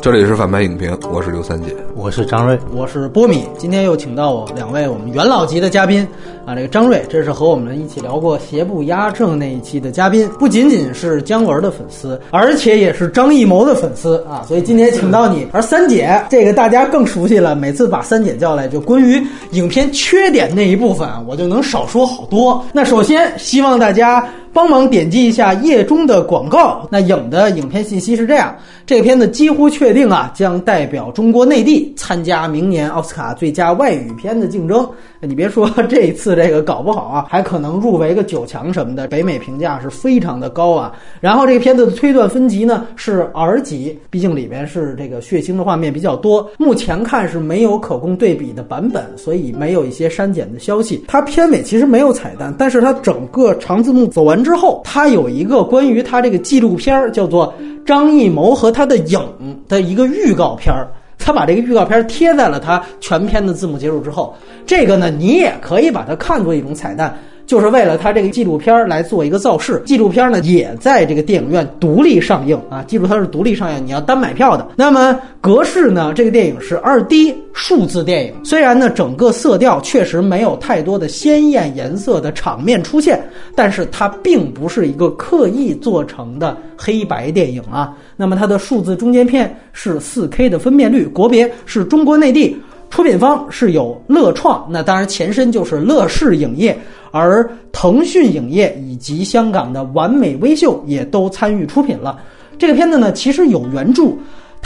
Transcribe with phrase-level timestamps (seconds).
[0.00, 3.44] 这里是反派影评，我是刘三姐，我是张瑞，我是波米。
[3.58, 6.06] 今天又请到我两位我们元老级的嘉宾
[6.44, 15.44] 啊，这个张瑞，这是和我们一起聊过邪不压正那一期的嘉宾，不仅仅是姜文的粉丝，而且也是张艺谋的粉丝啊，所以今天请到你。
[15.50, 19.20] 而三姐这个大家更熟悉了，每次把三姐叫来，就关于
[19.50, 22.64] 影片缺点那一部分，我就能少说好多。
[22.72, 24.24] 那首先希望大家。
[24.56, 26.88] 帮忙点击一下页中的广告。
[26.90, 34.88] 那影的影片信息是这样：这个片子几乎确定啊，将代表中国内地参加明年奥斯卡最佳外语片的竞争。
[35.20, 39.06] 你别说这一次这个搞不好啊，还可能入围个九强什么的。
[39.08, 40.94] 北美评价是非常的高啊。
[41.20, 46.50] 然后这个片子的推断分级呢是 R 级，毕竟里面是这个血腥的画面比较多。
[46.56, 51.04] 目前看是没有可供对比的版本，所以没有一些删减的消息。
[51.06, 54.45] 它片尾其实没有彩蛋，但是它整个长字幕走完。
[54.46, 57.52] 之后，他有一个关于他这个纪录片儿，叫做
[57.84, 59.20] 张艺谋和他的影
[59.66, 60.86] 的一个预告片儿。
[61.18, 64.32] 他把这个预告片儿贴在了他全片的字幕结束之后。
[64.64, 67.18] 这个呢，你也可以把它看作一种彩蛋。
[67.46, 74.66] 就是为了他这个纪录片来做一个造势，纪录片呢也在这个电影院独立上映啊，记住它是独立上映，你要单买票的。
[74.76, 83.22] 那么格式呢，这个电影是二 D 数字电影，虽然呢整个色调确实没有太多的鲜艳颜色的场面出现，
[83.54, 87.96] 但是它并不是一个刻意做成的黑白电影啊。
[88.16, 92.56] 那么它的数字中间片是四 K 的分辨率，国别是中国内地。
[92.90, 96.78] 出品方是有乐创，那当然前身就是乐视影业，
[97.10, 102.18] 而腾讯影业以及香港的完美微秀也都参与出品了。
[102.58, 104.12] 这个片子呢，其实有原著。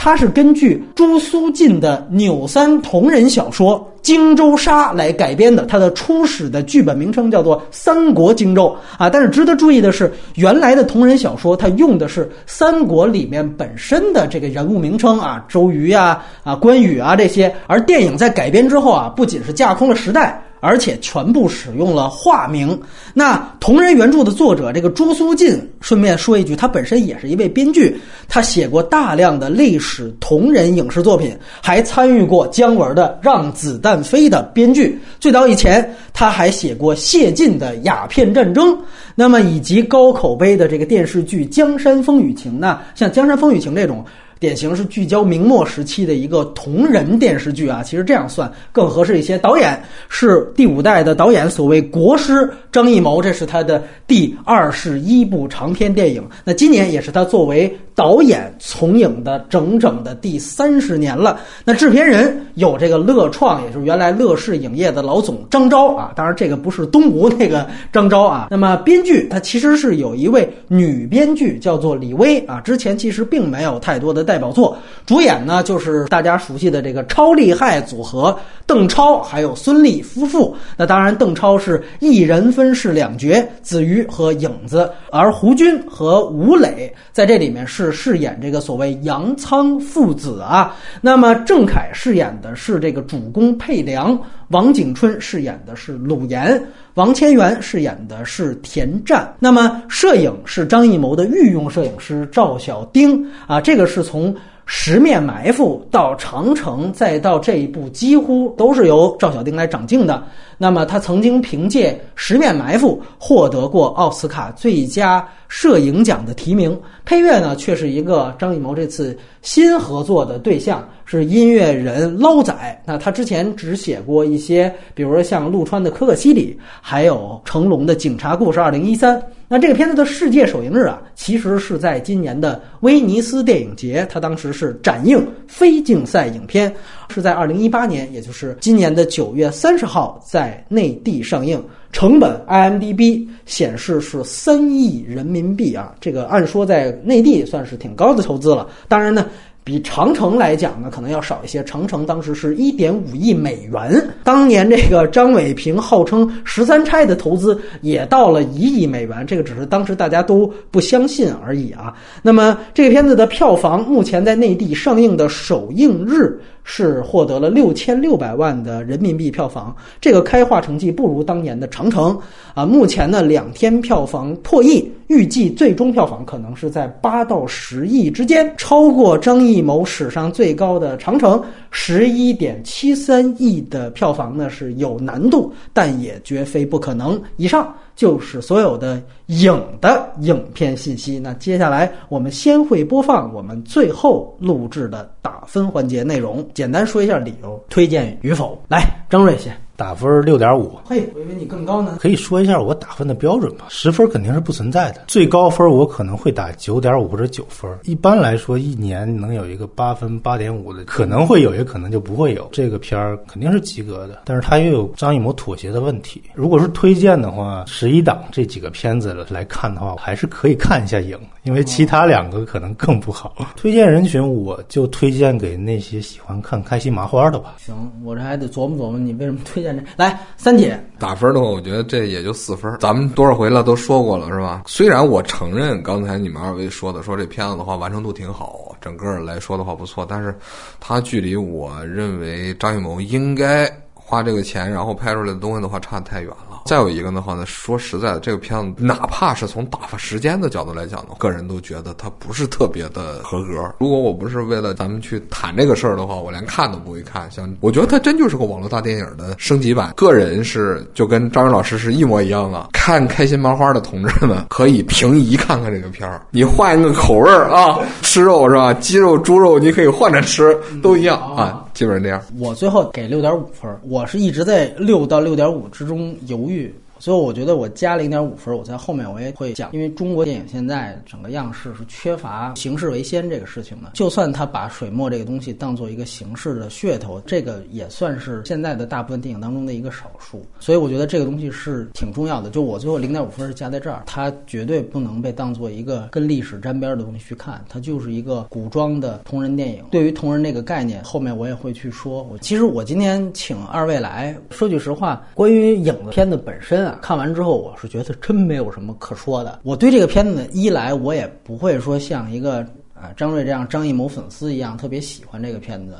[0.03, 9.07] 它是根据朱苏进的纽三同人小说《荆州杀》来改编的，它的初始的剧本名称叫做《三国荆州》啊。
[9.11, 20.43] 但是值得注意的是，原来的同人小说它用的是三国里面本身的这个人物名称啊，周瑜啊、啊关羽啊这些，而电影在改编之后啊，不仅是架空了时代。
[20.61, 22.79] 而且全部使用了化名。
[23.13, 27.99] 那同人原著的作者这个朱苏进，顺便说一句，他本身也是一位编剧，
[28.29, 34.97] 他写过大量的历史同人影视作品，还参与过姜文的《让子弹飞》的编剧。
[35.19, 38.73] 最早以前，他还写过谢晋的《鸦片战争》，
[39.15, 42.79] 那么以及高口碑的这个电视剧《江山风雨情》呢？
[42.95, 44.05] 像《江山风雨情》这种。
[44.41, 49.37] 典型是聚焦明末时期的一个同人电视剧啊，其实这样算更合适一些。
[49.37, 49.79] 导演
[50.09, 56.27] 是第五代的导演，所谓国师张艺谋，这是他的第二十一部长篇电影。
[56.43, 61.39] 那今年也是他作为导演从影的整整的第三十年了。
[61.63, 68.47] 那制片人有这个乐创，也就是原来乐视影业的老总张昭啊，当然这个不是东吴那个张昭啊。
[68.49, 74.30] 那么编剧他其实是有一位女编剧叫做李薇啊，之前其实并没有太多的。
[74.31, 78.33] 代表作主演呢，就是大家熟悉的这个超厉害组合
[78.65, 80.55] 邓超还有孙俪夫妇。
[80.77, 90.77] 那当然，邓超是一人分饰两角，子瑜和影子，而胡军和吴磊在这里面是饰演这个所谓杨仓父子啊。
[91.01, 94.17] 那么郑恺饰演的是这个主公佩良，
[94.51, 96.61] 王景春饰演的是鲁岩。
[96.95, 104.35] 王千源饰演的是田战，那么摄影是张艺谋的御用摄影师赵小丁啊，这个是从。
[104.73, 110.23] 十面埋伏到长城，再到这一步，几乎都是由赵小丁来掌镜的。
[110.57, 116.79] 那么他曾经凭借《十面埋伏》获得过奥斯卡最佳摄影奖的提名。
[117.03, 122.81] 配乐呢，却是一个张艺谋这次新合作的对象，是音乐人捞仔。
[122.85, 129.17] 那他之前只写过一些，比如说像陆川的《可可西里》，还有成龙的《警察故事二零一三》。
[129.49, 136.73] 那这个片子的世界首映日啊，其实是在今年的威尼斯电影节，它当时是展映非竞赛影片，
[137.09, 141.61] 是在二零一八年，也就是今年的九月三十号在内地上映，
[141.91, 149.27] 成本 IMDB 显示是三亿人民币啊，这个按说在内地算是挺高的投资了，当然呢。
[149.63, 151.63] 比长城来讲呢，可能要少一些。
[151.63, 161.93] 长城当时是一点五亿美元，当年这个张伟平号称十三钗的投资也到了一亿美元，这个只是当时大家都不相信而已啊。
[162.21, 166.39] 那么这个片子的票房目前在内地上映的首映日。
[166.63, 172.15] 是获得了六千六百万的人民币票房，这个开画成绩不如当年的长城
[172.53, 172.65] 啊。
[172.65, 187.21] 目前呢，两天票房破亿，预计最终票房可能是在八到十亿之间，超过张艺谋史上最高的长城十一点七三亿的票房呢是有难度，但也绝非不可能。
[187.37, 187.73] 以上。
[187.93, 191.19] 就是所有的影的影片信息。
[191.19, 198.59] 那接下来我们先会播放我们最后录制的打分环节内容，简单说一下理由，推荐与否。
[198.69, 199.55] 来，张瑞先。
[199.81, 201.97] 打分六点五，嘿，我以为你更高呢。
[201.99, 203.65] 可以说一下我打分的标准吧？
[203.67, 207.67] 十分肯定是不存在的，最高分我可能会打九点五或者九分。
[207.85, 212.47] 一般来说，一年能有一个八分、八点五的，可能会有，也可能就不会有。
[212.51, 216.21] 这个片儿肯定是及格的，但是它也有张艺谋妥协的问题。
[216.35, 223.35] 如果是推荐的话，十一档这几个片子来看的话，还是可以看一下影，因为其他两个可能更不好。
[223.55, 227.55] 推荐人群，我就推荐给那些喜欢看开心麻花的吧。
[227.57, 232.75] 行，我这还得琢磨琢磨，你为什么推荐来，三姐打分的话，我觉得这也就四分。
[232.79, 234.63] 咱们多少回了都说过了，是吧？
[234.65, 240.35] 虽然我承认刚才你们二位说的，说这片子的话完成度挺好，整个来说的话不错，但是
[240.79, 246.50] 它距离我认为张艺谋应该花这个钱然后拍出来的东西的话差太远了。
[246.65, 253.73] 再有一个的话呢，说实在的，这个片子哪怕是从打发时间的角度来讲呢，个人都觉得它不是特别的合格。
[253.79, 257.29] 如果我不是为了咱们去谈这个事儿的话，我连看都不会看。
[257.31, 259.93] 像我觉得它真就是个网络大电影的升级版。
[259.95, 262.69] 个人是就跟张云老师是一模一样的。
[262.73, 268.73] 看开心麻花的同志们可以平移看看这个片儿，你换一个口味儿啊，吃肉是吧？
[268.75, 272.23] 鸡肉、猪肉你可以换着吃，都一样啊，基本上这样。
[272.37, 276.73] 我最后给六点五分，我是一直在六到六点五之中犹豫。
[277.01, 283.89] 所以我觉得我加零点五分，我在后面我也会讲，因为中国电影现在整个样式是缺乏形式为先这个事情的。
[283.95, 290.45] 就算他把水墨这个东西当做一个形式的噱头，这个也算是现在的大部分电影当中的一个少数。
[290.59, 292.51] 所以我觉得这个东西是挺重要的。
[292.51, 299.83] 就我最后零点五分是加在这儿，它绝对不能被当做一个跟历史沾边的东西去看，它就是一个古装的同人电影。
[299.89, 302.29] 对于同人这个概念，后面我也会去说。
[302.41, 306.90] 其实我今天请二位来说句实话，关于影片子本身啊。
[307.01, 309.59] 看完之后，我是觉得真没有什么可说的。
[309.63, 312.59] 我对这个片子一来，我也不会说像一个
[312.93, 315.95] 啊张瑞这样张艺谋粉丝一样特别喜欢这个片子。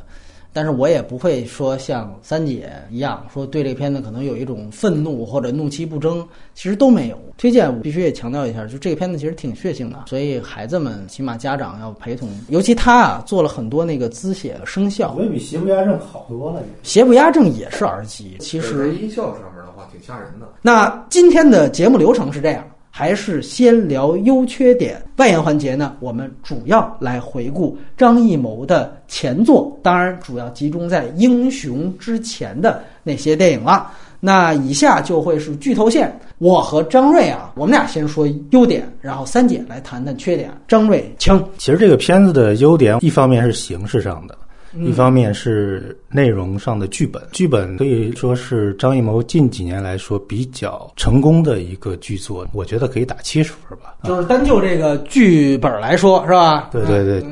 [0.54, 7.18] 但是我也不会说像三姐一样说对这个片子可能有一种愤怒或者怒其不争，其实都没有。
[7.38, 12.28] 推荐我必须也强调一下，就这个片子其实挺血腥的，所以孩子们起码家长要陪同。
[12.50, 16.62] 尤其他啊做了很多那个滋血的声效，我觉得比邪不压正好多了。
[16.84, 19.51] 邪不压正也是 R 级，其实音效上面的
[19.82, 20.48] 话挺吓人的。
[20.62, 22.64] 那今天的节目流程是这样。
[22.94, 25.96] 还是先聊优缺点，外延环节呢？
[26.02, 33.90] 我们主要来回顾张艺谋的前作，当然主要集中在《英雄》之前的那些电影了。
[34.20, 40.52] 那以下就会是剧透线，我和张瑞啊，我们俩先说优点，然后三姐来谈谈缺点。
[40.68, 41.42] 张瑞，请。
[41.58, 44.38] 其实这个片子的优点，一方面是形式上的。
[44.74, 53.96] 一方面是内容上的剧本，剧本可以说是张艺谋近几年来说比较成功的一个剧作，我觉得可以打七十分吧。
[54.04, 56.70] 就是单就这个剧本来说，是吧？
[56.72, 57.24] 对对对，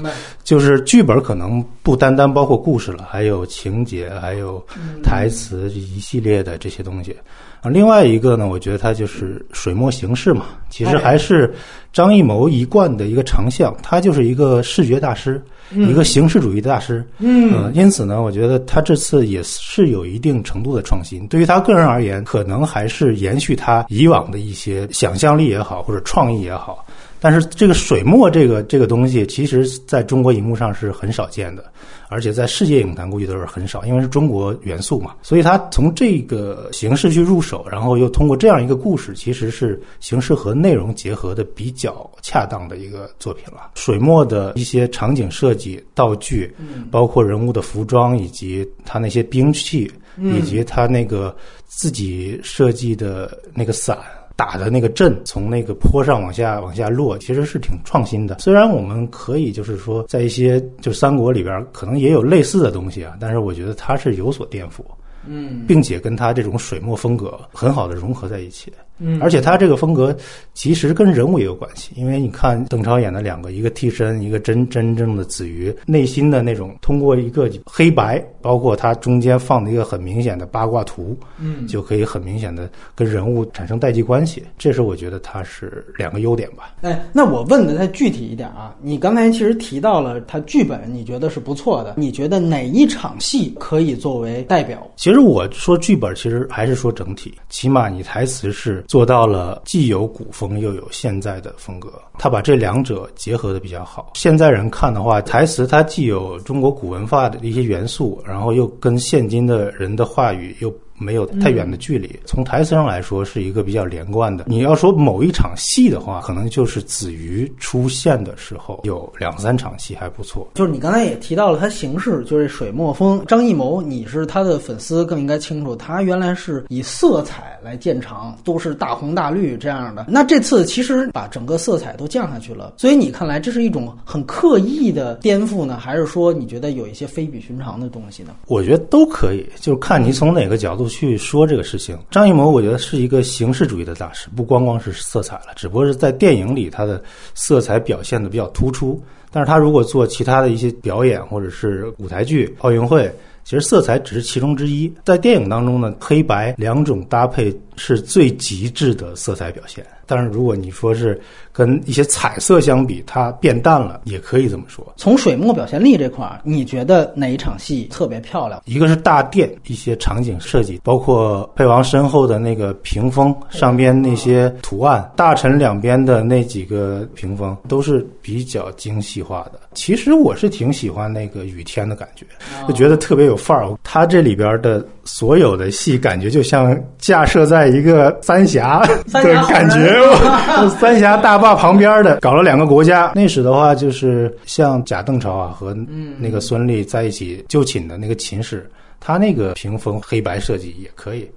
[0.43, 4.63] 就是剧本可能不单单包括故事了，还有情节，还有
[5.03, 7.15] 台词一系列的这些东西。
[7.61, 11.53] 啊，另外一个呢，我觉得它就是水墨形式嘛，其实还是
[11.91, 15.41] 张艺谋一贯的一个长项，他就是一个视觉大师，
[15.71, 17.03] 一个形式主义的大师。
[17.17, 21.27] 嗯，因此呢，我觉得他这次也是有一定程度的创新。
[21.27, 26.85] 对于他个人而言，可能还是延续他以往的一些想象力也好，或者创意也好。
[27.19, 31.63] 但是这个水墨这个这个东西，其实在中国荧幕上是很少见的。
[32.11, 43.69] 而且在世界影坛估计都是很少，因为是中国元素嘛，所以他从这个形式去入手，然后又通过这样一个故事，其实是形式和内容结合的比较恰当的一个作品了。
[43.75, 46.51] 水墨的一些场景设计、道具，
[46.89, 51.35] 包括人物的服装，以及他那些兵器，以及他那个
[51.67, 53.95] 自己设计的那个伞。
[54.39, 58.39] 打的那个阵从那个坡上往下往下落，其实是挺创新的。
[58.39, 64.79] 虽然我们可以就是说，在一些就三国里边可能也有类似的东西啊，但是我觉得它是有所颠覆，
[65.27, 68.71] 嗯，并且跟它这种水墨风格很好的融合在一起。
[68.99, 70.15] 嗯，而且他这个风格
[70.53, 86.75] 其实跟人物也有关系，因为你看邓超演的两个，一个替身，一个真真正的子瑜，内心的那种通过一个黑白，包括他中间放的一个很明显的八卦图，嗯，就可以很明显的跟人物产生代际关系，这是我觉得他是两个优点吧。
[86.81, 94.85] 哎，那我问的再具体一点啊，你刚才其实提到了他剧本，你觉得是不错的，你觉得哪一场戏可以作为代表？
[94.97, 98.83] 其实我说剧本，其实还是说整体，起码你台词是。
[98.89, 104.13] 做到了既有古风又有现在的风格，他把这两者结合的比较好。
[104.15, 112.19] 现在人看的话，台词它既有中国古文化的一些元素，然后又跟现今的人的话语又没有太远的距离。
[112.25, 114.45] 从台词上来说，是一个比较连贯的。
[114.47, 120.47] 你要说某一场戏的话，可能就是子瑜出现的时候有两三场戏还不错。
[120.55, 123.23] 就是你刚才也提到了他形式，就是水墨风。
[123.25, 130.05] 张艺谋，你是他的粉丝，更应该清楚，他原来是以色彩来见长，都是大红大绿这样的。
[130.09, 138.31] 那这次其实把整个色彩都降下去了，所以你看来这是一种很刻意的颠覆呢，还是说你觉得有一些非比寻常的东西呢？
[138.47, 141.97] 我觉得都可以，就是看你从哪个角度去说这个事情。
[142.11, 147.01] 张艺谋，我觉得是一个形式主义的大师，不光光是色彩了，只不过是在电影里他的
[147.35, 149.01] 色彩表现的比较突出。
[149.31, 153.09] 但是他如果做其他的一些表演或者是舞台剧、奥运会，
[153.43, 154.91] 其实色彩只是其中之一。
[155.05, 159.85] 在电影当中呢，黑白两种搭配是最极致的色彩表现。
[160.09, 161.21] 但是如果你说是
[161.53, 164.85] 跟一些彩色相比，它变淡了，也可以这么说。
[164.97, 168.59] 从水墨表现力这块儿，你觉得哪一场戏特别漂亮？
[168.65, 179.59] 一个是大殿一些场景设计，包括佩王身后的那个屏风上边那些图案，大臣两边的那几个屏风都是比较精细化的。
[179.75, 182.25] 其实我是挺喜欢那个雨天的感觉，
[182.67, 183.69] 就觉得特别有范儿。
[183.83, 189.99] 它这里边的所有的戏，感觉就像架设在一个三峡的感觉。
[190.79, 195.75] 三峡大坝旁边的搞了两个国家，那时的话就是像贾邓超啊和
[196.19, 201.27] 那个孙俪在一起就寝的那个寝室，他那个屏风黑白设计也可以。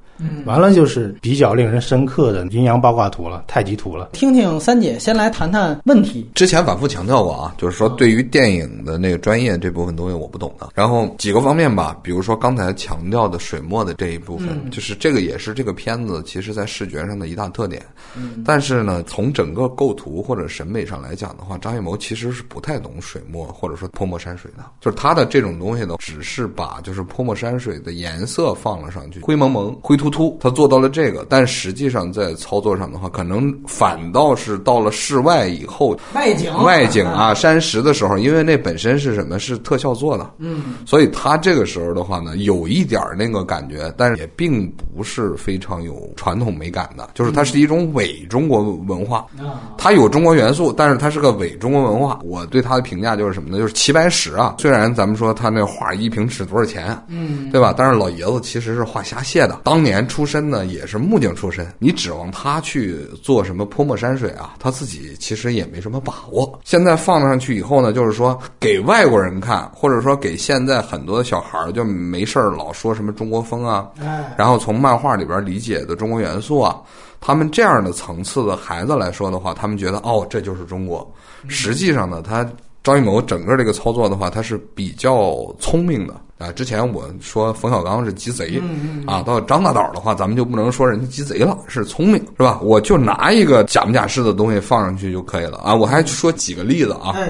[0.44, 4.10] 完了就是比较令人深刻的阴阳八卦图了，太极图了。
[4.12, 6.30] 听听三姐先来谈谈问题。
[6.34, 10.68] 之前反复强调过啊，就是说对于电影的那个专业这部分东西我不懂的。
[10.74, 17.82] 然后几个方面吧，比如说刚才强调的水墨的这一部分，就是这个也是这个片子其实在视觉上的一大特点。
[18.16, 24.64] 嗯但是呢，从整个构图或者审美上来讲的话，张艺谋其实是不太懂水墨或者说泼墨山水的。
[24.80, 31.24] 就是他的这种东西呢，只是把就是泼墨山水的颜色放了上去，灰蒙蒙、灰突突，他做到了这个。
[31.28, 39.38] 但实际上在操作上的话，可能反倒是到了室外以后，外景外景啊山石的时候，因为那本身是什么？
[39.38, 49.26] 是特效做的，嗯，所以他这个时候的话呢，有一点那个感觉，但是也并不是非常有传统美感的，就是它是一种伪中国文化，
[49.76, 52.20] 它有中国元素，但是它是个伪中国文化。
[52.22, 53.58] 我对它的评价就是什么呢？
[53.58, 57.74] 就是齐白石啊，虽然咱们说他那画一平尺多少钱，嗯，对吧？
[57.76, 64.54] 但是老爷子其实是画虾蟹的，当年出身呢也是木匠出身，你指望他去做什么泼墨山水啊？
[64.58, 66.60] 他自己其实也没什么把握。
[66.64, 76.80] 现在放上去以后呢，就是说给外国人看，或者说给现在很多的小孩儿就没事儿老说什么中国风啊，哎，然后从漫画里边理解的中国元素啊，
[77.20, 81.12] 他们这样的层次的孩子来说的话，他们觉得哦，这就是中国。
[81.48, 82.48] 实际上呢，他
[82.82, 86.50] 张艺谋整个这个操作的话，他是比较聪明的啊。
[86.50, 88.60] 之前我说冯小刚是鸡贼
[89.06, 92.58] 啊，到张大导的话，咱们就不能说人家鸡贼了，是聪明是吧？
[92.60, 95.72] 我就拿一个假模假式的东西放上去就可以了啊。
[95.72, 97.12] 我还说几个例子啊。
[97.14, 97.28] 哎，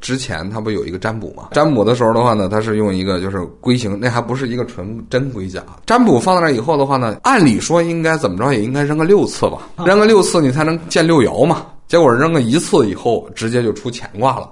[0.00, 1.48] 之前他不有一个占卜嘛？
[1.52, 5.62] 占卜的时候的话呢，他是用一个就是龟形，那还不是一个纯真龟甲。
[5.84, 11.66] 占卜放在那以后的话呢，按理说应该怎么着也应该扔个六次吧，扔个六次你才能见六爻嘛。
[11.86, 14.50] 结果扔个一次以后，直接就出乾卦了。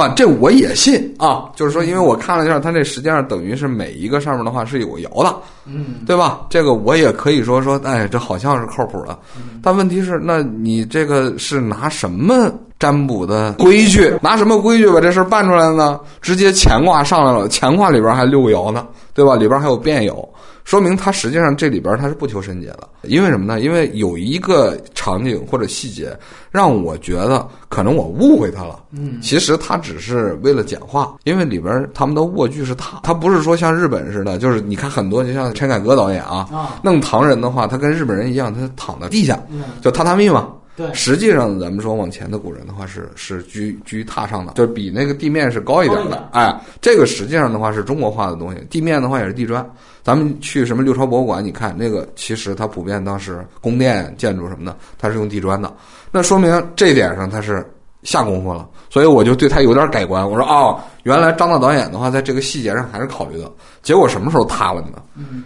[0.00, 0.12] 是吧？
[0.16, 5.34] 这我也信啊，就是说，因为我看了一下，它这实际上等于是每一个上面的话是有爻的，
[5.66, 6.40] 嗯，对吧？
[6.50, 9.16] 这个我也可以说说，哎，这好像是靠谱的。
[9.62, 16.00] 但问题是，那你这个是拿什么占卜的规矩，拿什么规矩把这事儿办出来的呢？
[16.20, 19.36] 直接乾卦上来了，乾卦里边还六个爻呢，对吧？
[19.36, 20.26] 里边还有变爻。
[20.64, 23.60] 说明他实际上这里边他是不求甚解的，因为什么呢？
[23.60, 26.16] 因为有一个场景或者细节
[26.50, 28.82] 让我觉得可能我误会他了。
[28.90, 40.48] 嗯，其实他只是为了简化，因为里边他们的卧具是榻，他不是说像日本似的，就是你看很多就像陈凯歌导演啊，啊弄唐人的话，他跟日本人一样，他躺在地下，嗯就榻榻米嘛。
[40.76, 46.28] 对实际上咱们说往前的古人的话是是居居榻上的，就是比那个地面是高一点的。
[46.32, 49.64] 哎，这个实际上的话是中国化的东西，地面的话也是地砖。
[50.02, 55.72] 咱们去什么六朝博物馆，你看那个，其实它普遍当时宫殿建筑什么的，它是用地砖的，
[56.10, 57.64] 那说明这一点上它是
[58.02, 58.68] 下功夫了。
[58.90, 63.50] 所以我就对他有点改观，我说哦，原来张大导演的话在这个细节上还是考虑的。
[63.82, 65.02] 结果什么时候塌了呢？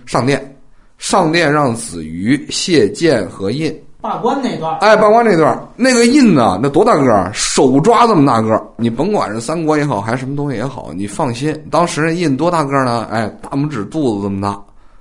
[0.07, 0.57] 上殿，
[0.97, 3.79] 上殿让子瑜谢剑和印。
[4.01, 7.31] 罢官那段儿，哎，罢官那段儿那个印呢，那多大个儿？
[7.35, 13.07] 手抓这么大个儿，你甭管是三国也好，还是什么东西也好，你放心，当时那印多大个儿呢？
[13.11, 14.57] 哎，大拇指肚子这么大，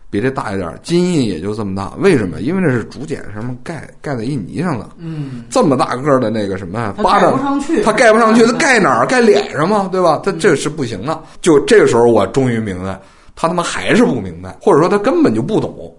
[0.09, 1.91] 比这大一点儿，金印也就这么大。
[1.99, 2.41] 为什么？
[2.41, 9.05] 因为这是竹简上面盖盖在印泥上的，嗯，这么大个儿的那个什么它盖巴掌不上去，它盖不上去， 它盖哪儿？
[9.05, 10.19] 盖脸上嘛，对吧？
[10.23, 11.21] 它这是不行的。
[11.39, 12.99] 就这个时候，我终于明白，
[13.35, 15.93] 他他妈还是不明白，或者说他根本就不懂。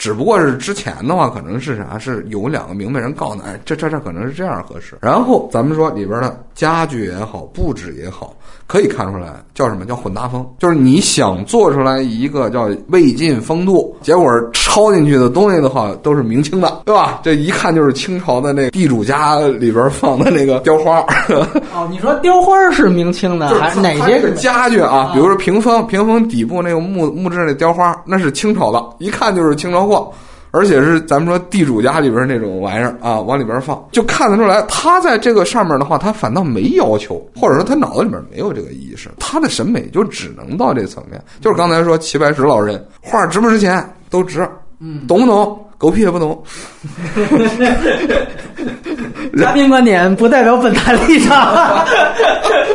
[0.00, 1.98] 只不过是之前的话，可能是啥？
[1.98, 4.96] 是有两个明白人告诉他，哎，这这这可能是这样合适。
[5.02, 8.34] 然后咱们说里边的家具也好，布置也好，
[8.66, 17.20] 可以看出来叫什么叫混搭风，就是你想做出来一个叫魏晋风度，结果抄进去的东西的话都是明清的，对吧？
[17.22, 21.00] 这一看就是清朝的那个地主家里边放的那个雕花。
[21.74, 25.10] 哦，你说雕花是明清的， 还是哪些是家具啊？
[25.12, 30.12] 比如说屏风，屏风底部那个木木质那雕花，那是清朝的，一看就是清朝货，
[30.52, 41.20] 而且是咱们说地主家里边那种玩意儿啊，往里边放，就看得出来，他在这个上面的话，他反倒没要求，或者说他脑子里面没有这个意识，他的审美就只能到这层面。
[41.40, 44.48] 就是刚才说齐白石老人画值不值钱都值，
[44.80, 45.66] 嗯，懂不懂？
[45.78, 46.42] 狗屁也不懂。
[49.38, 51.86] 嘉宾观点不代表本台立场。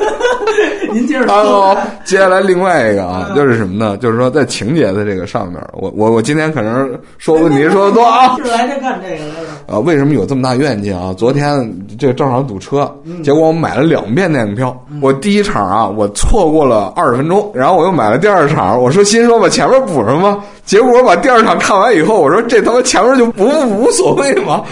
[0.93, 1.77] 您接着说。
[2.03, 3.97] 接下来另外一个啊，就是什么呢？
[3.97, 8.35] 就是说在情节的这个上面，我我我今天可能说问题说的多啊。
[8.37, 9.73] 是来这干这个来的。
[9.73, 11.13] 啊，为什么有这么大怨气啊？
[11.17, 12.89] 昨天这正好堵车，
[13.23, 14.75] 结果我买了两遍电影票。
[15.01, 18.79] 我第一场啊，我错过了二十分钟，然后我又买了第二场。
[18.81, 20.37] 我说心说把前面补上吧。
[20.65, 24.63] 结果我把第二场看完以后，我说这他妈前面就不无所谓吗？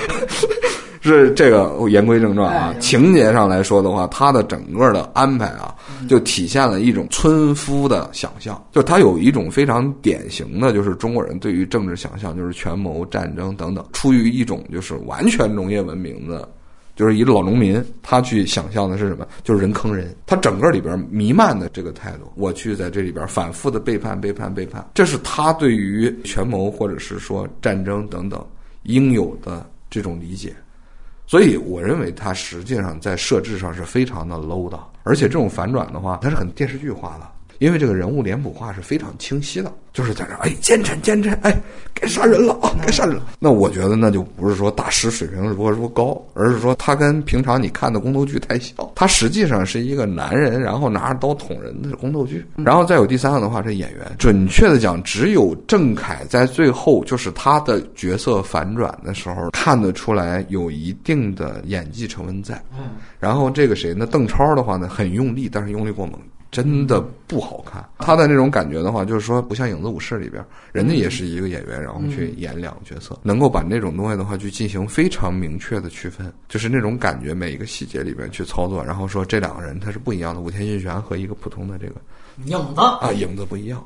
[1.11, 5.75] 是这个言归正传啊，情节上来说的话，他的整个的安排啊，
[6.07, 16.47] 就体现了一种村夫的想象，就他有一种非常典型的，就是中国人对于政治想象，就是权谋、战争等等，出于一种就是完全农业文明的，
[16.95, 19.27] 就是一个老农民，他去想象的是什么？
[19.43, 28.45] 就是人坑人，他整个里边弥漫的这个态度，我去在这里边反复的背叛、背叛、背叛，这是他对于权谋或者是说战争等等
[28.83, 30.53] 应有的这种理解。
[31.25, 37.32] 所以，我认为它实际上在设置上是非常的 low 的，而且这种反转的话，它是很电视剧化的。
[37.59, 41.55] 因为这个人物脸谱化是非常清晰的，就是在这哎奸臣奸臣哎
[41.93, 43.23] 该杀人了啊该杀人了。
[43.39, 48.75] 那我觉得那就不是说大师水平如何如何高，而是说他跟平常你看的宫斗剧太像。
[48.95, 52.45] 他实际上是一个男人，然后拿着刀捅人的宫斗剧。
[52.57, 62.61] 然后再有第三个的话，这演员准确的讲，只有郑恺在最后就是他的角色反转的时候看得出来有一定的演技成分在。
[62.77, 62.91] 嗯。
[63.19, 64.05] 然后这个谁呢？
[64.05, 66.19] 邓超的话呢，很用力，但是用力过猛。
[66.53, 81.95] 真的不好看，他的那种感觉的话，就是说不像《影子武士》里边，人家也是一个演员，然后去演两个角色，能够把那种东西的话去进行非常明确的区分，就是那种感觉，每一个细节里边去操作，然后说这两个人他是不一样的，武田信玄和一个普通的这个
[82.45, 82.81] 影子。
[82.81, 83.83] 啊，影子不一样。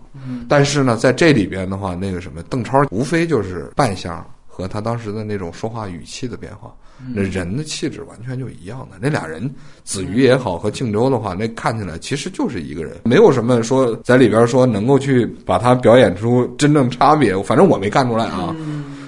[0.50, 6.76] 但是呢，在这里边的话，那个什么邓超无非就是扮相和他当时的那种说话语气的变化。
[7.14, 9.50] 那人的气质完全就一样的，那俩人
[9.84, 18.56] 子瑜也好和靖州的话，那看起来其实就是一个人，没有什么说在里边说能够去把他表演出真正差别，反正我没看出来啊。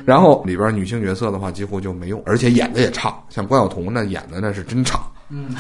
[0.06, 5.00] 然后里边女性角色的话几乎就没用，而且演的也差，像关晓彤那演的那是真差，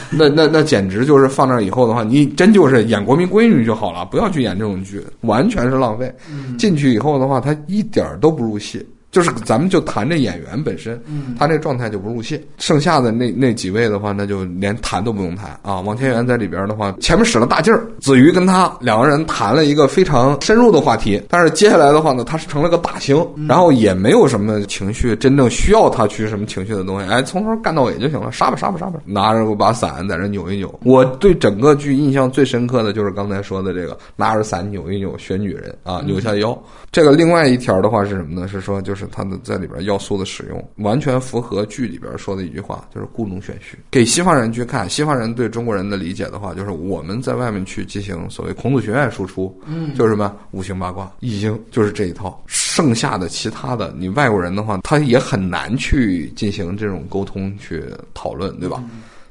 [0.10, 6.12] 那那那简直就是放那以后的话，你真就是演国民闺女就好了，不要去演这种剧，完全是浪费。
[6.58, 8.84] 进去以后的话，她一点都不入戏。
[9.12, 11.02] 就是咱们就谈这演员本身，
[11.38, 12.40] 他那状态就不入戏。
[12.60, 15.80] 剩下的那那几位的话，那就连谈都不用谈啊。
[15.82, 21.20] 王千源在里边的话，前面使了大劲儿，子瑜跟他两个人谈了一个非常深入的话题。
[21.28, 30.80] 但是接下来的话呢，他是成了个大星，然后也没有什么情绪，真正需要他去什么情绪的东西，哎，从头干到尾就行了，杀吧杀吧杀吧，拿着把伞在那扭一扭。
[30.84, 36.56] 我对整个剧印象最深刻的就是刚才说的这个拿着伞扭一扭选女人啊，扭下腰。
[36.92, 38.48] 这个另外一条的话是什么呢？
[38.48, 38.99] 是说就是。
[39.00, 43.78] 是他的在里边要素的使用，完全符合剧里边说的一句话，就是故弄玄虚。
[43.90, 52.44] 给西方人去看，西方人对中国人的理解的话，就是我们在外面去进行所谓孔子学院输出，嗯，就是什么五行八卦、易经，就是这一套。
[52.48, 57.84] 剩下的其他的，你外国人的话，他也很难去进行这种沟通去
[58.14, 58.84] 讨论，对吧？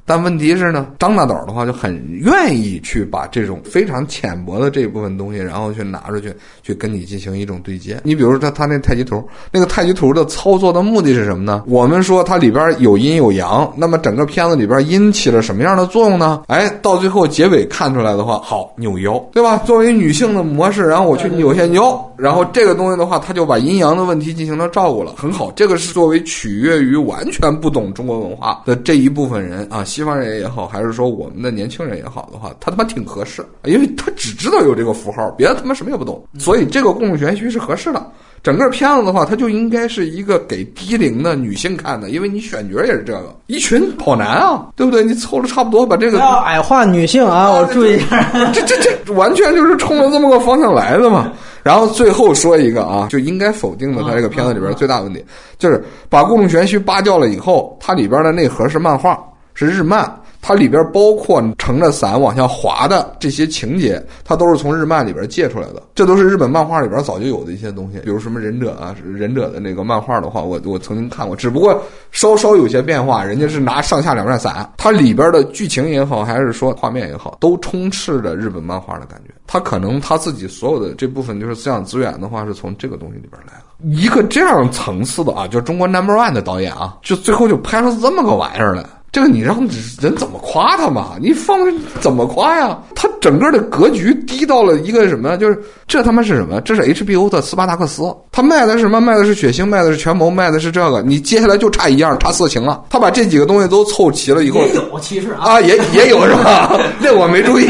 [0.09, 8.01] 但问题是呢，张大导的话就很愿意去把这种非常浅薄的这一部分东西，然后去拿出去，去跟你进行一种对接。
[8.05, 11.63] 你比如说他他那太极图，那个太极图的操作的目的是什么呢？
[11.67, 16.43] 我们说它里边有阴有阳，那么整个片子里边阴起了什么样的作用呢？
[16.47, 19.59] 哎，到最后结尾看出来的话，好扭腰，对吧？
[19.67, 25.53] 作为女性的模式，然后我去扭下腰，然后这个东西的话，他就把阴阳的问题进行了照顾了，很好。
[25.53, 29.85] 这个是作为取悦于完全不懂中国文化的这一部分人啊。
[29.99, 38.07] 西方人也好，还是说我们的年轻人也好的话，他他妈挺合适，因为他只知道有这个符号，别的他妈什么也不懂，所以这个共用玄虚是合适的。
[38.41, 45.03] 整个片子的话，它就应该是一个给低龄的女性看的，因为你选角也是这个一群跑男啊，对不对？
[45.03, 51.33] 你凑的差不多，把这个要矮化女性啊，我注意一下，这这这完全就是冲着这么个方向来的嘛。
[51.65, 55.23] 然后最后说一个啊，就应该否定的，他这个片子里边最大问题
[55.59, 59.19] 就是把故弄玄虚扒掉了以后，它里边的内核是漫画，
[59.59, 60.09] 是日漫。
[60.41, 65.83] 它里边包括撑着伞往下滑的这些情节，它都是从日漫里边借出来的。
[65.97, 73.25] 这都是日本漫画里边早就有的一些东西，比如什么忍者啊，忍者的那个漫画的话，我我曾经看过，只不过稍稍有些变化。
[73.25, 79.35] 人家是拿上下两面伞，它里边的剧情也好，还是说画面也好，都充斥着日本漫画的感觉。
[79.45, 84.01] 他可能他自己所有的这部分就是思想资源的话，是从这个东西里边来的。
[84.01, 88.85] 一个这样层次的啊，就中国 number one 的导演啊，就最后就拍出这么个玩意儿来。
[89.11, 89.59] 这个你让
[90.01, 91.17] 人怎么夸他嘛？
[91.21, 91.59] 你放
[92.01, 92.79] 怎么夸呀？
[92.95, 95.37] 他整个的格局低到了一个什么？
[95.39, 96.61] 就是这他妈是什么？
[96.61, 99.01] 这是 HBO 的斯巴达克斯，他卖的是什么？
[99.01, 101.01] 卖的是血腥，卖的是权谋，卖的是这个。
[101.03, 102.85] 你接下来就差一样，差色情了。
[102.91, 106.79] 他把这几个东西都凑齐了以后，有其实啊，啊也也有是吧？
[107.01, 107.67] 那我没注意。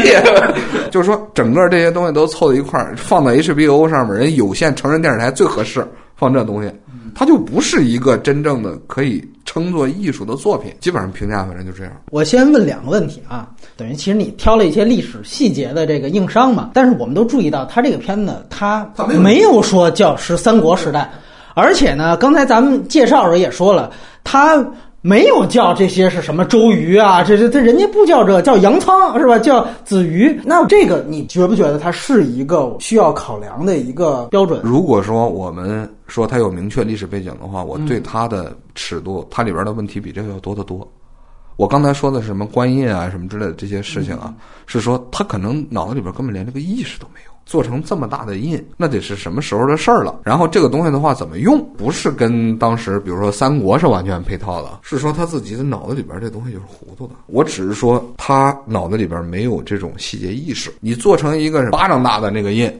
[0.91, 6.69] 就是说，整个这些东西都凑在一块儿，放到 HBO 上面，人有线成人电视台最合适放这东西。
[7.15, 11.93] 它就不是一个真正的可以称作艺术的作品，基本上评价反正就这样。
[12.11, 18.87] 我先问两个问题啊，等于其实你挑了一些历史细节的这个硬伤嘛，但是我们都注意到，它这个片子它
[19.19, 21.09] 没有说叫是三国时代，
[21.53, 23.91] 而且呢，刚才咱们介绍的时候也说了，
[24.23, 24.65] 它。
[25.09, 27.23] 没有叫这些是什么周瑜啊？
[27.23, 29.39] 这这这人家不叫这叫杨仓是吧？
[29.39, 30.39] 叫子瑜。
[30.45, 34.61] 那这个你觉不觉得它是一个需要考量的一个标准？
[34.63, 40.87] 如果说我们说它有明确历史背景的话，我对它的尺度，它里边的问题比这个要多得多。
[41.55, 44.31] 我刚才说的什么观印啊，什么之类的这些事情啊，
[44.67, 47.31] 是说他可能脑子里边根本连这个意识都没有。
[47.49, 50.19] 做成这么大的印，那得是什么时候的事儿了？
[50.23, 51.59] 然后这个东西的话怎么用？
[51.75, 57.13] 不是跟当时比如说三国是完全配套的，是说他自己的脑子里边这东西就是糊涂的。
[57.25, 60.71] 我只是说他脑子里边没有这种细节意识。
[60.79, 62.71] 你做成一个巴掌大的那个印，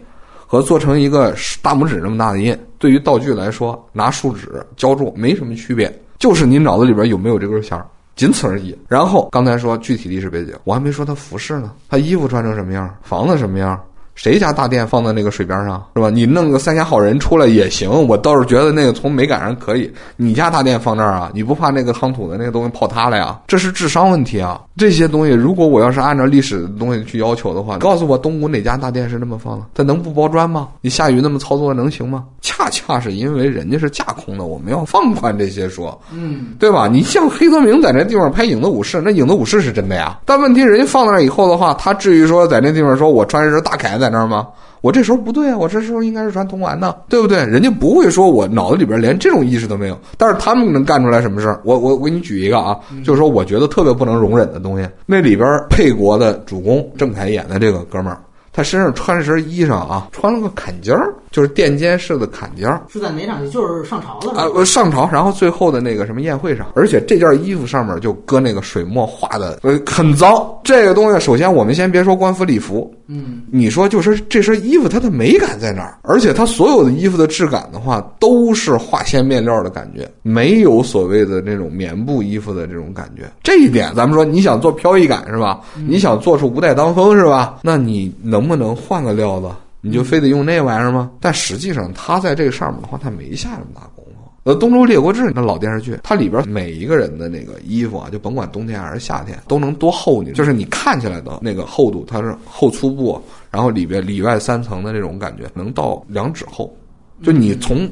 [0.45, 8.77] 和做成一个大拇指那么大的印，对于道具来说，拿树脂浇筑没什么区别，就是你脑子里边有没有这根弦儿，仅此而已。
[8.87, 13.81] 然后刚才说具体历史背景，我还没说他服饰呢，他衣服穿成什么样，房子什么样。
[14.21, 16.09] 谁家大殿放在那个水边上是吧？
[16.09, 19.89] 你弄个三峡好人出来也行，我倒是觉得那个从美感上可以。
[20.17, 21.31] 你家大殿放那儿啊？
[21.33, 23.39] 你不怕那个夯土的那个东西泡塌了呀？
[23.47, 24.59] 这是智商问题啊！
[24.75, 29.65] 这些东西，如果我要是按照历史的东西去要求的话，告诉我东吴哪家大殿是那么放的？
[29.73, 30.67] 它能不包砖吗？
[30.81, 32.25] 你下雨那么操作能行吗？
[32.41, 36.89] 恰恰是因为人家是架空的，我们要放宽这些说，嗯，对吧？
[36.91, 40.19] 你像黑泽明在那地方拍《影子武士》，那《影子武士》是真的呀。
[40.25, 44.47] 但问题人家放在那以后的话，他至于说在那地方说我穿一身大铠在那儿吗？
[44.81, 47.45] 我这时候不对啊，我这时候应该是传铜丸呢，对不对？
[47.45, 51.59] 人家不会说我脑子里边连这种意识都没有，但是他们能干出来什么事儿？
[51.65, 58.19] 我我我给你举一个啊，就是说我觉得特别不能容忍的东西，那里边沛国的主公郑恺演的这个哥们儿。
[58.51, 62.81] 他身上穿了身衣裳啊，穿了个坎肩儿，就是垫肩式的坎肩儿。
[62.89, 63.51] 是在哪场戏？
[63.51, 70.45] 就是上朝了啊，上朝，然后最后的那个什么宴会上，而且这件衣服上面就搁那个水墨画的，呃，很脏。
[70.63, 75.97] 这个东西，首先我们先别说官服礼服，嗯，你说就是这身衣服它的美感在哪儿？
[76.03, 83.23] 而且它所有的衣服的质感的话，都是化纤面料的感觉，没有所谓的那种棉布衣服的这种感觉。
[83.41, 85.59] 这一点，咱们说你想做飘逸感是吧？
[85.87, 87.59] 你想做出无带当风是吧？
[87.61, 88.38] 那你能。
[88.47, 89.49] 不能换个料子，
[89.81, 91.11] 你就非得用那玩意儿吗？
[91.19, 94.11] 但实际上，他在这个上面的话，他没下什么大功夫。
[94.43, 100.31] 呃，《东周列国志》那老电视剧，它里边每一个人的那个衣服啊，就甭管冬天还是夏天，都能多厚呢？
[100.31, 103.21] 就是你看起来的那个厚度，它是厚粗布，
[103.51, 106.73] 然后里边里外三层的那种感觉，能到两指厚。
[107.21, 107.87] 就你从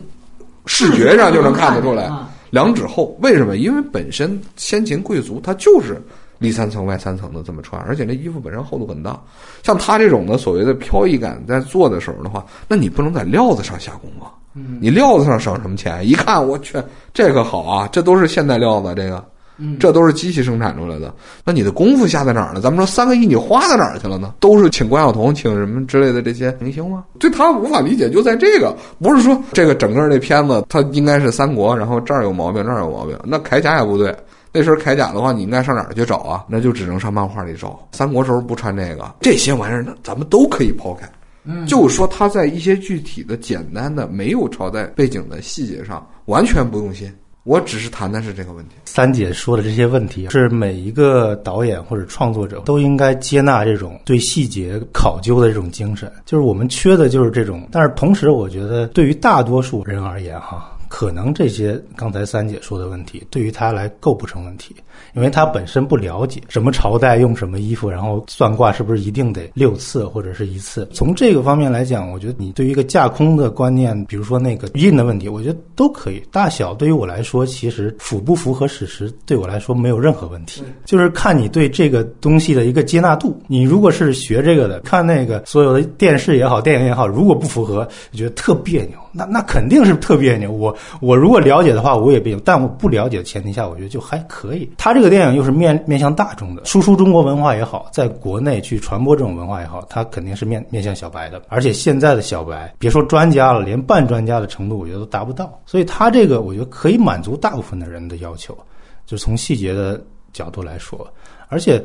[0.66, 2.10] 视觉上就能看得出来，
[2.50, 3.18] 两指厚。
[3.22, 3.58] 为什么？
[3.58, 6.02] 因为本身先秦贵族他就是。
[6.40, 9.20] 里三层外三层的这么穿，而且那衣服本身厚度很大。
[9.64, 14.26] 像他这种的所谓的飘逸感，在做的时候的话，那你不能在料子上下功夫。
[14.54, 16.08] 嗯，你料子上省什么钱？
[16.08, 16.82] 一看我去，
[17.14, 19.24] 这个好啊，这都是现代料子，这个，
[19.58, 21.14] 嗯，这都是机器生产出来的。
[21.44, 22.60] 那你的功夫下在哪儿呢？
[22.60, 24.34] 咱们说三个亿你花到哪儿去了呢？
[24.40, 27.04] 都是请关晓彤，请什么之类的这些明星吗？
[27.20, 34.16] 对他无法理解就在这个，不是说这个整个这片子它应该是三国，然后这儿有毛病，那儿有毛病，那铠甲也不对。
[34.52, 36.46] 那身铠甲的话，你应该上哪儿去找啊？
[36.48, 37.88] 那就只能上漫画里找。
[37.92, 41.08] 三国时候不穿这个，这些玩意儿呢，咱们都可以抛开。
[41.44, 47.14] 嗯，就是说他在一些具体的、简单的、没有朝代背景的细节上，完全不用心。
[47.44, 48.76] 我只是谈的是这个问题。
[48.84, 56.12] 三姐说的这些问题，是每一个导演或者创作者都应该接纳这种对细节考究的这种精神。
[56.26, 57.66] 就是我们缺的就是这种。
[57.72, 60.77] 但是同时，我觉得对于大多数人而言，哈。
[60.90, 64.76] 可能这些刚才三姐说的问题对于他来构不成问题，
[65.16, 70.88] 因为他本身不了解什么朝代用什么衣服，然后算卦是不是一定得六次或者是一次。
[70.94, 76.22] 从这个方面来讲，我觉得你对于一个架空的观念，比如说那个印的问题，我觉得都可以。
[76.32, 83.40] 大小对于我来说，其实符不符合史实对我来说没有任何问题， 就是看你对这个东西的一个接纳度。
[83.48, 90.52] 你如果是学这个的，看那个所有的电视也好，电影也好，如果不符合，觉得特别扭，那那肯定是特别扭。
[90.52, 94.70] 我我如果了解的话，我也别扭，但我不了解的前提下，我觉得就还可以。
[94.78, 101.42] 他这个电影又是面面向大众的，输出中国文化也好，在国内去传播这种文化也好，它肯定是面面向小白的。
[101.50, 105.60] 而且现在的小白，别说专家了，连半专家的程度，我觉得都达不到。
[105.66, 108.58] 所以他这个，我觉得可以满足大部分的人的要求，
[109.06, 110.00] 就从细节的
[110.32, 111.06] 角度来说，
[111.48, 111.84] 而且。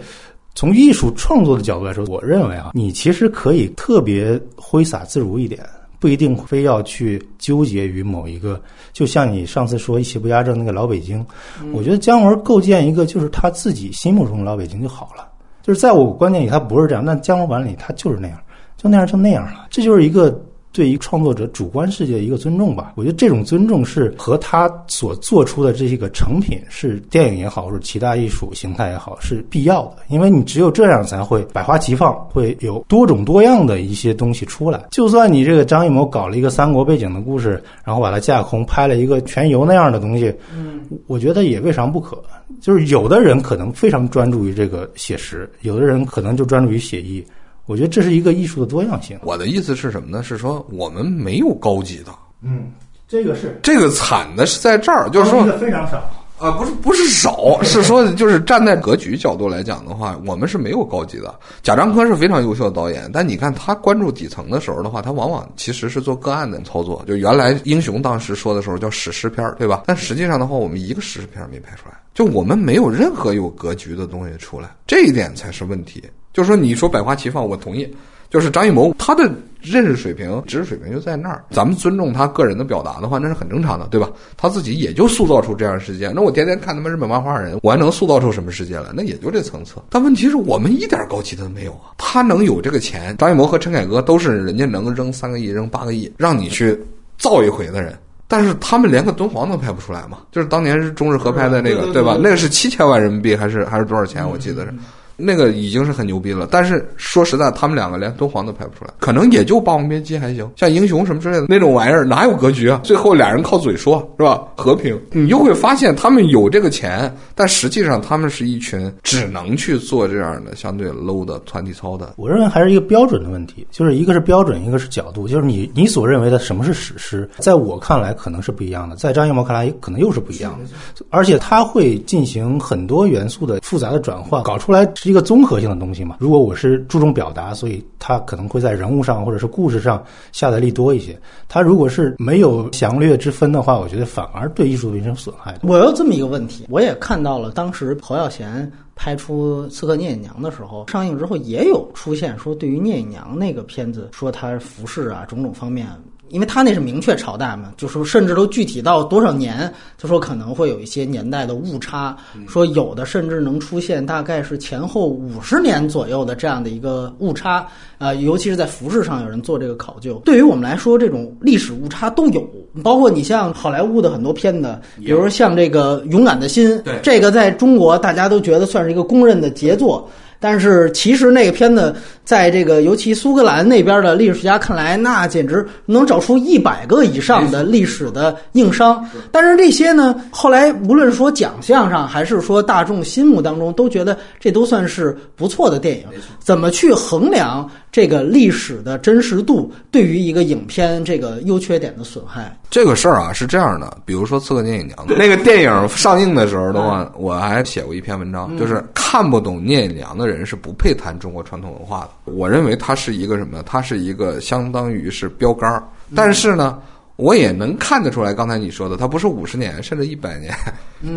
[0.55, 5.64] 从艺术创作的角度来说，我认为啊，你其实可以特别挥洒自如一点，
[6.03, 8.61] 不一定非要去纠结于某一个。
[8.93, 11.25] 就像你上次说“一邪不压正”那个老北京，
[11.73, 15.29] 我觉得姜文构建一个就是他自己心目中的老北京就好了。
[15.62, 18.37] 就是在我观念里，他不是这样，但姜文版里他就是那样，
[18.77, 19.69] 就那样就那样了。
[19.71, 20.37] 这就是一个。
[20.73, 29.99] 对于创作者主观世界的一个尊重吧，我觉得这种尊重是和他所做出的这些个成品，是电影也好，或者其他艺术形态也好，是必要的。
[30.09, 34.83] 因为你只有这样才会百花齐放，会有多种多样的一些东西出来。
[34.91, 42.23] 就算你这个张艺谋搞了一个三国背景的故事，然后把它架空拍了一个全游那样的东西，嗯，我觉得也未尝不可。
[42.61, 47.23] 就是有的人可能非常专注于这个写实，有的人可能就专注于写意。
[47.66, 49.18] 我觉得这是一个艺术的多样性。
[49.22, 50.22] 我的意思是什么呢？
[50.22, 52.12] 是说我们没有高级的。
[52.42, 52.72] 嗯，
[53.07, 56.03] 这个是这个惨的是在这儿，就是说非常少
[56.38, 61.33] 啊，不是不是少， 是说就是站在格局角度来讲的话，我们是没有高级的。
[61.62, 67.05] 贾樟柯是非常优秀的导演，但你看他关注底层的时候的话，他往往其实是做个案的操作。
[67.07, 69.85] 就原来英雄当时说的时候叫史诗片对吧？
[69.87, 76.03] 但实际上的话，我们一个史诗片没拍出来，就我们没有任何有格局的东西出来，这一点才是问题。
[76.33, 77.88] 就是说，你说百花齐放，我同意。
[78.31, 81.45] 就是张艺谋，他的认识水平、知识水平就在那儿。
[81.51, 84.09] 咱们尊重他个人的表达的话，那是很正常的，对吧？
[84.38, 86.11] 他自己也就塑造出这样的世界。
[86.14, 88.87] 那我天天看他们日本漫画人，我还能塑造出什么世界来？
[88.95, 89.75] 那也就这层次。
[89.90, 91.92] 但问题是我们一点高级的都没有啊。
[91.99, 96.75] 他能有这个钱，张艺谋和陈凯歌都是人家能扔三个亿、扔八个亿让你去
[97.18, 97.95] 造一回的人，
[98.27, 100.21] 但是他们连个敦煌都拍不出来嘛？
[100.33, 102.16] 就是当年是中日合拍的那个，对吧？
[102.18, 104.27] 那个是七千万人民币还是还是多少钱？
[104.27, 104.73] 我记得是。
[105.16, 112.81] 那个已经是很牛逼了，但是说实在，他们两个连敦煌都拍不出来，可能也就《霸王别姬》还行，像英雄什么之类的那种玩意儿，哪有格局啊？
[112.83, 114.42] 最后俩人靠嘴说，是吧？
[114.57, 122.14] 和平，你就会发现他们有这个钱，但实际上他们是一群只能去做这样的相对 low 的团体操的。
[122.16, 134.87] 我认为还是一个标准的问题，就是一个是标准，一个是角度，就是你你所认为的什么是史诗，在我看来可能是不一样的，在张艺谋看来可能又是不一样的，而且他会进行很多元素的复杂的转换，搞出来。
[135.03, 136.19] 是一个综合性的东西嘛？
[136.21, 141.19] 如果我是注重表达，所以他可能会在人物上或者是故事上下的力多一些。
[141.49, 145.59] 他如果是没有详略之分的话，我觉得反而对艺术产生损害。
[145.65, 155.88] 我有这么一个问题，我也看到了，当时侯耀贤拍出《刺客聂隐娘》的时候，上映之后也有出现说，对于聂隐娘那个片子，说他服饰啊种种方面。
[156.33, 162.16] 因为他那是明确朝代嘛，就说甚至都具体到多少年，就说可能会有一些年代的误差，
[162.49, 167.66] 说有的甚至能出现大概是前后五十年左右的这样的一个误差，
[167.99, 170.21] 呃，尤其是在服饰上有人做这个考究。
[170.25, 172.42] 对于我们来说，这种历史误差都有，
[172.83, 176.71] 包括你像好莱坞的很多片子，比如像这个《勇敢的心》，
[177.03, 180.09] 这个在中国大家都觉得算是一个公认的杰作。
[180.43, 189.09] 但是其实那个片子，在这个尤其苏格兰那边的历史学家看来，那简直能找出一百个以上的历史的硬伤。
[189.31, 196.05] 但是这些呢，后来无论说奖项上，还是说大众心目当中，都觉得这都算是不错的电影。
[196.41, 202.59] 怎么去衡量这个历史的真实度对于一个影片这个优缺点的损害？
[202.71, 210.33] 这个事儿啊是这样的，比如说《刺客聂隐娘》 那个电影上映的时候的话，我还写过一篇文章，就是看不懂聂隐娘的人。
[210.45, 212.11] 是不配谈中国传统文化的。
[212.25, 213.63] 我认为它是一个什么？
[213.65, 215.87] 它是一个相当于是标杆儿。
[216.17, 216.81] 但是呢，
[217.17, 220.55] 我也能看得出来，刚才你说的，它不是五十年，甚至一百年，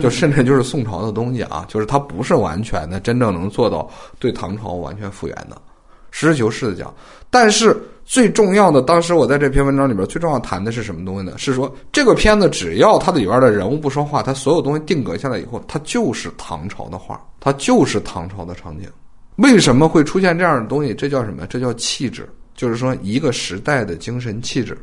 [0.02, 5.58] 就甚至就是宋朝的东西啊，就是它不是完全的，真正能做到对唐朝完全复原的。
[6.17, 6.93] 实事求是的讲，
[7.30, 7.75] 但是
[8.06, 11.34] 最重要的，当时我在这篇文章里边最重要谈的是什么东西呢？
[11.38, 18.88] 是说这个片子只要它里边的人物不说话，它所有东西定格下来以后，它就是唐朝的画，它就是唐朝的场景。
[19.36, 20.93] 为什么会出现这样的东西？
[20.93, 21.45] 这叫什么？
[21.47, 24.78] 这叫气质，就是说一个时代的精神气质，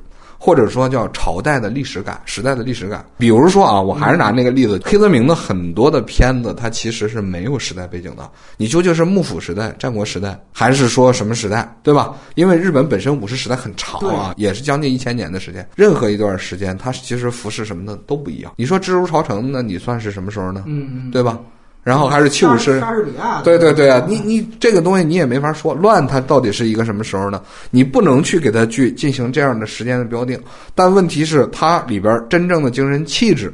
[0.44, 3.06] 或者说叫朝代的历史感、时代的历史感。
[3.16, 8.28] 比如说啊，我还是拿那个例子，黑泽明的很多的片子，它其实是没有时代背景的。
[8.56, 12.16] 你究竟是幕府时代、战国时代，还是说什么时代，对吧？
[12.34, 15.64] 因为日本本身武士时代很长啊，也是将近一千年的时间。
[15.76, 18.52] 任何一段时间，它其实服饰什么的都不一样。
[18.56, 20.64] 你说蜘蛛朝城，那你算是什么时候呢？
[20.66, 21.38] 嗯嗯，对吧？
[21.82, 27.42] 然后还是七武士，莎士比亚，对对对啊，你你这个东西你也没法说乱，它到底是一个什么时候呢？
[27.70, 30.40] 你不能去给它去进行这样的时间的标定。
[30.76, 33.52] 但问题是，它里边真正的精神气质，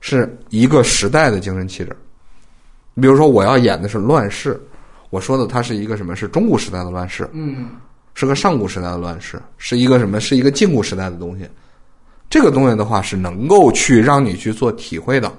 [0.00, 1.96] 是一个时代的精神气质。
[3.00, 4.60] 比如说，我要演的是乱世，
[5.10, 6.16] 我说的它是一个什么？
[6.16, 7.68] 是中古时代的乱世，嗯，
[8.14, 10.18] 是个上古时代的乱世，是一个什么？
[10.18, 11.48] 是一个近古时代的东西。
[12.28, 15.30] 这个东西的话，是能够去让你去做体会的。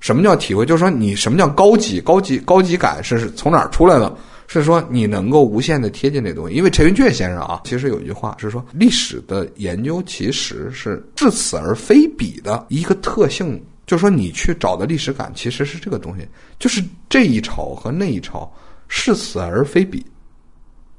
[0.00, 0.66] 什么叫体会？
[0.66, 4.14] 就是说，你什么叫高级、高级、高级感是从哪儿出来的？
[4.46, 6.54] 是说你能够无限的贴近这东西。
[6.54, 13.62] 因为陈寅恪先生啊，其实有一句话是说，历史的研究其实是至此而非彼的一个特性。
[13.86, 16.26] 就是说，你去找的历史感其实是这个东西，
[16.58, 18.50] 就是这一朝和那一朝
[18.88, 20.04] 是此而非彼。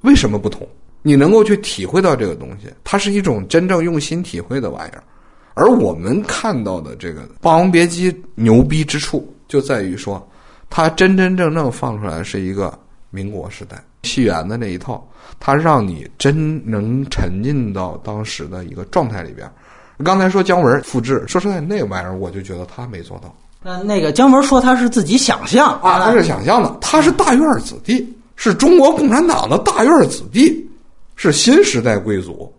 [0.01, 0.67] 为什么不同？
[1.01, 5.03] 你能够去体会到这个东西，它是一种真正用心体会的玩意儿。
[5.55, 10.25] 而我们看到的这个《霸王别姬》牛逼之处，就在于说，
[10.69, 12.77] 它真真正正放出来是一个
[13.09, 15.07] 民国时代戏园的那一套，
[15.39, 19.49] 它让你真能沉浸到当时的一个状态里边。
[20.03, 23.33] 刚才说姜文复制，说实在那玩意儿，我就觉得他没做到。
[23.63, 30.69] 那那个姜文说他是自己想象啊，他是想象的，他是大院子弟，是中国共产党的大院子弟，
[31.15, 32.53] 是新时代贵族。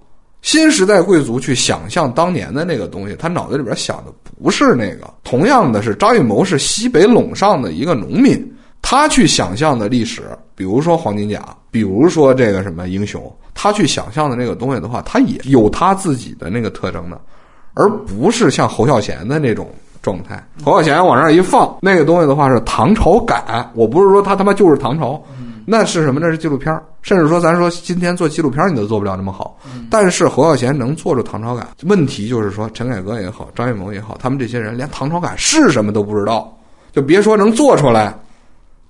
[0.47, 5.13] 新时代贵族去想象当年的那个东西，他脑子里边想的不是那个。
[5.25, 8.49] 同样的是，张艺谋是西北陇上的一个农民，
[8.81, 10.23] 他去想象的历史，
[10.55, 13.21] 比如说黄金甲，比如说这个什么英雄，
[13.55, 17.21] 他去想象的那个东西的话，他也有他自己的那个特征的，
[17.75, 19.69] 而不是像侯孝贤的那种
[20.01, 20.41] 状态。
[20.63, 25.21] 侯孝贤往那儿一放，那个东西的话是唐朝感，我不是说他他妈就是唐朝。
[25.69, 26.21] 那是什么？
[26.21, 29.59] 那是纪录片甚至说，咱说今天做纪录片你都做不了那么好。
[29.91, 36.57] 但是侯孝贤能做出唐朝感，问题就是说，陈凯歌也好，张艺谋也好，他们这些人连唐朝感是什么都不知道，
[36.93, 38.17] 就别说能做出来。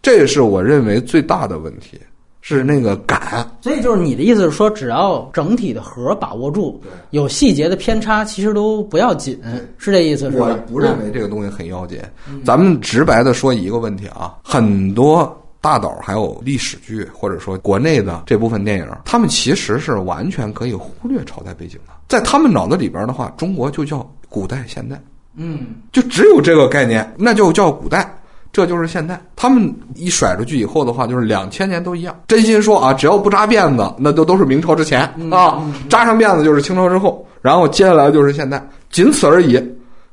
[0.03, 1.99] 这是我认为最大的问题，
[2.43, 3.51] 是那个感。
[3.63, 9.41] 所以就是你的意思是说，只要整体的核把握住，有细节的偏差其实都不要紧，
[9.79, 10.31] 是这意思？
[10.31, 10.47] 是吧？
[10.47, 11.99] 我不认为这个东西很要紧。
[12.45, 15.37] 咱们直白的说一个问题啊，很多。
[15.61, 21.93] 大导还有历史剧，或者说国内的这部分电影，他们其实是完全可以忽略朝代背景的。
[22.09, 25.01] 在他们脑子里边的话，中国就叫古代现代，
[25.35, 28.17] 嗯，就只有这个概念，那就叫古代，
[28.53, 29.21] 这就是现代。
[29.35, 32.15] 他们一甩出去以后的话，就是两千年都一样。
[32.29, 35.01] 真心说啊，只要不扎辫子，那都都是明朝之前
[35.33, 39.61] 啊；扎上辫子就是清朝之后，然后接下来就是现代，仅此而已。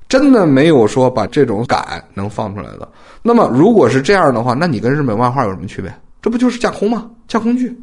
[0.10, 2.88] 真的没有说把这种感能放出来的。
[3.24, 5.92] 那么，如果是这样的话，那你跟日本漫画有什么区别？
[6.22, 7.10] 这不就是架空吗？
[7.28, 7.76] 架空剧。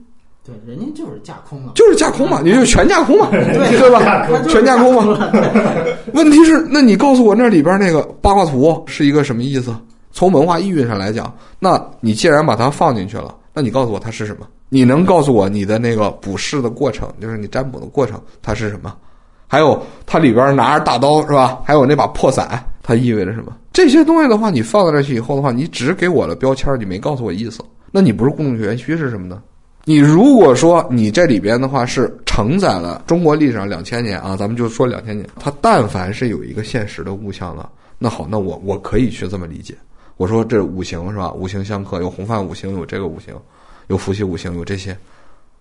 [0.44, 4.26] 对，人家就是架空嘛，就是架空嘛，你就全架空嘛， 对对吧？
[4.48, 5.30] 全架空嘛。
[6.14, 9.74] 问题是，那你告诉我那里边那个八卦图是一个什么意思？
[10.12, 14.46] 从文化意蕴上来讲，那你既然把它放进去了，那你告诉我它是什么？
[14.68, 18.94] 你能告诉我你的那个卜筮的过程，就是你占卜的过程，它是什么？
[19.46, 21.60] 还有它里边拿着大刀是吧？
[21.64, 23.52] 还有那把破伞，它意味着什么？
[23.72, 27.62] 这些东西的话，你放在这去以后的话，你只给我了标签，你没告诉我意思。
[27.92, 29.42] 那你不是故弄玄虚是什么呢？
[29.84, 39.74] 你如果说你这里边的话是承载了中国历史上两千年啊，咱们就说两千年，它但凡是有一个现实的物象了，那好，那我我可以去这么理解。
[40.16, 41.32] 我说这五行是吧？
[41.32, 43.34] 五行相克，有红范五行，有这个五行，
[43.86, 44.96] 有伏羲五行，有这些，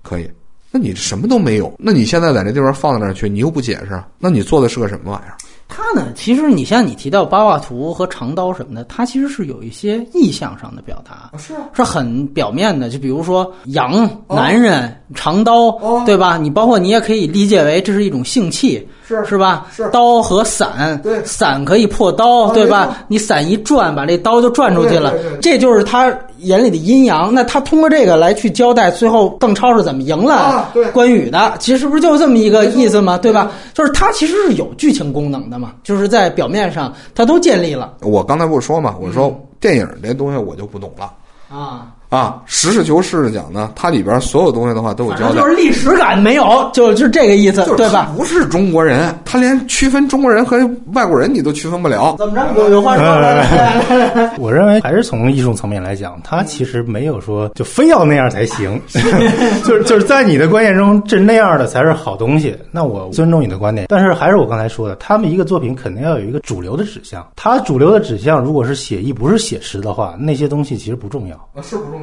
[0.03, 0.29] 可以。
[0.69, 5.37] 那你什么都没有，那你现在在那地方放在那儿去，你又不解释，那你做的是个什么玩意儿？
[5.69, 6.07] 它呢？
[6.15, 12.89] 其实你像你提到八卦图和长刀什么的，它其实是有一些意象上的表达，是是很表面的。
[12.89, 15.71] 就比如说羊男人长刀，
[16.05, 16.37] 对吧？
[16.37, 19.65] 你包括你也可以理解为这是一种性气，是是吧？
[19.75, 22.97] 是刀和伞，对，伞可以破刀，对吧？
[23.07, 27.33] 你伞一转，把这刀就转出去了，这就是他眼里的阴阳。
[27.33, 31.53] 那他通过这个来去交代，最后邓超是怎么赢了关羽的？
[31.59, 33.17] 其实不是就这么一个意思吗？
[33.17, 33.51] 对吧？
[33.73, 35.59] 就是他其实是有剧情功能的。
[35.59, 37.95] 嘛，就是在表面上，他都建立了。
[38.01, 41.11] 我刚才不是说嘛，我说电影这东西我就不懂了
[41.49, 41.87] 啊。
[42.09, 45.47] 啊，实事求是的讲呢，它里边所有东西的话都有交代就。
[45.47, 48.07] 是历史感没有，就就这个意思，就是对吧？
[48.09, 50.57] 他不是中国人，他连区分中国人和
[50.93, 52.15] 外国人你都区分不了。
[52.17, 52.41] 怎么着？
[52.57, 58.81] 有有话说，来来来来来， 我认为还是从艺术层面来讲，他其实没有说就非要那样才行，
[59.63, 62.57] 就是就是在你的观念中，这那样的才是好东西。
[62.71, 67.23] 那我尊重你的观点，但是还是我刚才说的，他们一个作品肯定要有一个主流的指向。
[67.35, 71.35] 它主流的指向如果是写意，不是写实的话，那些东西其实不重要。
[71.53, 71.98] 啊，是不重要。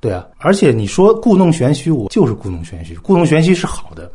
[0.00, 4.10] 对啊，而且你说故弄玄虚，我就是故弄玄虚，故弄玄虚是好的。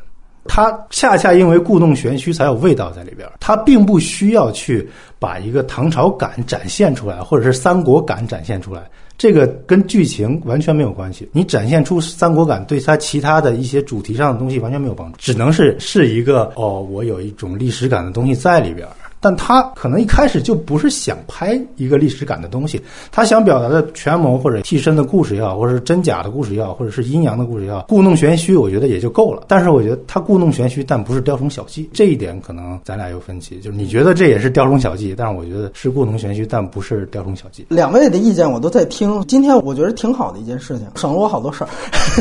[0.47, 8.83] 它恰恰因为故弄玄虚才有味道在里边儿，它并不需要去把一个唐朝感展现出来，或者是三国感展现出来，
[9.17, 11.27] 这个跟剧情完全没有关系。
[11.31, 18.93] 你展现出三国感，对它其他的一些主题上的东西完全没有帮助，只能是是一个哦，我有一种历史感的东西在里边儿。
[19.25, 22.79] 但他可能一开始就不是想拍一个历史感的东西，
[23.11, 29.45] 他想表达的权谋或者替身的故事也好，或者是真假的故事也好，或者是阴阳的故事也好，故弄玄虚，我觉得也就够了。
[29.47, 33.59] 但是我觉得他故弄玄虚，但不是雕虫小技，这一点可能咱俩有分歧。
[33.61, 37.65] 就是你觉得这也是雕虫小技，但是我觉得是故弄玄虚，但不是雕虫小技。
[37.69, 41.69] 两位的意见我都在听，今天我觉得挺好的一件事情，省了我好多事儿。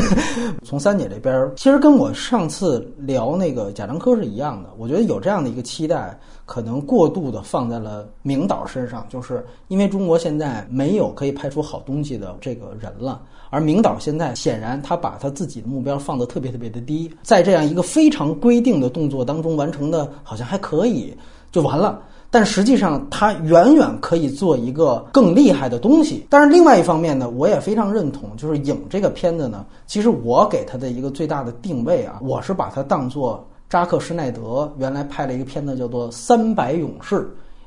[0.65, 13.21] 从三姐这边儿，其实跟我上次聊那个贾樟柯是一样的，我觉得有这样的一个期待，可能过度的放在了明导身上，就是因为中国现在没有可以拍出好东西的这个人了。
[13.49, 21.15] 而明导现在显然他把他自己的目标放得特别特别的低，在这样一个非常规定的动作当中完成的，好像还可以
[21.51, 22.01] 就完了。
[22.31, 26.25] 但实际上，他远远可以做一个更厉害的东西。
[26.29, 37.15] 但是另外一方面呢，我也非常认同，就是影这个片子呢，其实我给他的一个最大的定位啊，我是把它当做扎克施耐德原来拍了一个片子叫做《三百勇士》，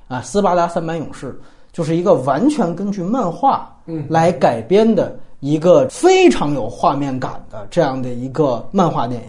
[0.07, 1.38] 啊，斯巴达三百勇士，
[1.72, 3.74] 就是一个完全根据漫画
[4.09, 9.28] 来改编的一个非常有画面感的这样的一个漫画电影。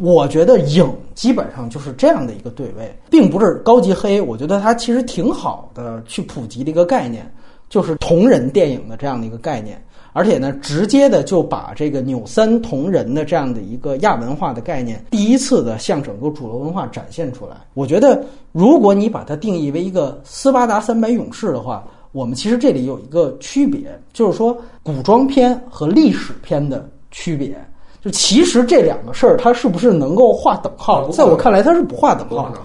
[0.00, 4.20] 我觉得影基本上就是这样的一个对位，并不是高级黑。
[4.20, 7.32] 我觉得它其实挺好的，去普及的一个概念，
[7.68, 9.80] 就是同人电影的这样的一个概念。
[10.14, 17.56] 而且呢，直接的就把这个纽三同人的这样的一个亚文化的概念，第一次的向整个主流文化展现出来。
[17.74, 27.52] 我觉得，如果你把它定义为一个斯巴达三百勇士的话，我们其实这里有一个区别，就是说古装片和历史片的区别。
[28.00, 31.08] 就其实这两个事儿，它是不是能够划等号？
[31.08, 32.58] 在我看来，它是不划等号的。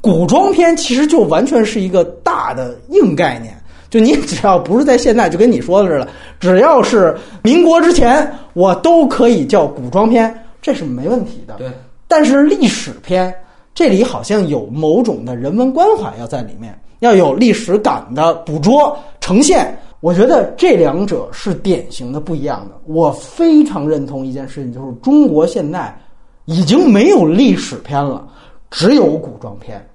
[0.00, 3.54] 古装片其实就完全是一个大的硬概念，
[3.94, 6.08] 就你只要不是在现在，就跟你说的似的，
[6.40, 11.54] 只要是民国之前，我都可以叫古装片，这是没问题的。
[11.58, 11.70] 对。
[12.08, 13.32] 但是历史片
[13.72, 19.78] 这里好像有某种的人文关怀要在里面，要有历史感的捕捉呈现。
[20.00, 22.74] 我觉得这两者是典型的不一样的。
[22.86, 25.96] 我非常认同一件事情，就是中国现在
[26.46, 28.26] 已经没有历史片了，
[28.72, 29.88] 只有古装片。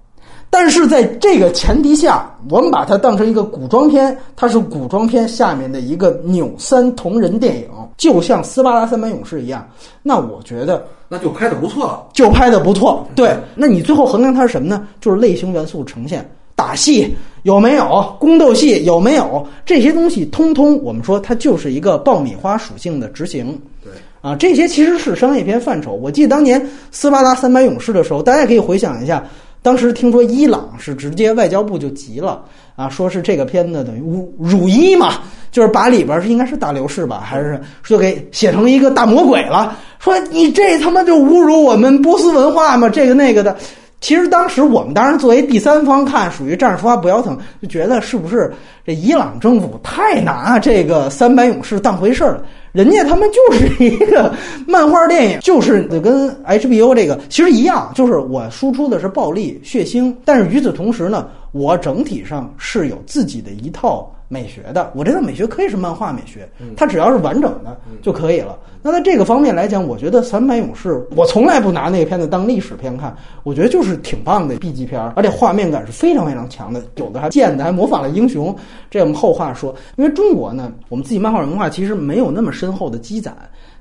[0.49, 9.67] 但是在这个前提下，我们把它当成一个古装片，它是古装片下面的一个扭三同人电影，就像《斯巴达三百勇士》一样。
[10.01, 12.07] 那我觉得那就拍的不错了。
[12.13, 13.07] 就拍的不错。
[13.15, 14.87] 对，那你最后衡量它是什么呢？
[14.99, 16.27] 就是类型元素呈现。
[16.55, 18.17] 打戏有没有？
[18.19, 19.47] 宫斗戏有没有？
[19.65, 23.57] 这些东西通通，我们说它就是一个爆米花属性的执行。
[23.81, 25.93] 对啊，这些其实是商业片范畴。
[25.93, 29.23] 我记得当年《斯巴达三百勇士》的时候，大家可以回想一下，
[29.61, 32.43] 当时听说伊朗是直接外交部就急了
[32.75, 35.15] 啊，说是这个片子等于侮辱伊嘛，
[35.51, 43.55] 就是把里边是应该是大流士吧，还是就给写成一个大魔鬼了，说你这他妈就侮辱我们波斯文化嘛，这个那个的。
[44.01, 48.49] 其实当时我们当然作为第三方看，属于站着说话不腰疼，就觉得是不是
[48.85, 52.41] 这伊朗政府太拿这个三百勇士当回事了？
[52.71, 54.33] 人家他们就是一个
[54.67, 64.89] 漫画电影，就是跟 HBO 这个其实一样，就是我输出的是暴力血腥，但是与此同时呢，我整体上是有自己的一套美学的。
[64.95, 68.57] 我这套美学可以是漫画美学，它只要是完整的就可以了。
[68.81, 73.13] 那在这个方面来讲，我觉得《三百勇士》，我从来不拿那个片子当历史片看，
[73.43, 78.55] 我觉得就是挺棒的 B 级片儿，而且画面感是非常非常强的，有的还贱的还模仿了英雄。
[78.89, 83.35] 这我们后话说，因为中国呢，我们自己漫画文化其实没有那么深厚的积攒。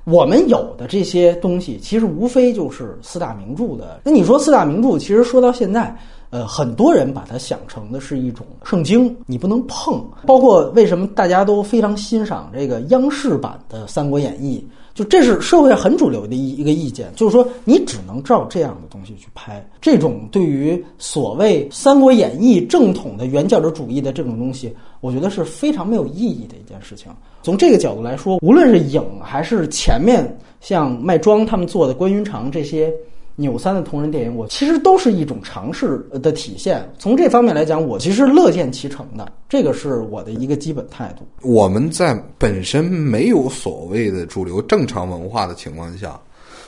[0.05, 3.99] 我们有的这些东西，其实无非就是四大名著的。
[4.03, 5.95] 那你说四大名著，其实说到现在，
[6.31, 10.03] 呃，很多人把它想成的是一种圣经，你不能碰。
[10.27, 14.63] 包括为什么大家都非常欣赏这个央视版的《三国演义》。
[14.93, 19.65] 就这是社会很主流的一一个意见，就是说你只能照这样的东西去拍。
[19.79, 27.09] 这种对于所谓《三国演义》正统的原教旨主义的这种东西，我觉得是非常没有意义的一件事情。
[27.41, 32.93] 从这个角度来说，无论是影还是前面像麦庄他们做的关云长这些。
[33.39, 36.85] 纽三的同人电影，我其实都是一种尝试的体现。
[36.99, 41.25] 从这方面来讲，我其实乐见其成的，这个是我的一个基本态度。
[41.41, 46.19] 我们在本身没有所谓的主流正常文化的情况下。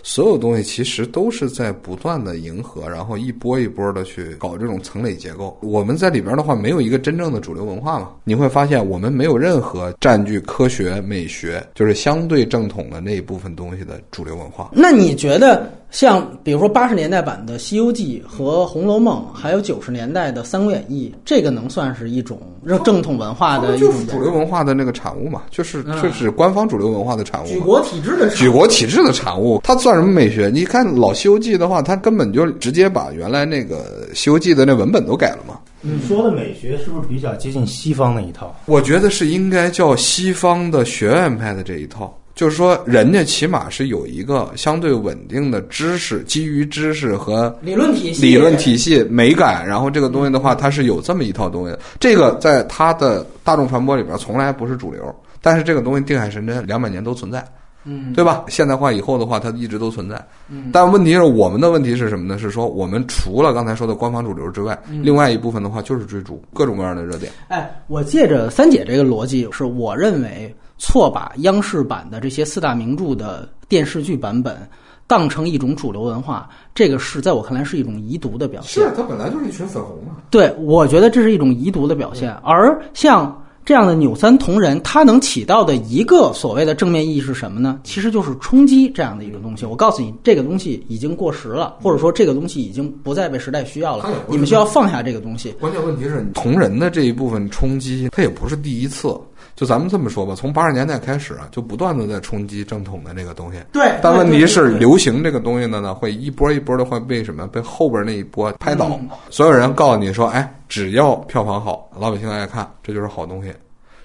[0.04, 5.56] 所有东西其实都是在不断的迎合，然后一波一波的去搞这种层累结构。
[5.62, 8.10] 我们在里边的话，没有一个真正的主流文化嘛？
[8.24, 14.72] 你会发现，我们没有任何占据科学美学，就是相对正统的那一部分东西的主流文化。
[14.74, 22.40] 那你觉得，像比如说八十年代版的《西游记》和《红楼梦》，还有九十年代的《三国演义》，这个能算是一种
[22.86, 25.44] 正统文化的一种主流文化的那个产物嘛？
[25.52, 30.50] 就是就是官方主流文化的产物，举国体制的举国体制的产物，它算什么美学？
[30.52, 35.60] 你看老《西游记》的话，它根本就直接把原来那个《西游记》的那文本都改了嘛。
[35.82, 38.56] 你说的美学是不是比较接近西方那一套？
[38.66, 51.76] 我觉得是应该叫西方的学院派的这一套，就是说人家起码是有一个相对稳定的知识，基于知识和理论体系、理论体系、美感，然后这个东西的话，它是有这么一套东西。
[52.00, 57.46] 这个在它的大众传播里边从来不是主流，但是这个东西定海神针，两百年都存在。
[57.84, 58.46] 嗯，对吧？
[58.48, 60.24] 现代化以后的话，它一直都存在。
[60.50, 62.38] 嗯，但问题是，我们的问题是什么呢？
[62.38, 67.32] 是说，我们除了刚才说的官方主流之外，另外一部分的话，就是追逐各种各样的热点。
[67.48, 74.68] 哎，我借着三姐这个逻辑，是我认为错把央视版的这些四大名著的电视剧版本
[75.06, 78.84] 当成一种主流文化，这个是在我看来是一种遗毒的表现。
[78.84, 80.18] 是，它本来就是一群粉红嘛。
[80.32, 83.38] 对，我觉得这是一种遗毒的表现，而像。
[83.64, 87.80] 这样的纽三同人，它能起到的一个所谓的正面意义是什么呢？
[87.84, 89.68] 其实就是冲击这样的一个东西。
[89.68, 94.10] 我告诉你，这个东西已经过时了，或者说这个东西已经不再被时代需要了。
[94.28, 95.52] 你们需要放下这个东西。
[95.60, 99.16] 关键问题是，同人的这一部分冲击，它也不是第一次。
[99.62, 103.60] 就咱们这么说吧，从八十年代开始啊，就不断的在冲击正统的这个东西。
[103.72, 103.94] 对。
[104.02, 107.46] 但问题是，流行这个东西的呢，会一波一波的会被什么？
[107.46, 109.00] 被后边那一波拍倒。
[109.30, 113.54] 所有人告诉你说，哎，只要票房好，老百姓爱看，这就是好东西。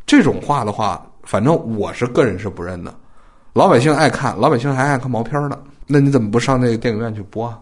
[0.05, 2.95] 这种话的话，反正我是个人是不认的。
[3.55, 7.59] 老百姓爱看，老百姓还爱看毛片呢，那你怎么不上那个电影院去播啊？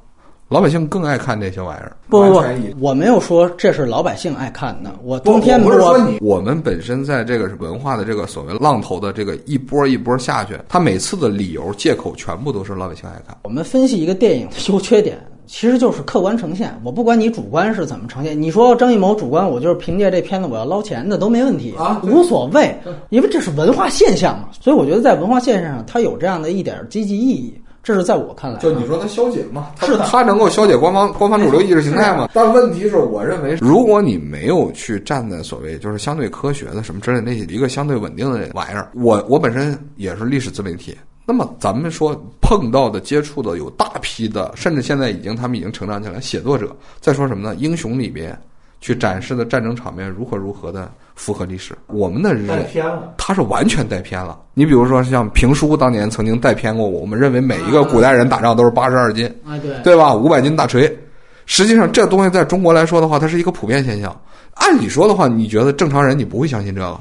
[0.49, 1.97] 老百姓更爱看这些玩意儿。
[2.09, 2.45] 不不不，
[2.79, 4.93] 我没有说这是老百姓爱看的。
[5.03, 13.37] 我冬天不是说你，我们本身在这个文化的这个所谓浪头的这个一波一波下去，他每次的理由借口全部都是老百姓爱看。
[13.45, 15.19] 我们分析一个电影的优缺点。
[15.47, 18.41] 其实就是客观呈现，我不管你主观是怎么呈现。
[18.41, 22.75] 你说张艺谋主观，我就是凭借这片子我要捞钱的都没问题啊，无所谓，
[23.11, 24.49] 因为这是文化现象嘛。
[24.59, 28.59] 所以我觉得在文化现象上，它有这样的一点积极意义，这是在我看来。
[28.59, 29.71] 就你说它消解嘛？
[29.83, 32.29] 是的，它能够消解官方 官方主流意识形态嘛？
[32.33, 40.97] 但问题是我认为，如果你没有去站在所谓就是相对科学的什么之类那些一个相对稳定的玩意儿，我我本身也是历史自媒体。
[41.27, 46.75] 那么咱们说碰到的、接触的有大批的，甚至现在已经他们已经成长起来写作者。
[47.01, 47.55] 再说什么呢？
[47.55, 48.39] 英雄里边
[48.81, 51.77] 去展示的战争场面如何如何的符合历史。
[51.87, 54.39] 我们的带偏了，他是完全带偏了。
[54.55, 60.15] 你比如说像评书当年曾经带偏过我，我们认为每一个古代人打仗都是八十二斤，啊对，对吧？
[60.15, 60.99] 五百斤大锤。
[61.47, 64.19] 实际上这东西在中国来说的话，它是一个普遍现象。
[64.55, 66.99] 按理说的话，你觉得正常人你不会相信这个？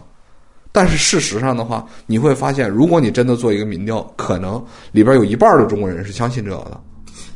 [0.72, 6.82] 但是事实上的话，你会发现，如果你真的做一个民调，可能里边有一半的中国人是相信这个的。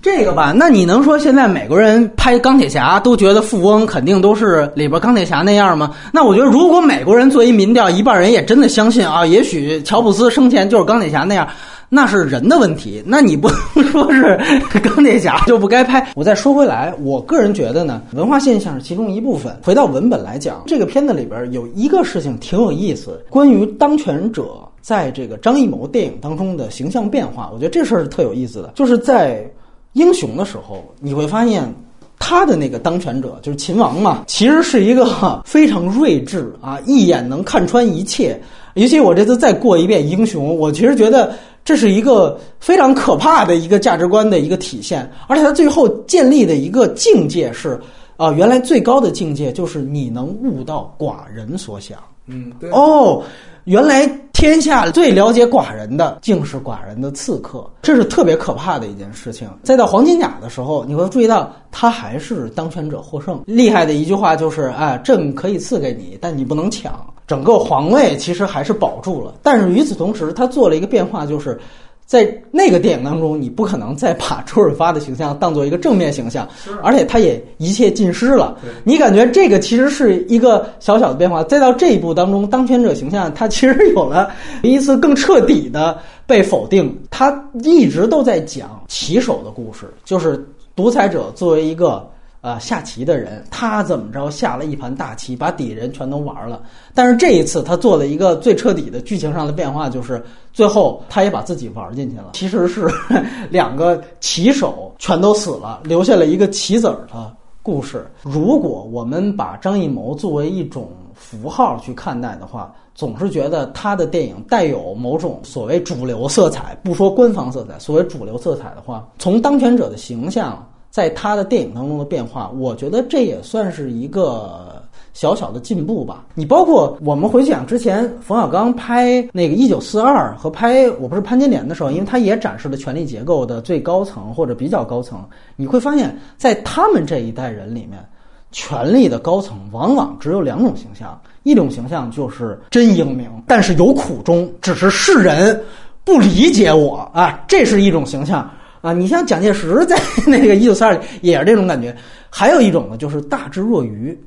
[0.07, 5.93] 这个吧，那你能说现在美国人拍钢铁侠都觉得富翁肯定都是里边钢铁侠那样吗？
[6.13, 11.45] 那我觉得，如果美国人做一民调，一半人也真的相信啊，也许乔布斯生前就是钢铁侠那样。
[11.89, 14.37] 那是人的问题，那你不能说是
[14.79, 16.05] 钢铁侠就不该拍。
[16.15, 19.57] 我再说回来，我个人觉得呢，文化现象是其中一部分。
[19.63, 24.45] 回到文本来讲，这个片子里边有一个事情挺有意思，关于当权者
[24.81, 28.71] 在这个张艺谋电影当中的形象变化，我觉得这事儿是特有意思的。
[28.75, 29.49] 就是在
[29.97, 31.73] 英雄的时候，你会发现
[32.19, 35.05] 他的那个当权者就是秦王嘛，其实是一个
[35.43, 38.39] 非常睿智啊，一眼能看穿一切。
[38.75, 41.33] 尤其我这次再过一遍英雄，我其实觉得。
[41.67, 47.77] 这是一个非常可怕的一个价值观的一个体现，而且他最后建立的一个境界是，
[48.15, 51.97] 啊，原来最高的境界就是你能悟到寡人所想。
[52.27, 53.21] 嗯，对哦，
[53.67, 59.45] 原来天下最了解寡人的，竟是寡人的刺客，这是特别可怕的一件事情。
[59.61, 63.43] 再到黄金甲的时候，你会注意到他还是当权者获胜。
[63.45, 67.05] 厉害的一句话就是：啊，朕可以赐给你，但你不能抢。
[67.27, 71.59] 整个皇位其实还是保住了，但是与此同时，他做了一个变化，就是。
[72.07, 76.47] 在那个电影当中，你不可能再把周润发的形象当做一个正面形象，
[76.81, 78.57] 而且他也一切尽失了。
[78.85, 81.43] 你感觉这个其实是一个小小的变化。
[81.43, 84.31] 再到这一步当中，当权者形象他其实有了
[84.63, 86.97] 一次更彻底的被否定。
[87.11, 90.41] 他一直都在讲骑手的故事，就是
[90.77, 92.09] 独裁者作为一个。
[92.41, 96.61] 呃，下棋的人，他怎么着下了一盘大棋，把底人全都玩了。
[96.93, 100.23] 但是这一次，他做了一个最彻底的剧情上的变化，就是
[100.53, 102.29] 最后他也把自己玩进去了。
[102.33, 102.87] 其实是
[103.49, 108.09] 两个棋手全都死了，留下了一个棋子儿的故事。
[108.21, 120.63] 如果我们把张艺谋作为一种符号去看待的话，总是觉得他的电影带有某种所谓主流色彩，不说官方色彩，所谓主流色彩的话，从当权者的形象。
[120.97, 124.81] 在他的电影当中的变化，我觉得这也算是一个
[125.13, 126.25] 小小的进步吧。
[126.33, 135.23] 你包括我们回想之前冯小刚拍那个《一九四二》和拍《我不是潘金莲》的时候，因为他也展示了权力结构的最高层或者比较高层，
[135.55, 138.03] 你会发现在他们这一代人里面，
[138.51, 145.63] 权力的高层往往只有两种形象，一种形象就是真英明，但是有苦衷，只是世人
[146.03, 148.49] 不理解我啊，这是一种形象。
[148.87, 151.93] 啊，你像蒋介石在 那个《一九四二》里也是这种感觉。
[152.29, 154.17] 还有一种呢，就是大智若愚，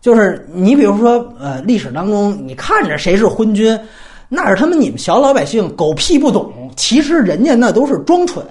[0.00, 3.78] 就是你比如说，呃，历史当中你看着谁是昏君，
[4.30, 8.42] 那是他们你们小老百姓狗屁不懂，其实人家那都是装蠢，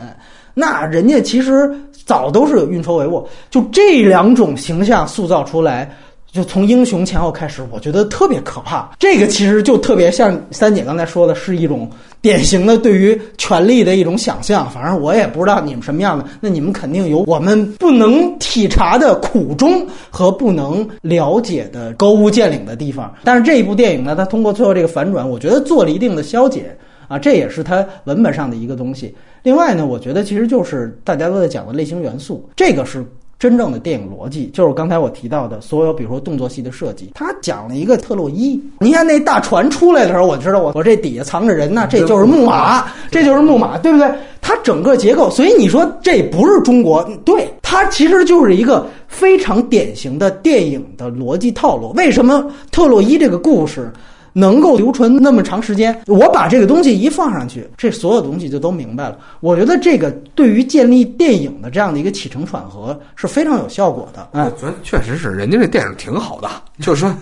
[0.53, 1.68] 那人家其实
[2.05, 3.26] 早都是有运筹帷幄。
[3.49, 5.91] 就这两种形象塑造出来。
[6.36, 8.91] 就从英雄前后开始，我觉得特别可怕。
[8.99, 14.69] 这个其实就特别像三姐刚才说的，是一种典型的对于权力的一种想象。
[14.69, 23.15] 反正我也不知道你们什么样的，那你们肯定有我们不能体察的苦衷和不能了解的高屋建瓴的地方。
[23.23, 26.75] 但是这一部电影呢，它通过最后这个反转，我觉得做了一定的消解
[27.07, 29.15] 啊，这也是它文本上的一个东西。
[29.41, 33.05] 另外呢，我觉得其实就是大家都在讲的类型元素，这个是。
[33.38, 37.11] 真正的电影逻辑就是刚才我提到的所有，比如说动作戏的设计。
[37.13, 44.09] 他讲了一个特洛伊，你看那大船出来的时候，我知道我我这底下藏着人呢，这就是木马，这就是木马，对不对？
[44.41, 51.91] 它整个结构，所以你说这不是中国，对，它其实就是一个非常典型的电影的逻辑套路。
[51.95, 53.91] 为什么特洛伊这个故事？
[54.38, 59.17] 能够流传那么长时间，我把这个东西一放上去，这所有东西就都明白了。
[59.39, 64.27] 我觉得这个对于建立电影的这样的一个起承转合是非常有效果的。
[64.33, 66.49] 我觉得确实是，人家这电影挺好的。
[66.83, 67.15] 就是说，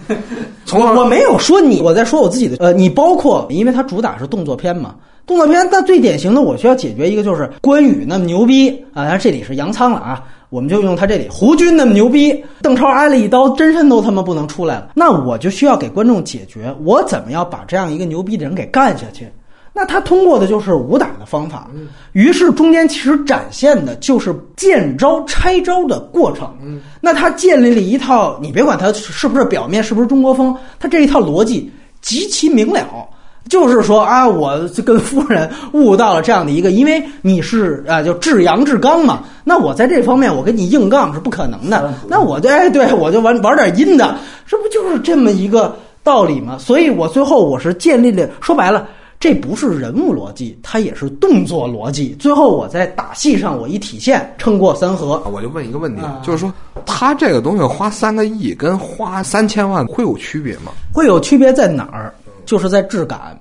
[0.66, 2.58] 从我没有说你，我在说我自己的。
[2.58, 4.96] 呃，你包括，因为它主打是动作片嘛，
[5.28, 10.24] 动作片，但最典型的，我需要解决一个就是关羽那么牛逼啊，他这里是杨仓了啊。
[10.54, 14.92] 我们就用他这里，胡军那么牛逼，邓超挨了一刀，真身都他妈不能出来了。
[14.94, 19.28] 那我就需要给观众解决，我怎么样把这样一个牛逼的人给干下去？
[19.74, 21.72] 那他通过的就是武打的方法。
[22.12, 26.48] 于是中间其实展现的就是见招拆招的过程。
[27.02, 32.88] 那他建立了一套，你别管他是不是表面是不是中国风，他这一套逻辑极其明了。
[33.50, 39.24] 就是说啊，我跟夫人悟到了这样的一个，因为你是啊，就至阳至刚嘛。
[39.44, 41.94] 那我在这方面，我跟你硬杠是不可能的。
[42.08, 44.18] 那我就哎，对我就玩玩点阴的，
[44.48, 46.58] 这不就是这么一个道理吗？
[46.58, 48.88] 所以我最后我是建立了，说白了，
[49.20, 52.16] 这不是人物逻辑，它也是动作逻辑。
[52.18, 55.22] 最后我在打戏上我一体现，撑过三合。
[55.32, 56.52] 我就问一个问题，就是说，
[56.86, 60.72] 他这个东西花三个亿跟花三千万会有区别吗？
[60.94, 62.14] 会有区别在哪儿？
[62.46, 63.40] 就是在质感，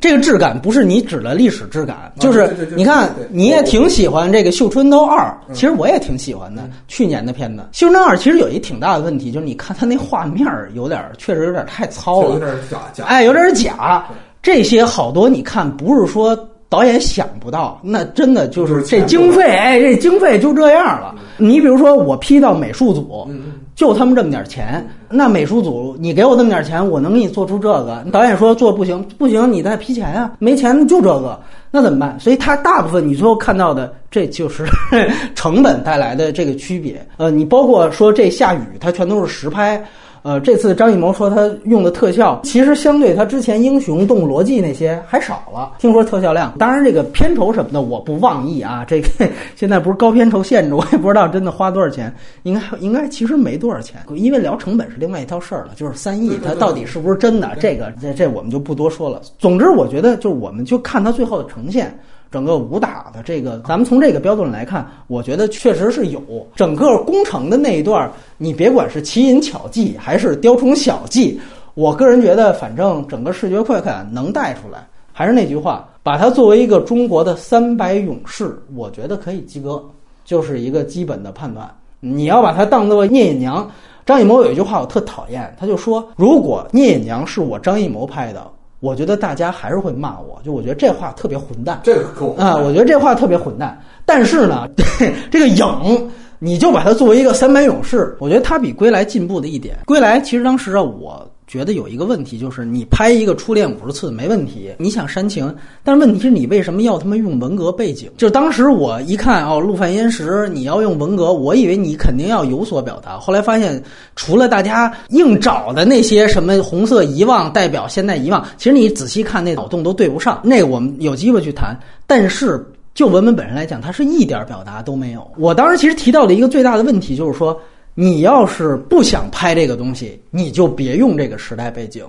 [0.00, 6.62] 这个质感不是你指的历史质感，就是你看你也挺喜欢这个《绣春刀二》，其实我也挺喜欢的。
[6.88, 14.04] 去年的片子《绣春刀二》其实有一挺大的问题，就是你看它那画面有点，确实有点太糙了，有点假假，哎，有点假。
[14.42, 16.36] 这些好多你看不是说。
[16.74, 21.14] 导演想不到，那真的就是这经费，哎，这经费就这样了。
[21.36, 23.28] 你比如说，我批到美术组，
[23.76, 28.04] 就他们这么点钱，那美术组你给我这么点钱，我能给你做出这个？
[28.10, 32.18] 导演说做不行，不行，你再批钱呀，没钱就这个，那怎么办？
[32.18, 34.64] 所以他大部分你最后看到的，这就是
[35.36, 37.00] 成本带来的这个区别。
[37.18, 39.80] 呃，你包括说这下雨，它全都是实拍。
[40.24, 45.74] 呃，这次张艺谋说他用的特效，其实相对他之前英雄动物逻辑那些还少了。
[45.78, 48.86] 听说特效量，当然这个片酬什么的我不妄议啊。
[48.88, 52.10] 这个 现在不是高片酬限制，我也不知道真的花多少钱，
[52.44, 55.72] 应该应该其实没多少钱，因为聊成本是另外一套事儿了。
[55.76, 57.50] 就是三亿，它到底是不是真的？
[57.60, 59.20] 这个这这我们就不多说了。
[59.38, 61.94] 总之，我觉得就是我们就看它最后的呈现。
[62.34, 66.20] 整个武打的这个，咱们从这个标准来看，我觉得确实是有
[66.56, 71.40] 整个工程的那一段，你别管是奇淫巧技还是雕虫小技，
[71.74, 74.84] 我个人觉得，反正整个视觉快感能带出来。
[75.12, 79.80] 还是那句话，把它作为一个中国的三百勇士，我觉得可以及格，
[80.24, 81.70] 就是一个基本的判断。
[82.00, 83.70] 你要把它当做聂隐娘，
[84.04, 88.44] 张艺谋有一句话我特讨厌，他就说，如果聂隐娘是我张艺谋拍的。
[88.84, 91.80] 我觉得大家还是会骂我，就我觉得这话特别混蛋。
[91.82, 92.54] 这个够啊！
[92.56, 93.80] 我觉得这话特别混蛋。
[94.04, 94.68] 但是呢，
[95.32, 99.78] 这个影，你就把它作为一个三百勇士，我觉得他比归来进步的一点。
[99.86, 101.26] 归来其实当时啊，我。
[101.54, 108.10] 觉得有一个问题，就是你拍一个初恋五十次没问题，你想煽情，但问题是你为什么要他妈用文革背景？
[108.16, 113.80] 就当时我一看哦，陆犯焉识，你要用文革，我以为你肯定要有所表达，后来发现
[114.16, 120.40] 除了大家硬找的那些什么红色遗忘代表现代遗忘，其实你仔细看那脑洞都对不上。
[120.42, 122.60] 那我们有机会去谈，但是
[122.94, 125.24] 就文本本身来讲，它是一点表达都没有。
[125.38, 127.56] 我当时其实提到了一个最大的问题，就是说。
[127.94, 132.04] 你要是不想拍这个东西，你就别用这个时代背景。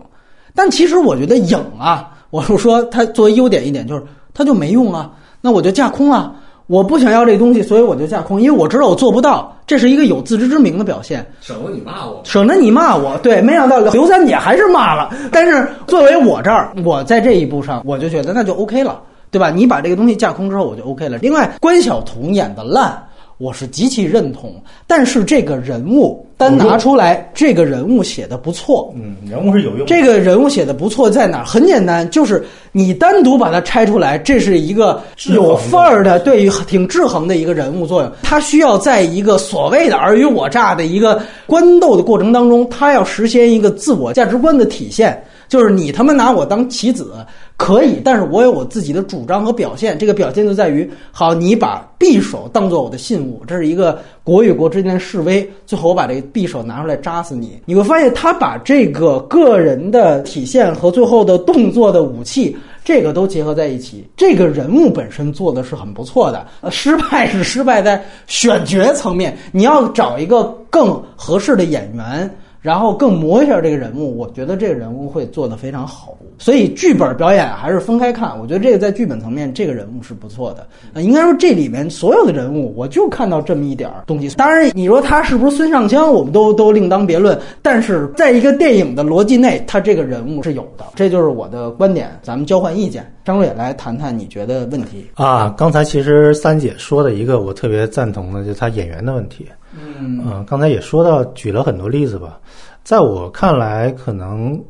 [0.53, 5.11] 但其实我觉得影啊， 我是说它作为优点一点就是它就没用啊。
[5.41, 6.33] 那我就架空啊，
[6.65, 11.23] 我不想要这东西，所以我就架空，因为我知道我做不到，这是一个有自知之明的表现。
[11.39, 13.15] 省得你骂我，省得你骂我。
[13.19, 15.13] 对，没想到刘三姐还是骂了。
[15.31, 19.51] 但是作为我这儿，我在这一步上，我就觉得那就 OK 了，对吧？
[19.51, 21.19] 你把这个东西架空之后，我就 OK 了。
[21.19, 23.07] 另外，关晓彤演的烂。
[23.37, 24.55] 我是极其认同，
[24.87, 28.93] 但是这个人物单拿出来，这个人物写的不错。
[28.95, 29.85] 嗯，人物是有用。
[29.85, 31.45] 这个人物写的不错在哪儿？
[31.45, 35.01] 很简单，就是你单独把它拆出来，这是一个
[35.33, 38.11] 有范儿的，对于挺制衡的一个人物作用。
[38.23, 45.21] 他需要在一个所谓的尔虞我诈的一个官斗的过程当中，他要实现一个自我价值观的体现。
[45.47, 47.13] 就是你他妈拿我当棋子
[47.57, 49.97] 可以，但是我有我自己的主张和表现。
[49.97, 55.49] 这个表现就在于，好，你把匕首当做我的信物，这是一个国与国之间的示威。
[55.65, 57.57] 最后我把这个匕首拿出来扎死你。
[57.65, 64.05] 你会发现，他把这个个人的体现和最后的动作的武器，这个都结合在一起。
[64.17, 66.45] 这个人物本身做的是很不错的。
[66.59, 72.29] 呃，失败是失败在选角层面，你要找一个更合适的演员。
[72.65, 76.17] 然后更磨一下这个人物，我觉得这个人物会做得非常好。
[76.39, 78.35] 所以剧本表演还是分开看。
[78.41, 80.65] 我觉得这个在剧本层面，这个人物是不错的。
[80.93, 84.29] 呃，应该说这里面所有的人物，我就看到这么一点儿东西。
[84.35, 87.39] 当然，你说他是不是孙尚香，我们都都另当别论。
[87.61, 90.85] 但是在一个电影的逻辑内，他这个人物是有的。
[90.95, 93.05] 这就是我的观点，咱们交换意见。
[93.23, 95.53] 张瑞来谈谈你觉得问题啊？
[95.55, 99.45] 刚才其实三姐说的一个我特别赞同的，就是他演员的问题。
[99.77, 102.39] 嗯，刚才也说到，举了很多例子吧。
[102.83, 104.63] 在我看来，可能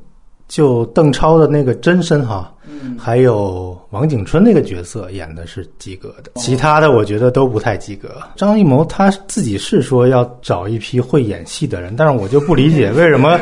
[0.48, 2.54] 就邓超的那个真身哈，
[2.98, 8.10] 还有王景春那个角色演的是及格的，其他的我觉得都不太及格。
[8.36, 13.38] 张艺谋他自己是说要找一批会演戏的人，但是我就不理解为什么，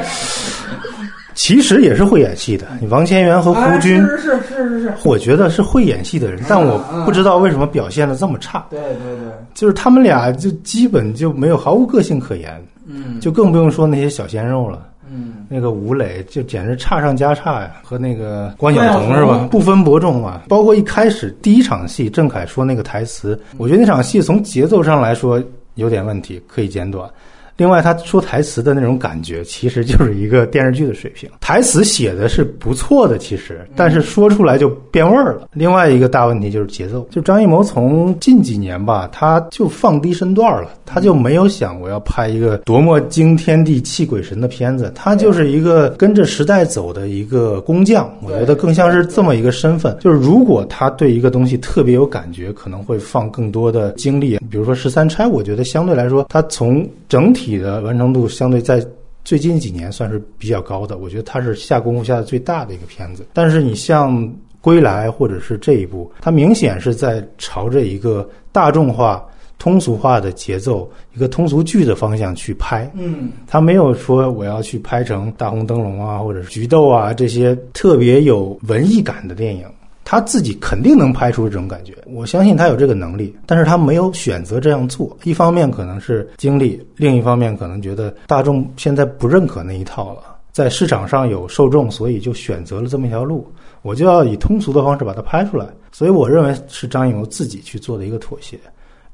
[1.33, 8.65] 其实也是会演戏的，王千源和胡军是是是是是，我觉得是会演戏的人，但我不知道为什么表现的这么差。
[8.69, 12.61] 对对对，就是他们俩就基本就没有毫无个性可言。
[12.85, 14.87] 嗯，就更不用说那些小鲜肉了。
[15.09, 19.47] 嗯，那个吴磊就简直差上加差呀，和那个关晓彤是吧？
[19.49, 20.43] 不分伯仲啊。
[20.49, 25.41] 包括一开始第一场戏，郑恺说那个台词，我觉得那场戏从节奏上来说
[25.75, 27.09] 有点问题，可以剪短。
[27.55, 31.29] 另外，他说台词的那种感觉，其实就是一个电视剧的水平。
[31.39, 35.47] 台词写的是不错的，其实，但是说出来就变味儿了。
[35.53, 48.11] 另外一个大问题就是节奏，就张艺谋从近几年吧，他就放低身段了，他就没有想我要拍一个多么惊天地泣鬼神的片子，他就是一个跟着时代走的一个工匠。
[48.23, 49.95] 我觉得更像是这么一个身份。
[49.99, 54.39] 就是如果他对一个东西特别有感觉，可能会放更多的精力。
[54.49, 57.42] 比如说《十三钗》，我觉得相对来说，他从整体。
[57.43, 58.85] 体的完成度相对在
[59.25, 63.25] 最近几年算是比较高的，我觉得它是下功夫下的最大的一个片子。
[63.33, 64.17] 但是你像
[64.61, 69.25] 《归来》或者是这一部，它明显是在朝着一个大众化、
[69.59, 72.89] 通俗化的节奏、一个通俗剧的方向去拍。
[72.95, 79.65] 嗯，他没有说我要去拍成《大红灯笼》啊，或者是《菊豆》啊这些特别有文艺感的电影。
[80.05, 85.17] 他自己肯定能拍出这种感觉，我相信他有这个能力，但是他没有选择这样做。
[85.23, 93.47] 一方面可能是精力，另一方面可能觉得大众现在不认可那一套了，在市场上有受众，所以就选择了这么一条路。
[93.81, 98.57] 我就要以通俗的方式把它拍出来，所以我认为是张艺谋自己去做的一个妥协。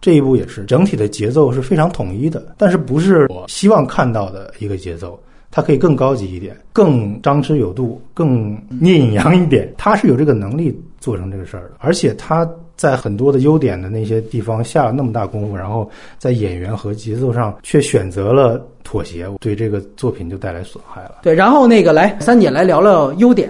[0.02, 5.20] 这一步也是整体的节奏是非常统一的，但是不是我希望看到的一个节奏。
[5.52, 9.74] 它可以更高级一点，更张弛有度，更聂隐扬一点。
[9.78, 21.16] 他是有这个能力做成这个事儿的，而且他在很多的优点的那些地方下了那么大功夫，然后在演员和节奏上却选择了妥协，对这个作品就带来损害了。
[21.24, 23.50] 对，然后那个来三姐来聊聊优点。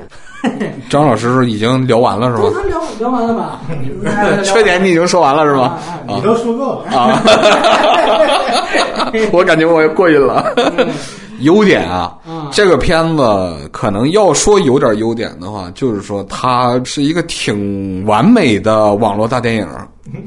[0.89, 2.61] 张老师已经聊完了是吧？
[2.69, 3.61] 聊聊完了吧？
[4.41, 5.77] 缺点你已经说完了是吧？
[6.07, 7.21] 你都说够了啊！
[9.33, 10.53] 我感觉我过瘾了。
[11.39, 12.17] 优点啊，
[12.51, 19.67] 这个片子可能要说有点优点的话，就是说它是一个挺完美的网络大电影。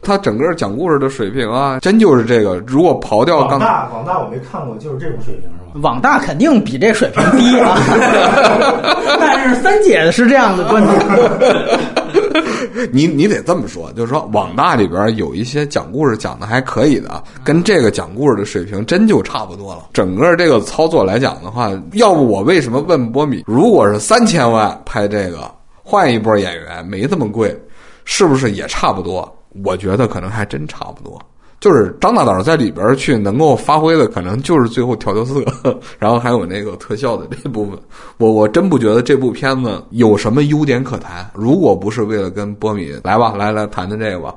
[0.00, 2.56] 它整个讲故事的水平啊，真就是这个。
[2.66, 5.80] 如果刨掉网大，网大我没看过，就是这种水平是吧？
[5.82, 7.76] 网大肯定比这水平低啊。
[9.20, 10.96] 但是三姐是这样的观点。
[12.92, 19.88] 你你得这么说，就是说网大里边有一些讲故事讲的还可以的，跟这个讲故事的水平真就差不多了。
[19.92, 25.50] 整个这个操作来讲的话，要不我为什么问波米，如果是三千万拍这个，
[25.82, 27.56] 换一波演员没这么贵，
[28.04, 29.30] 是不是也差不多？
[29.64, 31.20] 我觉得可能还真差不多。
[31.60, 35.42] 就是张大导在里边去能够发挥的，可能就是最后调调色，
[35.98, 37.76] 然后还有那个特效的这部分。
[38.18, 41.28] 我我真不觉得这部片子有什么优点可谈。
[41.34, 44.34] 如果不是为了跟波米来吧，来来谈谈这个吧，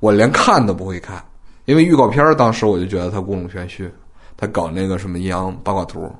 [0.00, 1.22] 我连看都不会看，
[1.66, 3.88] 因为预告片当时我就觉得他故弄玄虚，
[4.36, 6.10] 他搞那个什么阴阳八卦图。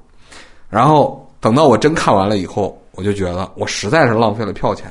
[0.70, 4.88] 然后等到我真看完了以后，我就觉得我实在是浪费了票钱。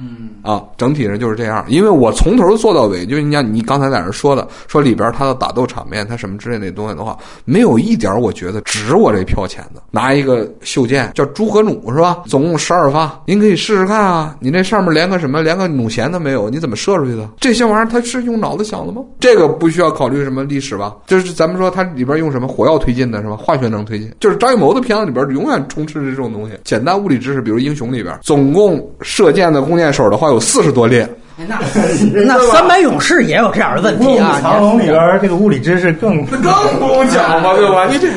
[0.00, 9.82] 嗯啊，整体上就是这样，因为我从头做到尾，就你像你刚才在那说的，说里边他的打斗场面，他什么之类那东西的话，没有一点我觉得值我这票钱的。
[9.90, 12.22] 拿一个袖剑叫朱和弩是吧？
[12.26, 14.36] 总共十二发，您可以试试看啊。
[14.40, 17.28] 你那上面连个什么，连个弩弦都没有，你怎么射出去的？
[17.38, 19.02] 这些玩意儿它是用脑子想的吗？
[19.20, 20.96] 这个不需要考虑什么历史吧？
[21.06, 23.36] 就是咱们说它里边用什么火药推进的是吧？
[23.36, 26.58] 化学能推进，就是张艺谋的片子里边永远充斥着这种东西。
[26.64, 31.08] 简单物理知识，比如《英雄》里边，总共射箭的弓箭手的话有四十多列，
[31.46, 31.58] 那
[32.26, 34.38] 那三百勇士也有这样的问题啊！
[34.42, 37.86] 长龙里边这个物理知识更更不用讲嘛，对吧？
[37.90, 38.08] 你这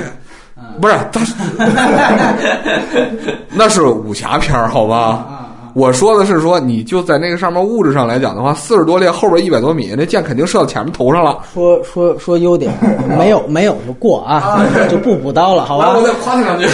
[0.81, 1.21] 不是他，
[3.51, 5.34] 那是武侠片好吧？
[5.75, 11.43] 我说的是说，你就在那个上面物质上来讲的话，四十多列后边一百多米，那箭肯定射到前面头上了。
[11.53, 12.73] 说说说优点，
[13.19, 15.93] 没有没有就过啊，就不补刀了，好吧？
[15.97, 16.65] 我再夸他两句。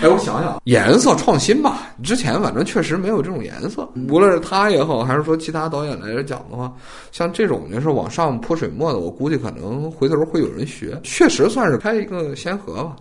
[0.00, 6.72] 哎，我想想，颜色创新吧，之前反正确实没有这种颜色，无论是他也好，还是说其他导演来讲的话，
[7.12, 12.96] 像这种就是往上泼水墨的，我估计可能回头会有人学，确实算是开一个先河吧。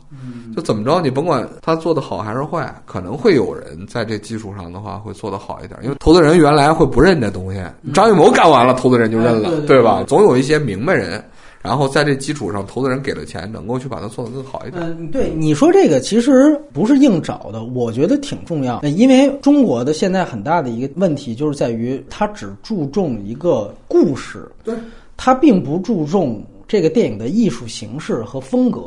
[0.54, 3.69] 就怎么着，你甭管他做的好还是坏，可能会有人。
[3.88, 7.62] 在这基础上的话，会做得好一点，因为投资人原来会不认这东西，
[7.94, 10.04] 张艺谋干完了，投资人就认了，对吧？
[10.08, 11.24] 总有一些明白人，
[11.62, 14.82] 然后在这基础上，投资人给了钱，能够去把它做得更好一点。
[14.82, 24.74] 嗯，对，你说这个其实不是硬找的，我觉得挺重要，因为中国的现在很大的一个问题就是在于，它只注重一个故事，对，
[25.18, 28.82] 它并不注重这个电影的艺术形式和风格。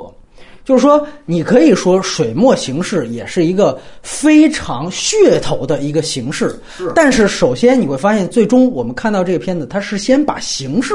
[0.65, 6.55] 就是说，你可以说水墨形式也是一个非常噱头的一个形式，
[6.95, 10.95] 但是首先你会发现，最终我们看到这个片子，它是先把形式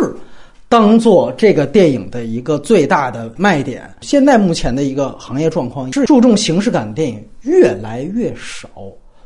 [0.70, 3.90] 当做这个电影的一个最大的卖点。
[4.02, 8.70] 现在目前的一个行业状况是注重形式感的电影越来越少，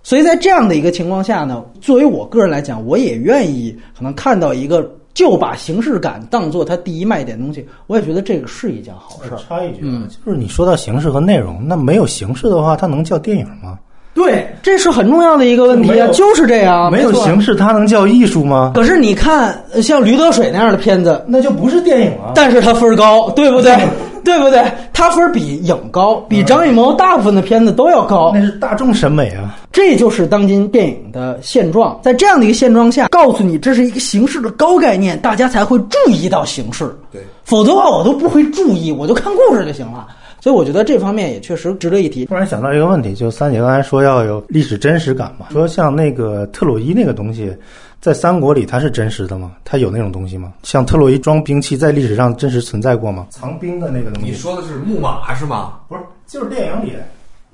[0.01, 4.91] 所以在这样的一个情况下呢，作为我个人来讲，我也愿意可能看到一个。
[5.13, 9.31] 就把形式感当做它第一卖点东西，我也觉得这个是一件好事。
[9.47, 13.77] 插一句，嗯，就是你说到形式和内容，那没有形式的话，它能叫电影吗？
[14.13, 16.91] 对，这是很重要的一个问题啊，就是这样。
[16.91, 18.73] 没有形式，它能叫艺术吗？
[18.75, 22.33] 可是你看，像《驴得水》那样的片子，那就不是电影啊。
[22.35, 23.75] 但是它分高，对不对？
[24.23, 24.63] 对不对？
[24.93, 28.31] 它分比影高，比张艺谋大部分的片子都要高。
[28.35, 31.99] 那是大众审美啊，这就是当今电影的现状。
[32.03, 36.93] 在这样的一个现状下，告诉你这是一个形式的高概念，大家才会注意到形式。
[37.11, 40.05] 对，否则的话我都不会注意，我就看故事就行了。
[40.41, 42.25] 所以我觉得这方面也确实值得一提。
[42.25, 47.55] 突然想到一个问题，就三姐刚才说要有历史真实感嘛，说像那个特洛伊那个东西，
[48.01, 49.51] 在三国里它是真实的吗？
[49.63, 50.51] 它有那种东西吗？
[50.63, 53.27] 像特洛伊装兵器在历史上真实存在过吗？
[53.29, 54.31] 藏兵的那个东西。
[54.31, 55.73] 你说的是木马是吗？
[55.87, 56.93] 不是，就是电影里。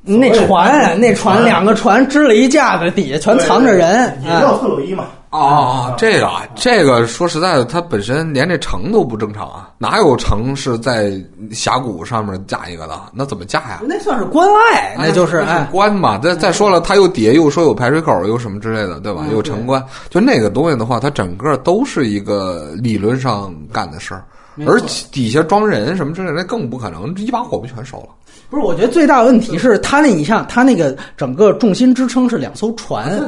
[0.04, 5.08] 那船，那船两个船支了一架子，底下全藏着人，也叫特洛伊嘛。
[5.30, 11.12] 哦，这个啊，这个说实在的，它本身连这城都不正常啊，哪有城是在
[11.52, 12.98] 峡谷上面架一个的？
[13.14, 13.82] 那怎么架呀？
[13.84, 16.18] 那算是关隘，那就是哎，关嘛。
[16.18, 19.26] 再再说了，它又底下又说有排水口，又什么之类的，对吧？
[19.32, 24.24] 有城关，就那个东西的话，它整个都是一个理论上干的事儿，
[24.66, 24.80] 而
[25.12, 28.08] 底下装人什么之类的，那更不可能，一把火不全烧了。
[28.50, 33.20] 不是，我觉得最大的问题是他那，你像他那个整个重心支撑是两艘船，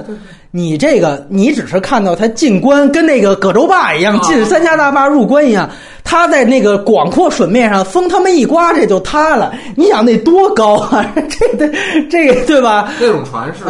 [0.50, 5.70] 你这个你只是看到他进关跟那个葛洲坝一样进三峡大坝入关一样，
[6.06, 9.54] 他在那个广阔水面上，风他妈一刮这就塌了。
[9.76, 11.06] 你想那多高啊？
[11.30, 12.90] 这这这个对吧？
[13.00, 13.66] 那种船是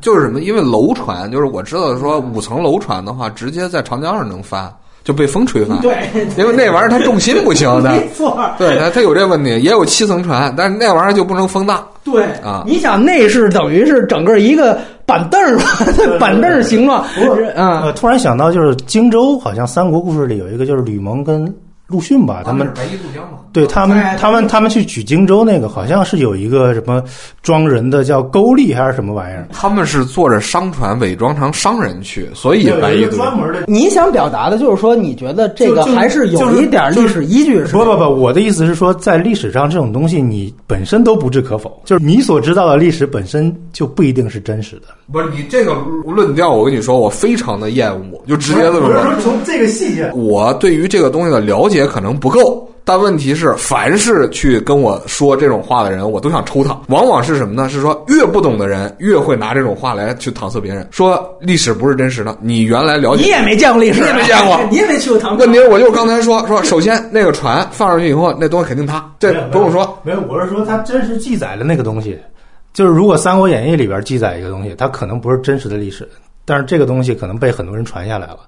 [0.00, 0.40] 就是什么？
[0.40, 4.72] 因为楼船就是我知道说五层楼船的话，直接在长江上能翻。
[5.04, 5.94] 就被风吹翻，对，
[6.36, 15.64] 因为那玩意儿它重心不行的， 没错，对它它有这问题，也有七层船，但是那玩意儿就不能风大，对啊，你想那是等于是整个一个板凳儿吧，
[16.18, 21.54] 板凳儿形状，不是啊，突然想到就是荆州，好像三国故事里有一个就是吕蒙跟。
[21.86, 27.02] 陆逊吧，他们白衣渡江嘛，对他们，他们他们去取荆州那个，好像是有一个什么
[27.42, 29.46] 装人的叫勾吏还是什么玩意儿？
[29.52, 33.64] 他们是坐着商船伪装成商人去，所以白衣渡专门的。
[33.66, 37.72] 你想表达的就是说，你觉得这个还是有一点历史依据是？
[37.72, 44.88] 不不不，我的意思是说，在历史上这种东西你本身都不置可否，就是你所知道的历史本身就不一定是真实的。
[45.12, 45.74] 不是你这个
[46.06, 56.78] 论调，我跟你说，我非常的厌恶，就直接这么说，从这个细节，我对于这个东西的了解可能不够，但问题是，凡是去跟我说这种话的人，我都想抽他。
[56.88, 57.68] 往往是什么呢？
[57.68, 62.36] 是说越不懂的人越会拿这种话来去搪塞别人，说历史不是真实的。
[62.40, 65.36] 你原来了解，你也没见过历史，你也没见过， 你也没去过唐。
[65.38, 69.98] 问题我就刚才说说，首先那个船放上去以后，那东西肯定塌，这不用说。
[70.02, 72.18] 没有，我是说它真实记载的那个东西。
[72.72, 76.08] 就是如果《三国演义》里边记载一个东西，它可能不是真实的历史，
[76.44, 78.40] 但是这个东西可能被很多人传下来了。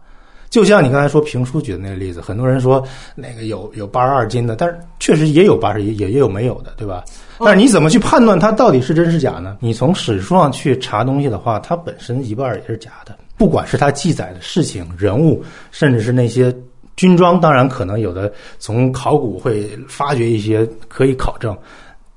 [0.57, 2.83] 就像你刚才说评书举的那个例子，很多人说
[3.15, 7.05] 那个有有八十二斤的，但是确实也有八十一，也也有没有的，对吧？
[7.41, 9.59] 但是你怎么去判断它到底是真是假呢？
[9.61, 16.51] 你从史书上去查东西的话，它本身一半也是假的，不管是它记载的事情、人物，甚至是那些
[16.97, 21.55] 军装，当然可能有的从考古会发掘一些可以考证。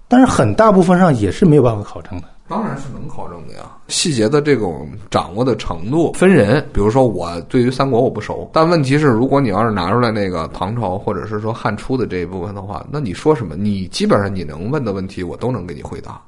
[0.07, 3.61] 但是很大部分上也是没有办法考证的，当然是能考证的呀。
[3.87, 16.19] 细节的这种掌握的程度分人，比如说我对于三国我不熟，但问题是，如果你要是拿出来那个唐朝或者是说汉初的这一部分的话，那你说什么，你基本上你能问的问题我都能给你回答。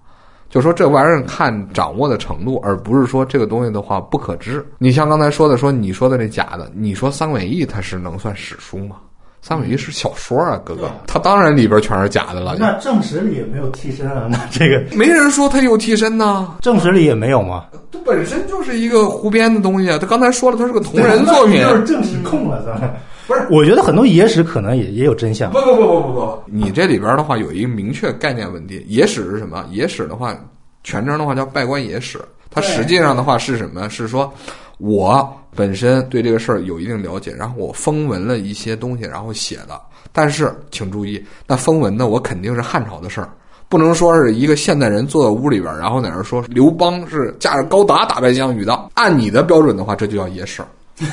[0.49, 4.65] 就说这玩意儿看掌握的程度，而不是说这个东西的话不可知。
[4.77, 8.97] 你像刚才说的，说你说的那假的，你说《三国演义》它是能算史书吗？
[9.41, 12.55] 三国演义是小说啊，哥哥，他当然里边全是假的了。
[12.59, 16.55] 那正史里也没有替身啊， 那这个没人说他有替身呢。
[16.61, 17.65] 正史里也没有吗？
[17.91, 19.97] 它本身就是一个胡编的东西啊。
[19.99, 22.89] 他刚才说了，他是个同人作品，就是正史控了，咱们
[23.27, 23.47] 不是？
[23.49, 25.51] 我觉得很多野史可能也也有真相。
[25.51, 28.85] 不不不不不不，你这里边的话有一个明确概念问题。
[28.87, 29.65] 野史是什么？
[29.71, 30.35] 野史的话，
[30.83, 32.19] 全称的话叫拜官野史。
[32.51, 33.89] 它实际上的话是什么？
[33.89, 34.31] 是说
[34.77, 35.35] 我。
[35.55, 39.79] 本身对这个事儿有一定了解，然后我封文了一些东西，然后写的。
[40.13, 43.29] 但是请注意，那封文呢，我肯定是汉朝的事儿，
[43.69, 48.77] 不能说是一个现代人坐在屋里边，然后在那说刘邦是驾着高达打败项羽的。
[48.95, 50.61] 按你的标准的话，这就叫野史。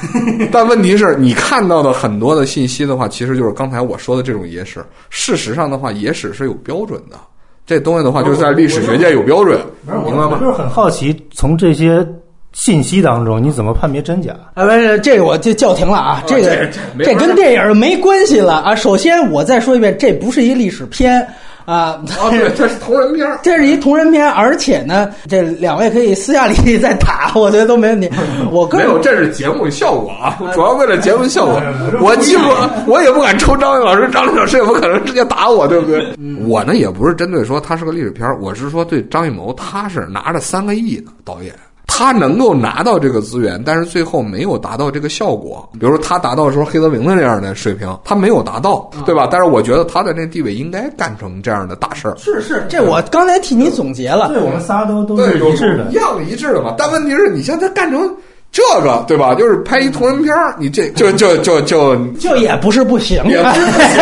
[0.52, 4.84] 但问题是你看到的很多的信息的话，其实就是刚才我说的这种野史。
[5.10, 7.16] 事实上的话，野史是有标准的，
[7.64, 9.60] 这东西的话就是在历史学界有标准，
[10.04, 10.38] 明白吗？
[10.40, 12.06] 就是很好奇，从这些。
[12.52, 14.32] 信息当中你怎么判别真假？
[14.54, 16.68] 啊，不是这个我就叫停了啊，这个
[16.98, 18.74] 这跟电影没关系了啊。
[18.74, 21.24] 首先我再说一遍，这不是一历史片
[21.66, 28.10] 啊，对， 这是同人片，这是一同人片，而且呢，这两位可以私下里再打， 我觉得都没问题。
[28.50, 31.62] 我没有，这是节目效果啊，主要为了节目效果。
[32.00, 36.02] 我既不，我也不敢抽张宇老师，张宇老师也不可能直接打我，对不对？
[36.46, 41.54] 我呢也不是针对说他是个历史片，我是说对张艺谋，他是拿着三个亿的导演。
[41.98, 45.68] 他能够拿到这个资源，但是最后没有达到这个效果。
[45.72, 49.26] 比如说，他达到说黑泽明的那样的水平，他没有达到，对吧？
[49.28, 52.14] 但是我觉得他的那地位应该干成这样的大事儿。
[52.16, 54.28] 是是，这我刚才替你总结了。
[54.28, 56.76] 对，我们仨都都是一致的，一样一致的嘛。
[56.78, 58.08] 但问题是你现在干成
[58.52, 59.34] 这个，对吧？
[59.34, 63.98] 就是拍一同人片儿，你这就就就就 就也不是不行也不是不行。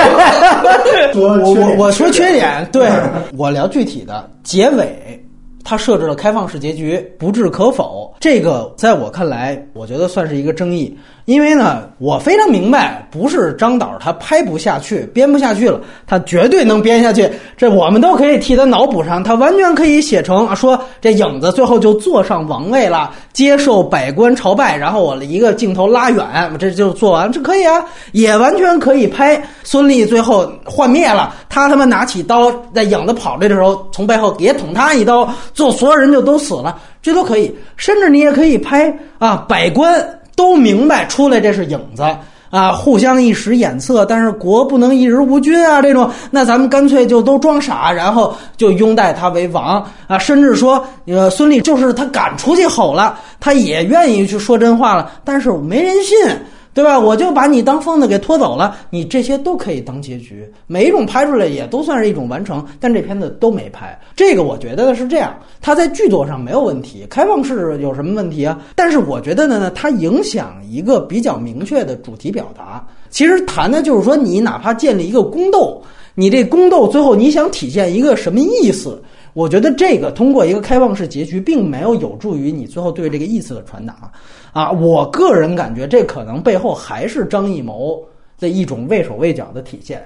[1.22, 2.90] 我我我说缺点，对
[3.38, 5.25] 我聊具体的结尾。
[5.68, 8.14] 他设置了开放式结局，不置可否。
[8.20, 10.96] 这个在我看来，我觉得算是一个争议。
[11.26, 17.28] 因为呢，我非常明白，不是张导他拍不下去、编不下去了，他绝对能编下去。
[17.56, 26.24] 这我们都可以替他脑补上，他完全可以写成啊说这影子最后就坐上王位了，接受百官朝拜，然后我一个镜头拉远，
[26.60, 37.52] 这就做完，这可以啊，也完全可以拍孙俪最后幻灭了，他他妈拿起刀在影子跑来的时候，从背后也捅他一刀，最后所有人就都死了，这都可以。
[37.76, 40.08] 甚至你也可以拍啊，百官。
[40.36, 42.04] 都明白出来这是影子
[42.48, 56.16] 啊，互相一时眼色，但是国不能一日无君啊，这种那咱们干脆就都装傻，然后就拥戴他为王啊，甚至说呃孙俪就是他敢出去吼了，他也愿意去说真话了，但是没人信。
[56.76, 57.00] 对吧？
[57.00, 62.62] 我就把你当疯子给拖走了，你这些都可以当结局，每一种拍出来也都算是一种完成。
[62.78, 68.60] 但这片子都没拍，这个我觉得是这样，它在剧作上没有问题，开放式有什么问题啊？
[68.74, 72.86] 但是我觉得呢，它影响一个比较明确的主题表达。
[73.08, 75.80] 其实谈的就是说，你哪怕建立一个宫斗，
[76.14, 79.02] 你这宫斗最后你想体现一个什么意思？
[79.36, 84.10] 我觉得这个通过一个开放式结局，并没有有助于你最后对这个意思的传达。
[84.54, 88.02] 啊，我个人感觉这可能背后还是张艺谋
[88.40, 90.02] 的一种畏手畏脚的体现。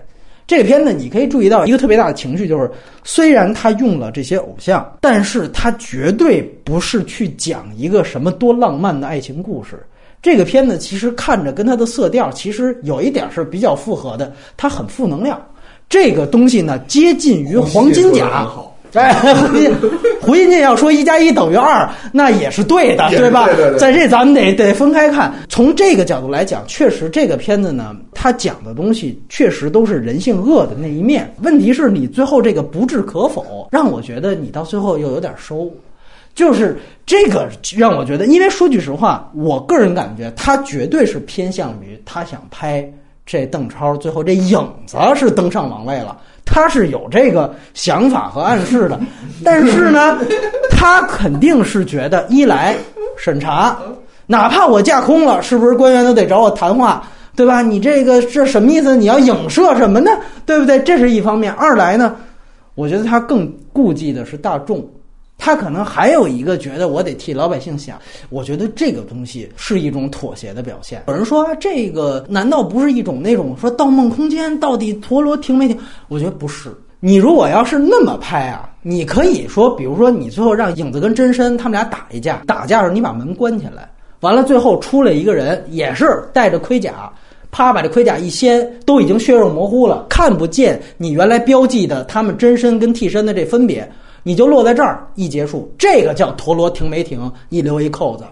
[0.49, 2.69] 这个片子你可以注意到一个特别大的情绪，就是
[3.05, 9.81] 虽然他用了这些偶像，但是他绝对不是去讲一个什么多浪漫的爱情故事。
[10.21, 15.41] 这个片子其实看着跟它的色调其实有一点是比较复合的，它很负能量。
[15.89, 18.51] 这个东西呢，接近于黄金甲。
[18.99, 19.73] 哎，胡金
[20.21, 23.49] 胡金进要说一加一等于二，那也是对的，对吧？
[23.79, 25.33] 在这咱们得得分开看。
[25.49, 31.33] 从这个角度来讲，确实这个片子呢，它讲的东西确实都是人性恶的那一面。
[31.43, 35.71] 问题是你最后这个不置可否，让我觉得你到最后又有点收，
[36.35, 36.77] 就是
[37.07, 42.85] 这个让我觉得，因为说句实话，我个人感觉他绝对是偏向于他想拍
[43.25, 46.17] 这邓超最后这影子是登上王位了。
[46.45, 48.99] 他是有这个想法和暗示的，
[49.45, 50.19] 但是呢，
[50.71, 52.77] 他肯定是觉得一来
[53.17, 53.77] 审查，
[54.27, 57.03] 哪怕我架空了，是不是官员都得找我谈话，
[57.37, 57.63] 对吧？
[57.63, 58.97] 你这个这什么意思？
[58.97, 60.11] 你要影射什么呢？
[60.45, 60.79] 对不对？
[60.81, 61.53] 这是一方面。
[61.53, 62.17] 二来呢，
[62.75, 64.87] 我觉得他更顾忌的是大众。
[65.41, 71.03] 他可能还有一个觉得我得替老百姓想，我觉得这个东西是一种妥协的表现。
[71.09, 75.77] 有人说这个难道不是一种那种说《盗梦空间》到底陀螺停没停？
[76.09, 76.71] 我觉得不是。
[77.01, 87.11] 你如果要是那么拍啊，你可以说，比如说你最后让影子跟真身他们俩打一架，打架的时候你把门关起来，完了最后出来一个人也是带着盔甲，
[87.51, 93.91] 啪把这盔甲一掀，都已经血肉模糊了，看不见你原来标记的他们真身跟替身的这分别。
[94.23, 97.31] 你就落在这儿一结束，这个叫陀螺停没停？
[97.49, 98.25] 一留一扣子，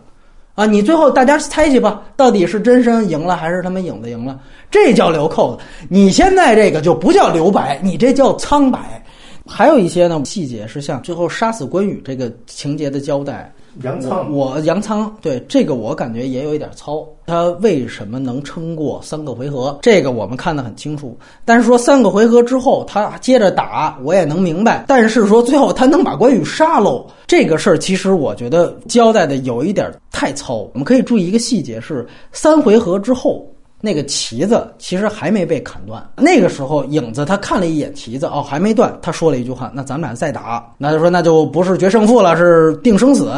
[0.54, 4.38] 啊，你最后大家猜去吧，到底是真身赢了还是他们影子赢了？
[4.70, 5.62] 这叫留扣子。
[5.88, 9.02] 你现在这个就不叫留白，你这叫苍白。
[9.46, 13.50] 还有一些呢细节是像最后杀死关羽这个情节的交代。
[13.82, 17.06] 杨仓，我杨仓对这个我感觉也有一点糙。
[17.26, 19.78] 他为什么能撑过三个回合？
[19.82, 21.16] 这个我们看得很清楚。
[21.44, 24.84] 但是说三个回合之后他接着打，我也能明白。
[24.88, 30.56] 但是说最后他能把关羽杀喽，这个事儿其实我觉得交代的有一点太糙。
[30.56, 33.46] 我们可以注意一个细节是三回合之后。
[33.80, 36.04] 那个旗子其实还没被砍断。
[36.16, 38.96] 那个时候，影子他看了一眼旗子，哦，还没断。
[39.00, 43.32] 他说了一句话：“那咱们俩再打。”那就说那就不是决胜负了，是定生死。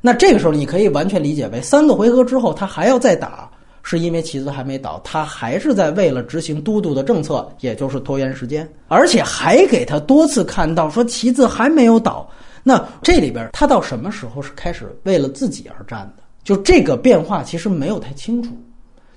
[0.00, 3.50] 那这个时候，你可以完全理解为三个回合之后他还要再打，
[3.82, 12.28] 是因为旗子还没倒，他还是在为了执行都督的政策，也就是拖延时间，而且还给他多次看到说旗子还没有倒。
[12.64, 16.22] 那这里边他到什么时候是开始为了自己而战的？
[16.42, 18.50] 就这个变化其实没有太清楚。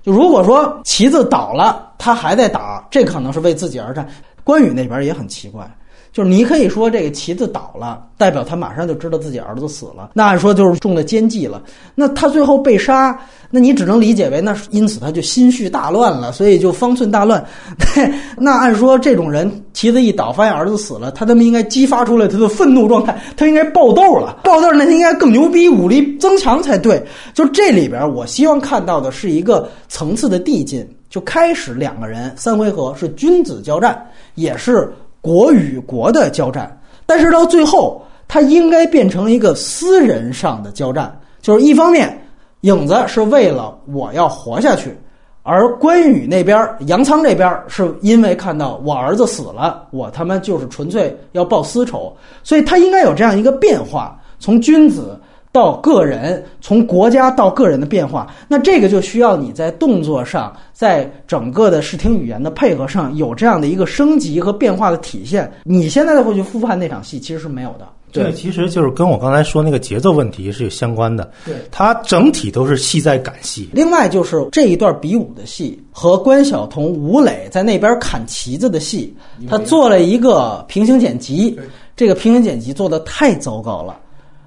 [0.06, 4.08] 就如果说旗子倒了，他还在打，这可能是为自己而战。
[4.44, 5.68] 关羽那边也很奇怪，
[6.16, 11.62] 就是你可以说这个旗子倒了，代表他马上就知道自己儿子死了，那按说就是中了奸计了。
[11.94, 13.20] 那他最后被杀。
[13.48, 17.44] 那你只能理解为，那因此他就心绪大乱了，所以就方寸大乱。
[18.36, 27.00] 那按说这种人旗子一倒，发现儿子死了，他他妈应该激发出来他的愤怒状态，他应该爆豆了，爆豆那他应该更牛逼，武力增强才对。
[27.34, 33.96] 就这里边，我希望看到的是一个层次的递进，就开始两个人三回合是君子交战，
[34.34, 34.92] 也是
[35.26, 42.16] 国与国的交战，但是到最后，他应该变成一个私人上的交战，就是一方面。
[42.60, 44.96] 影子是为了我要活下去，
[45.42, 55.20] 而关羽那边杨仓这边是因为看到我儿子死了，我他妈就是纯粹要报私仇，所以他应该有这样一个变化，从君子
[55.56, 65.50] 到个人，从国家到个人的变化，那这个就需要你在动作上，在整个的视听语言的配合上有这样的一个升级和变化的体现。
[65.64, 67.88] 你现在再回去复盘那场戏，其实是没有的。
[68.12, 71.30] 这个其实就是跟我刚才说那个节奏问题是有相关的。
[71.46, 73.70] 对，它整体都是戏在赶戏。
[73.72, 79.16] 另外就是这一段比武的戏和关晓彤、吴磊在那边砍旗子的戏，
[79.48, 81.58] 他做了一个平行剪辑，
[81.96, 83.98] 这个平行剪辑做的太糟糕了。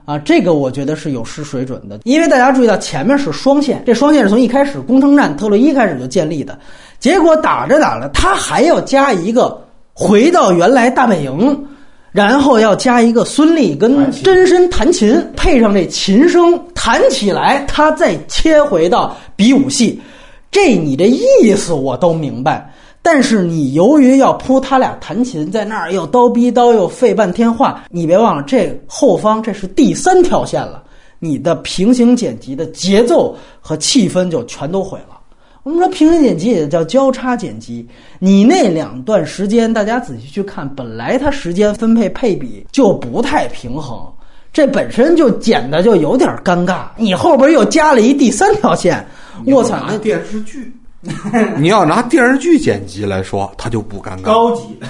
[0.10, 6.58] 啊，这个我觉得是有失水准的，因为大家注意到前面是双线，这双线是从一开始攻城战特洛伊开始就建立的，
[6.98, 9.64] 结果打着打着，他还要加一个
[9.94, 11.68] 回到原来大本营。
[12.12, 20.02] 然后要加一个孙俪跟真身弹琴，配上这琴声弹起来，他再切回到比武戏，
[20.50, 22.68] 这你这意思我都明白。
[23.02, 30.84] 但是你由于要铺他俩弹琴，在那儿又叨逼叨又费半天话，你别忘了这后方这是第三条线了，
[31.18, 35.18] 你的平行剪辑的节奏和气氛就全都毁了。
[35.64, 37.88] 我们说平行剪辑也叫交叉剪辑，
[38.20, 44.00] 你那两段时间，大家仔细去看，本来它时间分配配比就不太平衡，
[44.54, 46.86] 这本身就剪的就有点尴尬。
[46.96, 49.06] 你后边又加了一第三条线，
[49.46, 49.84] 我操！
[49.88, 50.74] 那电视剧，
[51.58, 54.24] 你要拿电视剧剪辑来说，它就不尴尬。
[54.24, 54.64] 高级。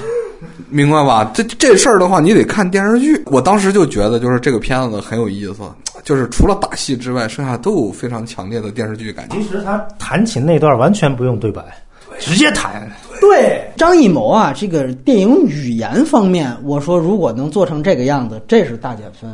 [0.71, 1.31] 明白吧？
[1.33, 3.19] 这这事儿的话，你得看电视剧。
[3.25, 5.61] 我当时就觉得，就是这个片子很有意思，
[6.03, 9.35] 就是除了打戏之外，剩下都有非常强烈的电视剧感觉。
[9.37, 11.63] 其实他弹琴那段完全不用对白，
[12.19, 12.87] 直接弹。
[13.19, 19.29] 对，张艺谋啊，这个电影语言方面，我说如果能做成这个样子，这是大减分。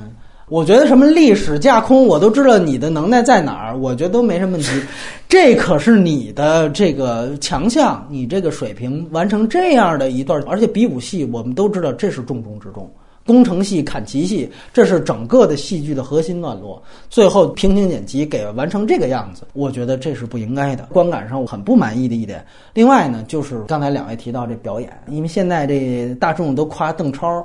[0.48, 4.70] 我觉得什么历史架空，我都知道你的能耐在哪儿，我觉得都没什么问题。
[5.28, 12.88] 这可是你的这个强项，你这个水平完成这样的一段，而且比武戏，我们都知道这是重中之重。
[13.26, 16.80] 工程戏、砍旗戏，这是整个的戏剧的核心段落。
[17.10, 20.88] 最后平行剪辑给完成这个样子，我觉得这是不应该的。
[20.92, 22.46] 观感上我很不满意的一点。
[22.76, 27.44] 另外呢，就是刚才两位提到这表演，因为现在这大众都夸邓超。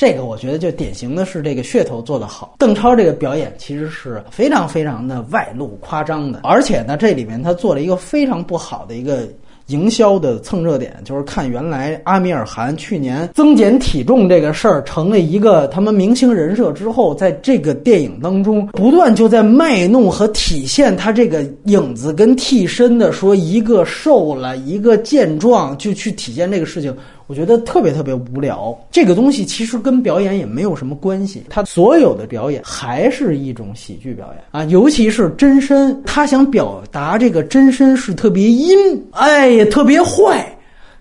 [0.00, 2.54] 这个我觉得就典型的是这个噱头做得好。
[2.56, 9.28] 邓超这个表演其实是非常非常的外露夸张的，而且呢，这里面他做了一个非常不好的一个
[9.66, 26.96] 营销的蹭热点，就是看原来阿米尔汗去年增减体重这个事儿成了一个他们明星人设之后，在这个电影当中不断就在卖弄和体现他这个影子跟替身的说一个瘦了一个健壮，就去体现这个事情。
[27.30, 31.44] 我觉得特别特别无聊，这个东西其实跟表演也没有什么关系。
[31.48, 38.76] 他所有的表演还是一种喜剧表演啊，尤其是真身，他想表达这个真身是特别阴，
[39.12, 40.44] 哎呀，特别坏。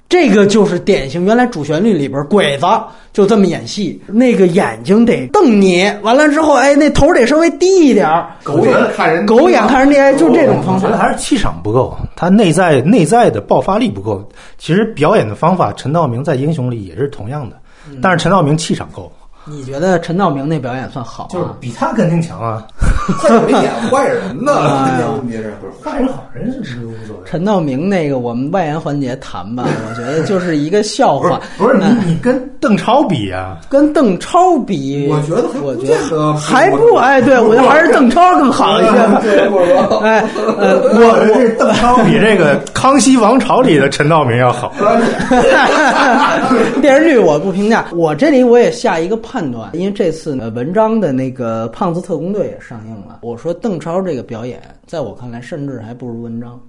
[0.10, 2.66] 这个就是典型，原来主旋律里边鬼子
[3.14, 10.90] 就这么演戏，那个眼睛得瞪你，完了之后，哎，那头得稍微低一点儿狗眼看人，狗眼看人低，哎，就这种方法。
[10.98, 14.28] 还是气场不够，他内在内在的爆发力不够。
[14.58, 17.56] 其实表演的方法，陈道明在《英雄》里也是同样的，
[18.02, 19.12] 但是陈道明气场够。
[19.50, 21.28] 你觉得陈道明那表演算好？
[21.32, 22.64] 就是比他肯定强啊！
[23.48, 24.54] 没演坏人呢，
[25.18, 25.54] 问题是
[25.84, 27.24] 坏人好人是无所谓。
[27.26, 29.66] 陈道明那个，我们外延环节谈吧。
[29.90, 31.40] 我觉得就是一个笑话。
[31.58, 33.58] 不是你，你跟邓超比啊？
[33.70, 38.92] 跟邓超比，我觉得，我觉得还不哎，对我觉得还是邓超更好一些。
[40.04, 40.24] 哎，
[40.60, 44.72] 呃，我我邓超比这个《康熙王朝》里的陈道明要好。
[46.82, 49.39] 电视剧我不评价，我这里我也下一个判。
[49.40, 53.20] 判断，因为这次呢，文章的那个《胖子特工队》也上映了。
[53.22, 56.60] 我说邓超这个表演，在我看来，甚至还不如文章。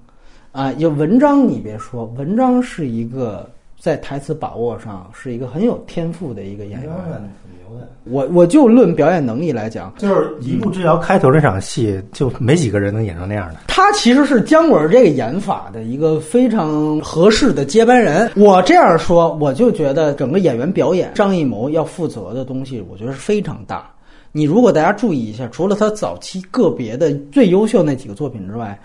[0.52, 6.90] 啊，有文章你别说，文章是一个在台词把握上是一个很有天赋的一个演员。
[8.04, 13.56] 我我就论表演能力来讲，就是《一步之遥》开头那场戏，就没几个人能演成那样的。
[13.68, 18.30] 他其实是姜文这个演法的一个非常合适的接班人。
[18.36, 23.90] 我这样说，我就觉得整个演员表演，张艺谋要负责的东西，我觉得是非常大。
[24.32, 28.78] 你如果大家注意一下，除了他早期个别的最优秀那几个作品之外，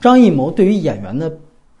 [0.00, 1.32] 张艺谋对于演员的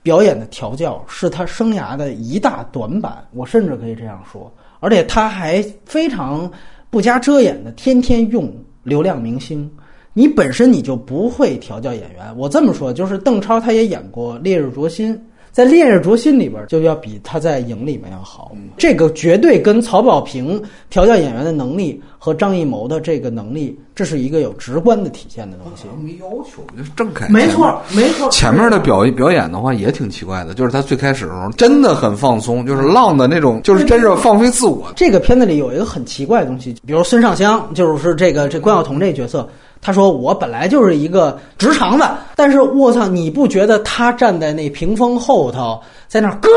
[0.02, 3.24] 表演的调教，是他生涯的一大短板。
[3.32, 4.50] 我甚至可以这样说。
[4.80, 6.50] 而且他还非常
[6.90, 9.70] 不加遮掩的天天用流量明星，
[10.12, 12.36] 你本身你就不会调教演员。
[12.36, 15.14] 我这么说，就是邓超他也演过《烈日灼心》。
[15.56, 18.52] 在《烈日灼心》里边，就要比他在《影》里面要好。
[18.76, 25.86] 这个绝对跟曹保平调教演员的能力和张艺谋的这个能力，这是一个有直观的体现的东西。
[25.98, 27.26] 没要求，就是郑恺。
[27.30, 28.28] 没错，没错。
[28.28, 34.92] 前面的表表演的话也挺奇怪的，就是他最开始的时候真的很放松，就是浪的那种，就是真是放飞自我。
[34.94, 39.48] 这个片子里有一个很奇怪的东西，比如孙尚香，就是这个这关晓彤这个角色。
[39.86, 42.04] 他说我本来就是一个直肠子，
[42.34, 46.50] 但是我操，你不觉得他站在那屏风后头，在那哥？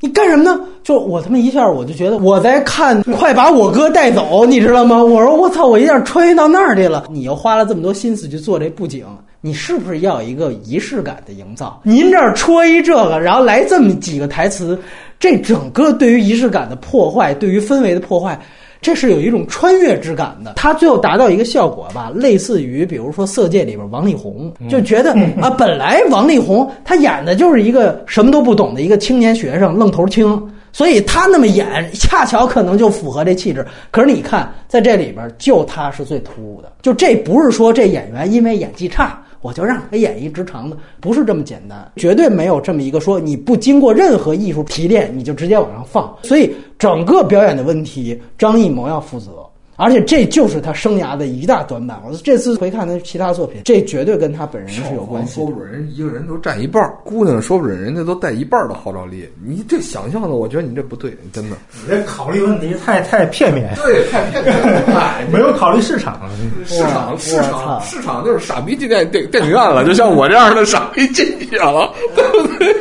[0.00, 0.60] 你干什么呢？
[0.82, 5.02] 就我他妈一下，我就觉得我在看，快把我哥带走，你知道吗？
[5.02, 7.06] 我说我操，我一下穿越到那儿去了。
[7.08, 9.06] 你又花了这么多心思去做这布景，
[9.40, 11.80] 你是不是要一个仪式感的营造？
[11.84, 14.78] 您这儿戳一这个，然后来这么几个台词，
[15.18, 18.38] 这整个对于仪式感的破坏，对于氛围的破坏。
[18.84, 30.38] 这是有一种穿越之感的，他最后达到一个效果吧，类似于比如说《色戒》里边王力宏，就觉得 啊，本来王力宏他演的就是一个什么都不懂的一个青年学生，愣头青，
[30.70, 33.66] 所以他那么演，恰巧可能就符合这气质。
[33.90, 39.18] 可是你看，在这里边，就他是最突兀的，就这不是说这演员因为演技差。
[39.44, 49.43] 我就让他演一直肠子，不是这么简单，绝对没有这么一个说你不经过任何艺术提炼你就直接往上放，所以整个表演的问题，张艺谋要负责。
[49.76, 52.00] 而且这就是他生涯的一大短板。
[52.06, 55.34] 我这次回看他其他作品，这绝对跟他本人是有关系。
[55.34, 59.28] 说不准人一个人都占一半姑娘说不准人家都带一半的号召力。
[59.44, 61.56] 你这想象的，我觉得你这不对，真的。
[61.82, 63.74] 你这考虑问题太太片面。
[63.76, 64.84] 对，太片面，
[65.32, 66.20] 没有考虑市场。
[66.66, 72.74] 市场，市场，市场就是傻逼进电电电影院了，就像我这样的傻逼进去了，对不对？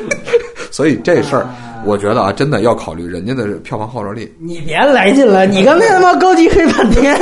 [0.72, 1.48] 所以这事儿。
[1.86, 4.32] 我觉得啊，真的要考虑人家的票房号召力。
[4.40, 7.18] 你别来劲了， 你刚才他妈高级黑半天。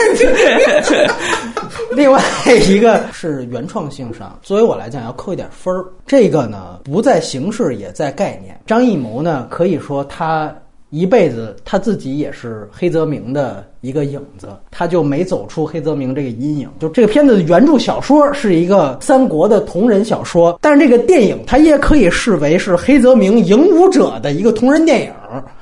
[1.91, 2.21] 另外
[2.67, 5.85] 一个是原创性上，作为我来讲要扣一点分儿。
[6.05, 8.59] 这个呢，不在形式，也在概念。
[8.65, 10.53] 张艺谋呢，可以说他。
[10.91, 16.69] 一辈子他自己也是黑泽明的一个影子，他就没走出黑泽明这个阴影。
[16.79, 25.13] 就这个片子的原著小说是一个三国的同人小说，但是这个电影它也可以视为是黑泽明《影武者》的一个同人电影。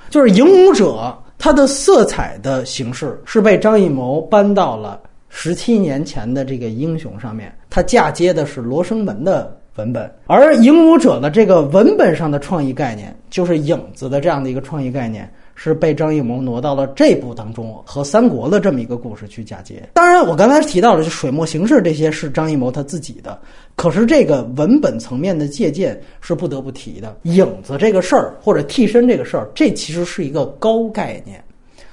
[0.10, 0.94] 就是《影武者》，
[1.38, 5.00] 它的色彩的形式是被张艺谋搬到了
[5.30, 9.56] 十七年前的这个英雄上面，他嫁接的是罗生门的。
[9.80, 19.82] 文本，而《影武者》的这个文本上的创意概念，就是影子的这样的一个创意概念，是被张艺谋挪到了这部当中，和三国的这么一个故事去嫁接。
[19.94, 23.40] 当然，我刚才提到的就水墨形式这些是张艺谋他自己的，
[23.78, 27.16] 可是这个文本层面的借鉴是不得不提的。
[27.24, 31.42] 影子这个事儿，或者替身这个事儿，这其实是一个高概念。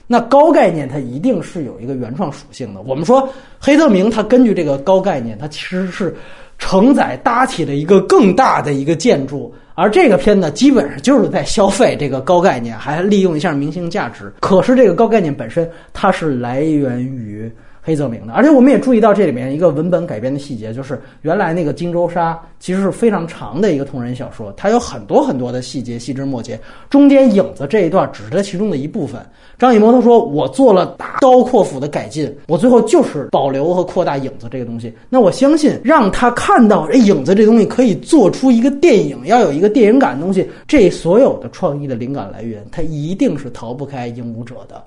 [0.09, 2.81] 那高概念它一定是有一个原创属性的。
[2.81, 3.29] 我们说
[3.61, 6.17] 黑泽明他根据这个高概念，他其实是。
[6.59, 14.33] 承载搭起了一个更大的一个建筑，而这个片呢，基本上就是在消费这个高概念，还利用一下明星价值。
[14.41, 17.51] 可是这个高概念本身，它是来源于。
[17.87, 26.59] 黑泽明的，而且我们也注意到这里面一个文本改编的细节，就是原来那个《荆州杀》其实是非常长的一个同人小说，它有很多很多的细节，细枝末节，
[26.91, 29.25] 中间影子这一段只是它其中的一部分。
[29.57, 44.83] 张艺谋他说：“我做了大刀阔斧的改进，我最后就是保留和扩大影子这个东西。”那我相信，让他看到这影子这东西可以做出一个电影，要有一个电影感的东西，这所有的创意的灵感来源，它一定是逃不开《影武者》的。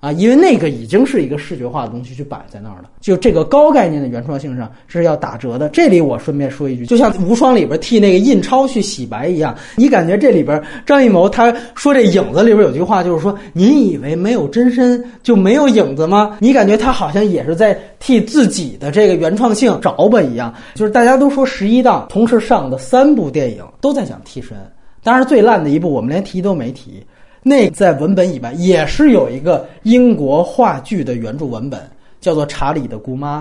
[0.00, 5.68] 啊，因为那个已经是一个视觉化的东西去摆在那儿了，就这个高概念的原创性上是要打折的。
[5.70, 16.38] 这里我顺便说一句，就像无双里边替那个印钞去洗白一样，你感觉这里边张艺谋他说这影子里边有句话，就是说您以为没有真身就没有影子吗？
[16.40, 20.54] 你感觉他好像也是在替自己的这个原创性找吧一样。
[20.76, 24.56] 就是大家都说十一档同时上的三部电影都在讲替身，
[25.02, 27.04] 当然最烂的一部我们连提都没提。
[27.48, 31.80] 那在文本以外也是有一个英国话剧的原著文本，
[32.20, 33.40] 叫做《查理的姑妈》，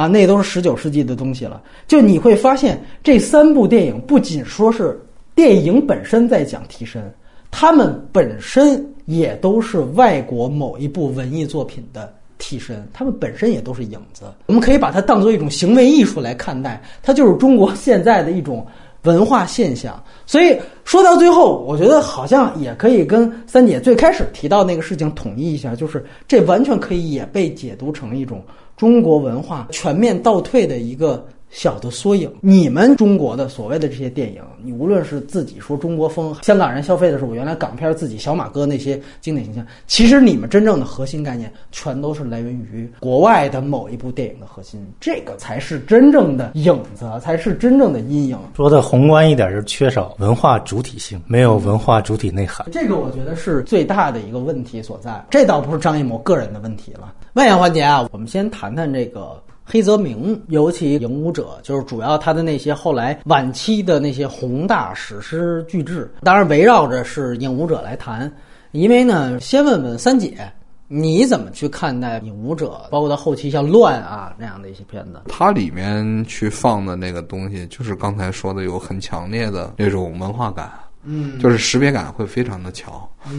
[0.00, 1.60] 啊，那都是十九世纪的东西了。
[1.88, 4.96] 就你会发现，这三部电影不仅说是
[5.34, 7.02] 电影本身在讲替身，
[7.50, 14.26] 他们本身也都是外国某一部文艺作品的替身，他们本身也都是影子。
[14.46, 18.64] 我们可以把它当做一种行为艺术来看待，它就是中国现在的一种。
[19.02, 28.42] 文化现象，所以说到最后，我觉得好像也可以跟三姐最开始提到那个事情统一一下，就是这完全可以也被解读成一种
[28.76, 31.26] 中国文化全面倒退的一个。
[31.52, 48.38] 小的缩影，你们中国的所谓的这些电影，你无论是自己说中国风，香港人消费的是我原来港片自己小马哥那些经典形象，其实你们真正的核心概念，全都是来源于国外的某一部电影的核心，这个才是真正的影子，才是真正的阴影。
[48.56, 55.22] 说的宏观一点，就是缺少文化主体性，没有文化主体内涵，这个我觉得是最大的一个问题所在。
[55.28, 57.12] 这倒不是张艺谋个人的问题了。
[57.34, 59.38] 外延环节啊，我们先谈谈这个。
[59.72, 68.30] 黑泽明，尤其《影武者》，就是主要他的那些后来晚期的那些宏大史诗巨制，当然围绕着是《影武者》来谈。
[68.72, 70.36] 因为呢，先问问三姐，
[70.88, 75.22] 你怎么去看待《影武者》，包括到后期像《乱》啊那样的一些片子？
[75.26, 80.70] 它里面去放的那个东西，就是刚才说的有很强烈的那种文化感，
[81.04, 82.92] 嗯就是识别感会非常的强。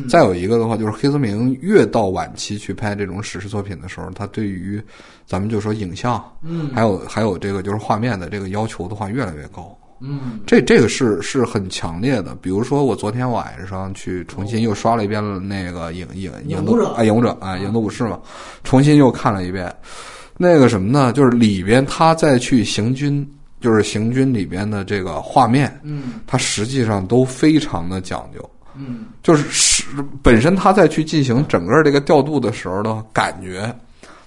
[0.09, 4.81] 再有一个的话，就是黑泽明越到晚期去拍这种史诗作品的时候，他对于
[5.25, 9.77] 咱们就说影像，嗯还有还有这个就是画面的这个要求的话越来越高。
[10.05, 12.35] 嗯这这个是是很强烈的。
[12.41, 18.19] 比如说，我昨天晚上去重新又刷了一遍了那个影影影影武者啊影武者啊影的武士嘛，
[18.63, 19.73] 重新又看了一遍。
[20.37, 21.13] 那个什么呢？
[21.13, 23.25] 就是里边他再去行军，
[23.63, 28.49] 就是行军里边的这个画面，嗯它实际上都非常的讲究。
[28.75, 29.85] 嗯就是是
[30.21, 33.73] 本身他在去进行整个这个调度的时候的感觉，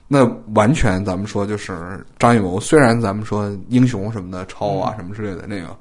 [0.08, 5.76] 那完全咱们说就是张艺谋，虽然咱们说英雄什么的超啊什么之类的那个，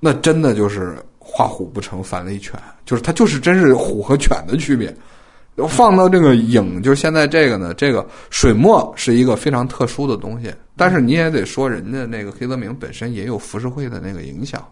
[0.00, 4.96] 那真的就是画虎不成反类犬，就是他就是真是虎和犬的区别。
[5.68, 14.62] 放到这个影，就是现在这个呢，这个水墨是一个非常特殊的东西，但是你也得说，人家那个黑泽明本身也有浮世绘的那个影响，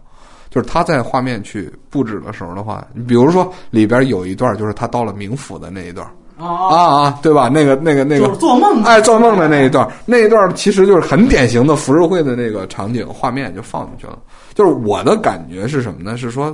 [0.51, 6.05] 就是他在画面去布置的时候的话，你比如说里边有一段就是他到了冥府的那一段
[6.37, 7.49] 啊，啊啊，对吧？
[7.49, 14.19] 那个那个那个就是做梦的哎，做梦的那一段，那一段其实就是很典型的浮世绘的那个场景画面就放进去了。
[14.53, 16.17] 就是我的感觉是什么呢？
[16.17, 16.53] 是说，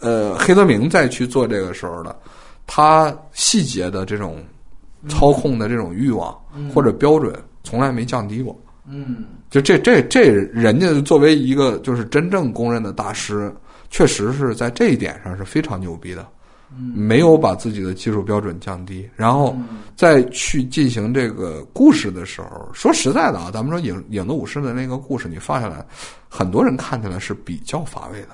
[0.00, 2.14] 呃，黑泽明在去做这个时候的，
[2.66, 4.44] 他细节的这种
[5.08, 6.36] 操控的这种欲望、
[6.74, 8.58] 或者标准从来没降低过。
[8.88, 9.24] 嗯。
[9.48, 13.54] 就这这这，人家作为一个就是真正公认的大师，
[13.90, 16.26] 确实是在这一点上是非常牛逼的，
[16.94, 19.56] 没有把自己的技术标准降低，然后
[19.94, 25.82] 再去进行这个故事的时候，说实在的啊，咱们说影影子武士的那个故事，你放下来，
[26.28, 28.30] 很多人看起来是比较乏味的，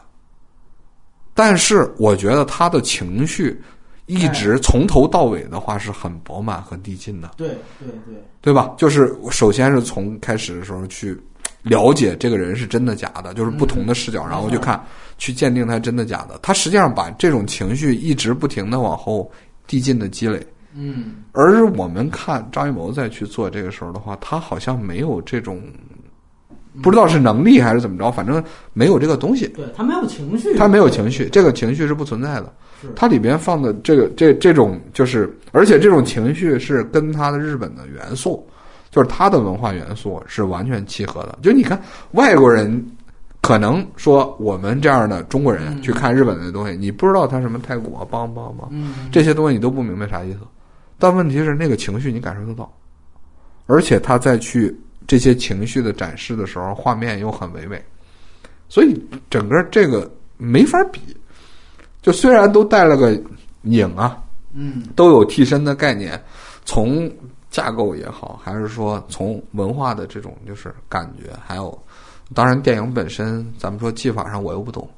[1.35, 3.63] 但是我觉得他的情绪
[4.07, 7.33] 一直从头到尾的话是很饱满和递进的。
[7.37, 7.49] 对
[7.79, 8.75] 对对，对吧？
[8.77, 11.17] 就是首先是从开始的时候去
[11.63, 14.85] 了解这个人是真的假的，就是不同的视角，然后去看，
[15.19, 16.39] 去鉴定他真的假的。
[16.43, 19.31] 他实际上把这种情绪一直不停的往后
[19.67, 20.45] 递进的积累。
[20.75, 25.63] 嗯而我们看张艺谋再去做这个时候的话，他好像没有这种，
[26.81, 28.43] 不知道是能力还是怎么着，反正
[28.73, 29.49] 没有这个东西。
[29.49, 32.53] 对他没有情绪，他没有情绪，这个情绪是不存在的。
[32.97, 38.47] 它里边放的这个这这种就是，而且这种情绪是跟他的日本的元素，
[38.91, 41.39] 就是他的文化元素是完全契合的。
[41.43, 41.81] 就你看
[42.13, 42.85] 外国人。
[43.45, 50.39] 可能说我们这样的中国人去看日本的东西，你不知道他什么泰国啊、梆梆梆，嗯这些东西你都不明白啥意思。
[50.97, 52.73] 但问题是那个情绪你感受得到，
[53.67, 54.73] 而且他再去
[55.07, 57.83] 这些情绪的展示的时候，画面又很唯美，
[58.69, 59.01] 所以
[59.31, 61.01] 整个这个没法比。
[62.01, 63.21] 就虽然都带了个
[63.63, 64.21] 影啊，
[64.53, 66.21] 嗯都有替身的概念，
[66.65, 67.11] 从
[67.51, 71.81] 架构也好，还是说从文化的这种就是感觉，还有
[72.35, 74.89] 当然电影本身，咱们说技法上我又不懂，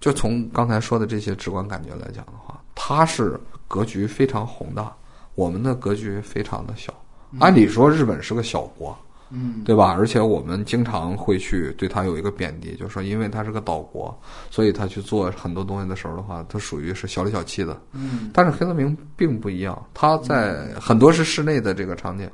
[0.00, 3.38] 就从刚才说的这些直观感觉来讲的话，它是
[3.68, 4.90] 格局非常宏大，
[5.34, 6.94] 我们的格局非常的小。
[7.40, 8.96] 按理说日本是个小国，
[9.30, 9.94] 嗯对吧？
[9.98, 14.16] 而且我们经常会去对他有一个贬低，就是说因为他是个岛国，
[14.50, 17.80] 所以他去做很多东西的时候的话，他属于是小里小气的。
[17.92, 22.30] 嗯但是黑泽明并不一样，他在很多是室内的这个场景，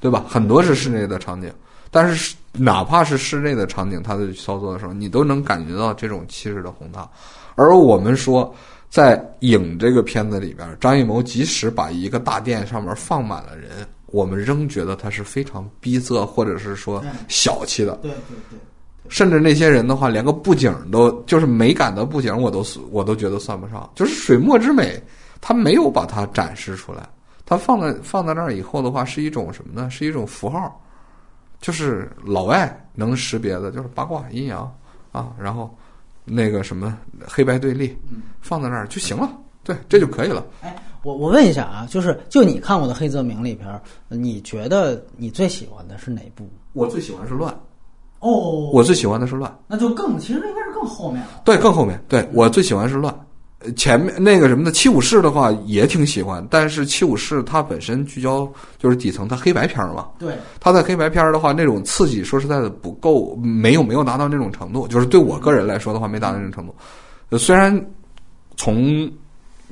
[0.00, 0.24] 对吧？
[0.28, 1.52] 很多是室内的场景，
[1.90, 7.08] 但是哪怕是室内的场景，他在操作的时候，你都能感觉到这种气势的宏大。
[7.54, 8.52] 而我们说，
[8.88, 17.94] 在《影》这个片子里边，张艺谋即使把一个大殿上面放满了人，我们仍觉得他是非常逼仄或者是说小气的。
[17.96, 18.58] 对对对，
[19.08, 23.88] 甚至那些人的话，连个布景都就是美感的布景，我都我都觉得算不上。
[23.94, 25.02] 就是水墨之美，
[25.40, 27.08] 他没有把它展示出来。
[27.44, 29.88] 它放在放在那儿以后的话，是一种什么呢？
[29.88, 30.78] 是一种符号，
[31.60, 34.70] 就是老外能识别的，就是八卦阴阳
[35.12, 35.74] 啊，然后
[36.24, 37.96] 那个什么黑白对立，
[38.42, 39.30] 放在那儿就行了。
[39.64, 40.46] 对，这就可以了。
[41.08, 46.46] 我我问一下啊，就是就你看过的黑泽明里边儿，你觉得你最喜欢的是哪部？
[46.74, 47.50] 我最喜欢是乱，
[48.20, 49.50] 哦，我最喜欢的是乱。
[49.66, 51.40] 那就更其实应该是更后面了。
[51.46, 53.14] 对，更后面，对我最喜欢是乱。
[53.60, 66.74] 呃前面那个什么的七武士的话也挺喜欢，但是七武士它本身聚焦就是底层，它黑白片儿嘛，对，它在黑白片儿的话，那种刺激说实在的不够，没有没有达到那种程度，就是对我个人来说的话，没达到那种程度。
[67.30, 67.74] 呃，虽然
[68.56, 69.10] 从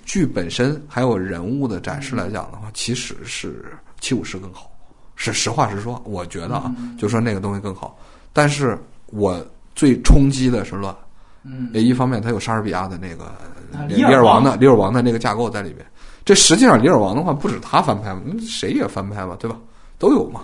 [0.06, 4.70] 剧本身还有人物的展示来讲的话，其实是七五式更好，
[5.16, 7.98] 是实话实说，我觉得啊，就说那个东西更好。
[8.32, 10.94] 但是我最冲击的是乱。
[11.42, 15.84] 嗯，一方面它有莎士比亚的那个啊李李尔王的李尔王的那个架构在里边，
[16.24, 19.56] 这实际上《李尔王》的话，不止他翻拍嘛，嗯谁也翻拍嘛，对吧？
[19.98, 20.42] 都有嘛。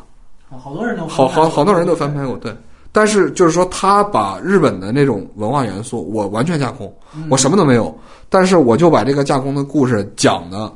[0.49, 2.55] 好多人都好好好多人都翻拍过，对。
[2.93, 6.95] 但是就是说，他把日本的那种文化元素，我完全架空，
[7.31, 7.99] 我什么都没有。
[8.29, 10.71] 但是我就把这个架空的故事讲的，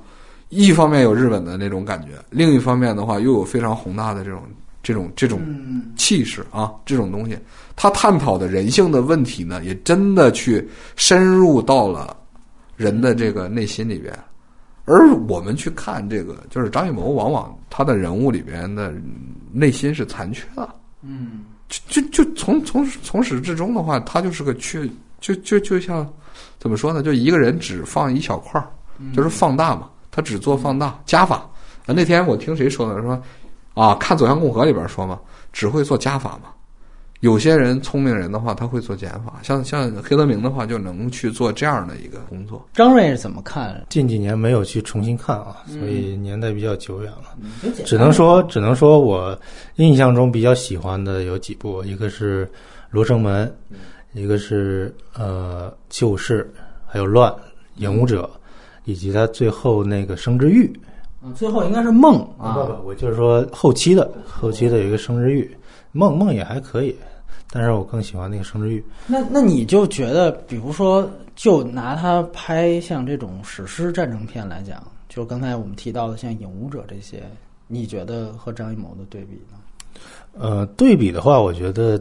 [0.49, 4.43] 一方面有日本的那种感觉，另一方面的话又有非常宏大的这种
[4.83, 7.39] 这种这种嗯气势啊，这种东西。
[7.75, 10.67] 他探讨的人性的问题呢，也真的去
[10.97, 12.17] 深入到了
[12.77, 14.13] 人的这个内心里边。
[14.87, 18.95] 而我们去看这个，就是张艺谋，往往他的人物里边的
[19.53, 20.69] 内心是残缺的。
[21.03, 24.89] 嗯就就就从从从始至终的话，他就是个缺，
[25.21, 26.09] 就就就像
[26.59, 27.03] 怎么说呢？
[27.03, 28.69] 就一个人只放一小块儿，
[29.15, 31.37] 就是放大嘛，他只做放大加法。
[31.87, 33.01] 啊，那天我听谁说的？
[33.03, 33.21] 说
[33.75, 35.19] 啊，看《走向共和》里边说嘛，
[35.53, 36.51] 只会做加法嘛。
[37.21, 42.63] 有些人聪明人的话，他会做减法，像像黑泽明的话，就能去做这样的一个工作。
[42.75, 43.85] 张瑞是怎么看？
[43.89, 47.35] 近几年没有去重新看啊，所以年代比较久远了。
[47.85, 49.39] 只能说，只能说我
[49.77, 52.47] 印象中比较喜欢的有几部，一个是
[52.91, 53.51] 《罗生门》，
[54.13, 56.49] 一个是呃《旧事》，
[56.87, 57.33] 还有《乱》
[57.77, 58.29] 《影武者》，
[58.85, 60.71] 以及他最后那个《生之欲
[61.25, 62.53] 嗯最后应该是梦》啊。
[62.53, 65.43] 不不，我就是说后期的，后期的有一个《生之欲》，
[65.93, 66.95] 梦梦也还可以，
[67.51, 68.81] 但是我更喜欢那个《生之欲》。
[69.07, 77.23] 那那你就觉得，比如说，就拿他拍像这种史诗战争片来讲，就刚才我们提到的像《影武者》这些，
[77.67, 79.59] 你觉得和张艺谋的对比呢？
[80.39, 81.99] 呃，对比的话，我觉得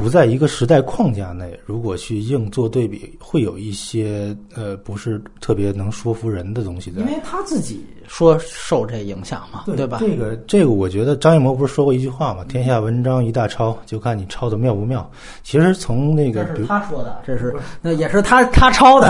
[0.00, 7.06] 不在一个时代框架内，如果去硬做对比，会有一些呃不是特别能说服人的东西在因。
[7.06, 9.98] 为他自己说受这影响嘛，对吧？
[10.00, 12.42] 这个这个，我觉得张艺谋不是说过一句话吗？
[12.48, 15.08] 天下文章一大抄，就看你抄的妙不妙。
[15.42, 19.06] 其实从那个，这是他说的，这是那也是他他抄的，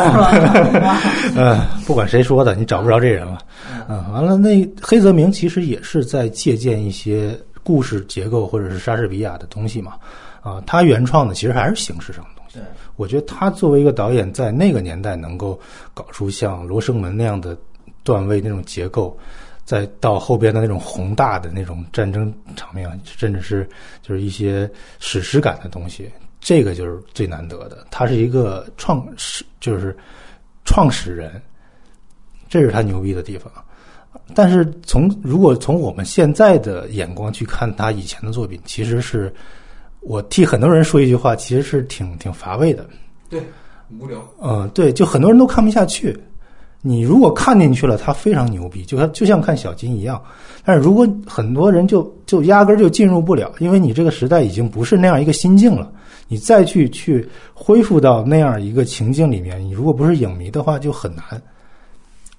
[0.72, 0.98] 是吧？
[1.36, 3.38] 呃，不管谁说的，你找不着这人了。
[3.88, 9.92] 嗯，完了，那黑泽明其实也是在借鉴一些故事结构或者是莎士比亚的东西嘛。
[10.42, 12.58] 啊，他原创的其实还是形式上的东西。
[12.96, 15.58] 我觉得他作为一个导演，在那个年代能够
[15.94, 17.56] 搞出像《罗生门》那样的
[18.02, 19.16] 段位那种结构，
[19.64, 23.68] 再到后边的那种宏大的那种战争场面，甚至是
[24.02, 26.10] 就是一些史诗感的东西，
[26.40, 27.86] 这个就是最难得的。
[27.90, 29.96] 他是一个创始，就是
[30.64, 31.40] 创始人，
[32.48, 33.50] 这是他牛逼的地方。
[34.34, 39.32] 但是从如果从我们现在的眼光去看他以前的作品，其实是
[40.00, 42.86] 我替很多人说一句话，其实是挺挺乏味的。
[43.28, 43.40] 对，
[43.98, 44.18] 无聊。
[44.42, 46.18] 嗯，对，就很多人都看不下去。
[46.82, 50.20] 你如果看进去了，他非常牛逼，就像就像看小金一样。
[50.64, 55.92] 但是如果很多人就就压根儿就进入不了，因为你这个时代已经不是那样一个心境了，
[56.26, 61.22] 你再去去恢复到那样一个情境里面，你如果不是影迷的话，就很难。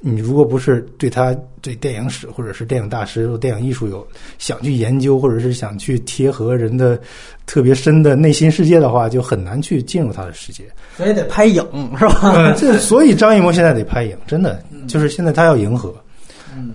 [0.04, 4.06] 你如果不是对他对电影史或者是电影大师、电影艺术有
[4.40, 7.00] 想去研究，或者是想去贴合人的
[7.46, 10.64] 特别深的内心世界的话，就很难去进入他的世界。
[10.98, 11.64] 所以得拍影
[12.00, 12.34] 是吧？
[12.36, 15.94] 嗯， 这所以张艺谋现在得拍影，真的就是现在他要迎合，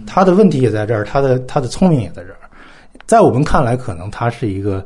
[0.07, 2.37] 他的问题也在这儿，他的他的聪明也在这儿。
[3.07, 4.85] 在我们看来，可能他是一个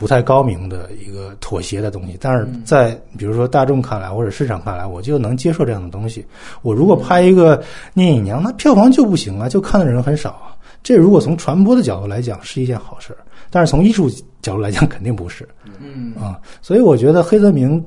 [0.00, 6.24] 不太高明的一个妥协的东西，但是在比如说大众看来或者市场看来，我就能接受这样的东西。
[6.62, 7.62] 我如果拍一个
[7.92, 10.56] 聂隐娘，那票房就不行啊，就看的人很少啊。
[10.82, 13.18] 这如果从传播的角度来讲是一件好事儿，
[13.50, 14.08] 但是从艺术
[14.40, 15.46] 角度来讲肯定不是。
[15.78, 17.84] 嗯啊，所以我觉得黑泽明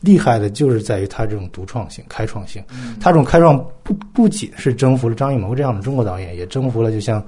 [0.00, 2.62] 厉害的就是在于他这种独创性、开创性。
[3.00, 7.24] 他这种开创不不仅是征服了张艺谋这样的中国导演，也征服了就像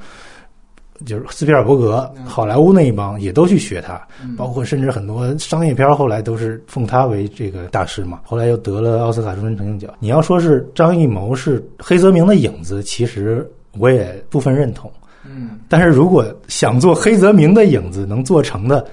[1.07, 4.01] 就是斯皮尔伯格、好莱坞那一帮也都去学他，
[4.37, 8.21] 包括甚至很多商业片后来都是奉他为这个大师嘛。
[8.25, 9.97] 后来又得了奥斯卡终身成就奖。
[10.01, 13.49] 你要说是张艺谋是黑泽明的影子，其实
[13.79, 14.91] 我也部分认同。
[15.25, 18.85] 嗯但是如果想做黑泽明的影子能做成的，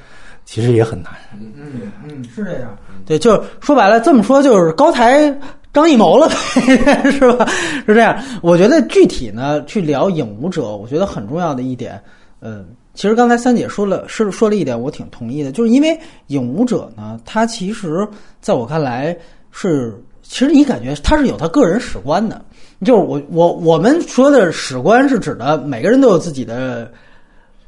[0.44, 1.14] 其实也很难。
[1.40, 2.78] 嗯嗯，是这样。
[3.06, 5.34] 对，就是说白了，这么说就是高抬
[5.76, 7.46] 张艺谋了呗， 是吧？
[7.86, 8.18] 是这样。
[8.42, 12.02] 我觉得具体呢，去聊《影舞者》，我觉得很重要的一点，
[12.40, 15.90] 呃，其实刚才三姐说了，是说了一点，我挺同意的，就是因为
[16.28, 18.08] 《影舞者》呢，他其实
[18.40, 19.16] 在我看来
[19.52, 22.42] 是，其实你感觉他是有他个人史观的。
[22.84, 26.92] 就是我我我们说的史观是指的每个人都有自己的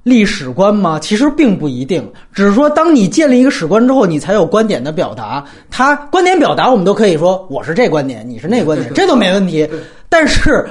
[0.07, 0.97] 历史观吗？
[0.97, 5.43] 其实并不一定，只是说当你建立一个史观之后，你才有观点的表达。
[5.69, 9.69] 他观点表达，我们都可以说我是这观点，你是那观点，这都没问题。
[10.07, 10.65] 但是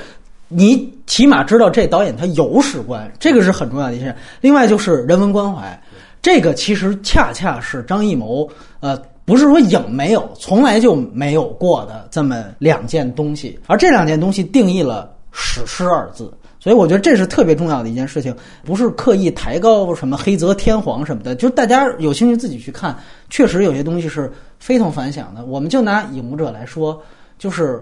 [0.49, 4.17] 你起码知道这导演他有史观，这个是很重要的一件。
[4.41, 5.79] 另外就是人文关怀，
[6.23, 8.49] 这个其实恰恰是张艺谋
[8.81, 16.33] 呃不是说影没有，从来就没有过的这么两件东西，而这两件东西定义了“史诗”二字。
[16.67, 18.35] 所以我觉得这是特别重要的一件事情，
[18.65, 22.99] 不是刻意抬高什么黑泽天皇什么的，就是大家有兴趣自己去看，
[23.31, 24.29] 确实有些东西是
[24.59, 25.45] 非同凡响的。
[25.45, 27.01] 我们就拿《影武者》来说，
[27.39, 27.81] 就是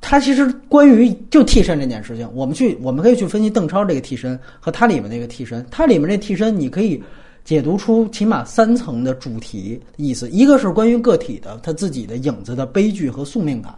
[0.00, 7.02] 他其实关于就替身这件事情，我们去我们可以去分析邓超这个替身和他里面那个替身，他里面这替身你可以
[7.44, 13.74] 解读出起码三层的主题意思，一个是关于个体的他自己的影子的悲剧和宿命感，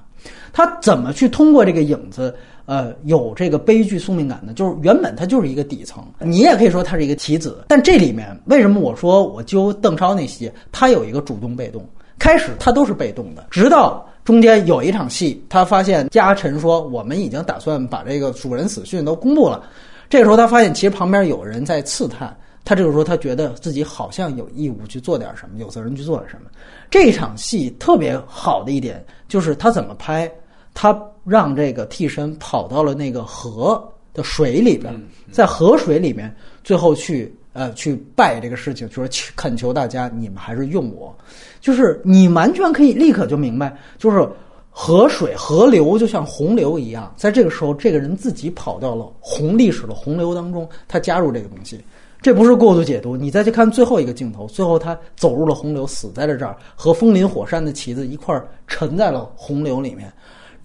[0.52, 2.34] 他怎么去通过这个影子。
[2.68, 7.64] 呃，有这个悲剧宿命感呢，就是原本他就是一个底层，你也可以说他是一个棋子。
[7.66, 11.82] 但这里面为什么我说我揪邓超那些，他有一个主动被动，
[12.18, 19.62] 开始他都是被动的，直到中间有一场戏，他发现家臣说我们已经打算把这个主人死讯都公布了，
[20.10, 22.36] 这个时候他发现其实旁边有人在刺探，
[22.68, 26.50] 他这个时候他觉得自己好像有义务去做点什么，有责任去做点什么。
[26.90, 30.30] 这场戏特别好的一点就是他怎么拍。
[30.74, 33.82] 他让这个替身跑到了那个河
[34.12, 34.94] 的水里边，
[35.32, 36.32] 在河水里面，
[36.62, 41.16] 最后去呃去拜这个事情，就是恳求大家，你们还是用我，
[41.60, 44.28] 就是你完全可以立刻就明白，就是
[44.70, 51.80] 河水河流就像洪流一样，在这个时候，这个人自己跑到了洪历史的洪流当中，他加入这个东西，
[52.20, 53.16] 这不是过度解读。
[53.16, 60.12] 你再去看最后一个镜头，最后他走入了洪流，死在了这儿，和风林火山的旗子一块儿沉在了洪流里面。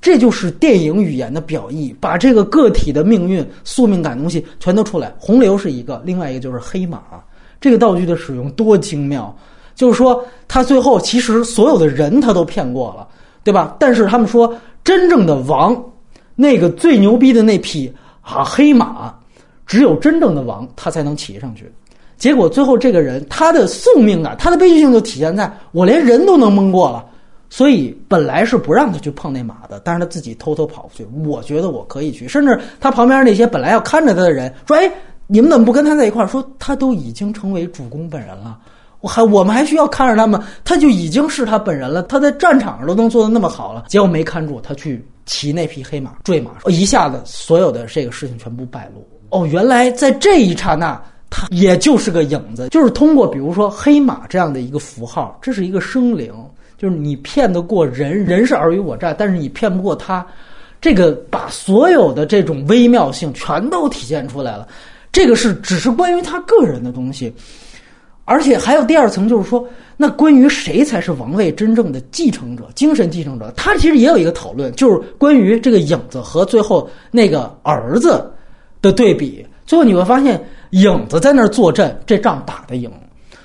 [0.01, 5.13] 这就是电影语言的表意，把这个个体的命运、宿命感东西全都出来。
[5.17, 7.01] 洪流是一个，另外一个就是黑马，
[7.61, 9.33] 这个道具的使用多精妙。
[9.75, 13.07] 就是说，他最后其实所有的人他都骗过了，
[13.43, 13.75] 对吧？
[13.79, 14.53] 但是他们说，
[14.83, 15.81] 真正的王，
[16.35, 19.17] 那个最牛逼的那匹啊黑马，
[19.73, 21.67] 只有真正的王他才能骑上去。
[22.15, 27.03] 结果最后这个人他的宿命啊、他的悲剧性就体现在我连人都能蒙过了。
[27.49, 31.03] 所以本来是不让他去碰那马的，但是他自己偷偷跑去。
[31.25, 34.91] 我觉得我可以去，甚至他旁边那些本来要看着他的人说：“哎，
[35.25, 38.59] 你们怎么不跟他在一块儿？”说他都已经成为主公本人了，
[39.01, 40.47] 我还我们还需要看着他吗？
[40.63, 49.07] 他就已经是他本人了，他在战场上都能做的那么好了，结果没看住他去骑那匹黑马坠马，一下子所有的这个事情全部败露。
[49.33, 56.31] 哦，原来在这一刹那，他也就是个影子，就是通过比如说黑马这样的一个符号，这是一个生灵。
[56.75, 60.25] 就是你骗得过人，人是尔虞我诈，但是你骗不过他，
[60.81, 64.67] 这个把所有的这种微妙性全都体现出来了。
[65.09, 67.33] 这个是只是关于他个人的东西，
[68.25, 69.65] 而且还有第二层，就是说，
[69.95, 78.29] 那关于谁才是王位真正的继承者、精神继承者，他其实也有一个讨论，就是关于这个影子和最后那个儿子
[78.83, 79.43] 的对比。
[79.65, 80.39] 最后你会发现，
[80.71, 82.91] 影子在那儿坐镇，这仗打得赢。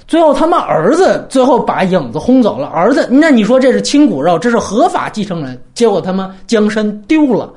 [0.06, 7.52] 最后他妈儿子最后把影子轰走了，儿子那你说这是亲骨肉，这是合法继承人，结果他妈江山丢了，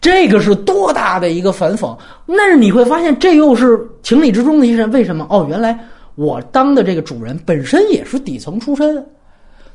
[0.00, 1.96] 这个是多大的一个反讽？
[2.26, 4.84] 那是你会发现这又是情理之中的一事。
[4.88, 5.26] 为什么？
[5.30, 5.78] 哦，原来
[6.16, 8.96] 我当的这个主人本身也是底层出身，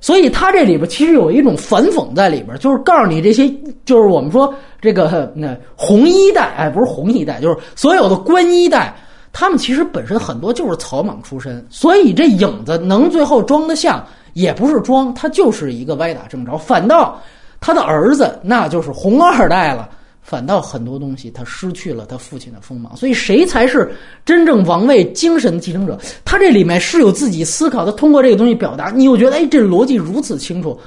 [0.02, 3.50] 所以他这里边其实有一种反讽在里边，就是告诉你这些，
[3.86, 8.96] 就是我们说这个那红衣带，哎，不是红衣带，就是所有的官衣带。
[9.32, 14.04] 他们其实本身很多就是草莽出身，所以这影子能最后装得像，
[14.34, 16.58] 也不是装，他就是一个歪打正着。
[16.58, 17.22] 反倒
[17.60, 19.88] 他的儿子那就是红二代了，
[20.30, 22.96] 反倒很多东西他失去了他父亲的锋芒。
[22.96, 23.92] 所以谁才是
[24.24, 25.98] 真正王位精神的继承者？
[26.24, 30.80] 他这里面是有自己思考，他通过这个东西表达，你又觉得哎，这逻辑如此清楚，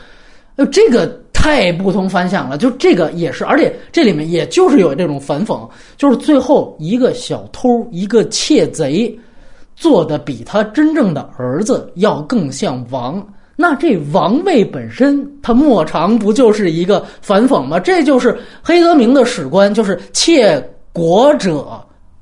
[0.54, 1.20] 呃，这个。
[1.34, 9.12] 太不同凡响了，就这个也是，而且这里面也就是有这种反讽，就是最后一个小偷，一个窃贼，
[9.74, 13.20] 做的比他真正的儿子要更像王，
[13.54, 17.78] 那这王位本身，他莫尝不就是一个反讽吗？
[17.78, 20.58] 这就是黑泽明的史观，就是窃
[20.92, 21.66] 国者，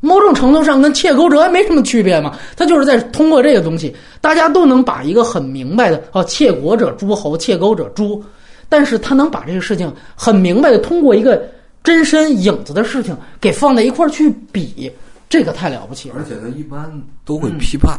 [0.01, 8.23] 某种程度上跟窃钩者没什么区别嘛，他就是在通过这个东西，大家都能把一个很明白的，哦，窃国者诸侯，窃钩者诛。
[8.69, 11.43] 但是他能把这个事情很明白的通过一个
[11.83, 14.91] 真身影子的事情给放在一块儿去比，
[15.29, 16.15] 这个太了不起了。
[16.19, 16.89] 而且他一般
[17.25, 17.99] 都会批判。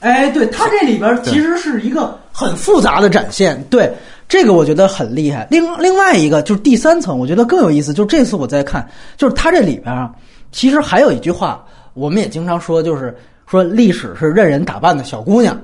[0.00, 3.62] 哎，对他这里边其实是一个很复杂的展现。
[3.70, 3.92] 对
[4.28, 5.46] 这个我觉得很厉害。
[5.50, 7.92] 另另外一个就是第三层，我觉得更有意思。
[7.92, 10.10] 就这次我在看，就是他这里边啊，
[10.52, 11.64] 其实还有一句话，
[11.94, 13.16] 我们也经常说，就是
[13.46, 15.60] 说历史是任人打扮的小姑娘。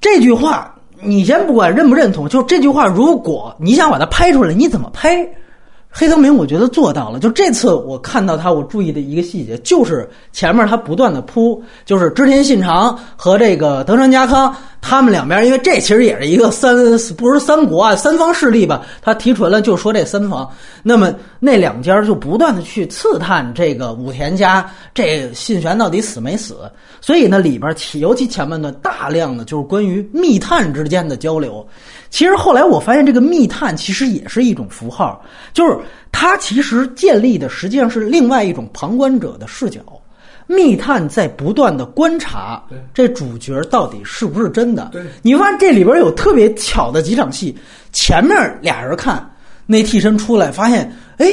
[0.00, 0.74] 这句话。
[1.02, 5.26] 你先不管认不认同，就这句话，如果你想把它拍出来，你怎么拍？
[5.90, 7.18] 黑泽明我觉得做到了。
[7.18, 16.74] 就这次我看到他，我注意的一个细节，就是前面他不断的铺，就是织田信长和这个德川家康他们两边，因为这其实也是一个三，
[17.16, 18.82] 不是三国啊，三方势力吧？
[19.02, 20.50] 他提纯了，就说这三方。
[20.82, 26.56] 那么那两家就不断的去刺探这个武田家这信玄到底死没死。
[27.00, 31.66] 所以呢，里边起尤其前半段大量的就是关于密探之间的交流。
[32.08, 35.78] 其实后来我发现，这个密探其实也是一种符号，就是
[36.10, 39.80] 它其实建立的实际上是另外一种旁观者的视角。
[40.50, 42.60] 密探在不断的观察
[42.92, 44.88] 这主角到底是不是真的。
[44.90, 47.56] 对，你发现这里边有特别巧的几场戏，
[47.92, 49.24] 前面俩人看
[49.64, 51.26] 那替身出来，发现哎，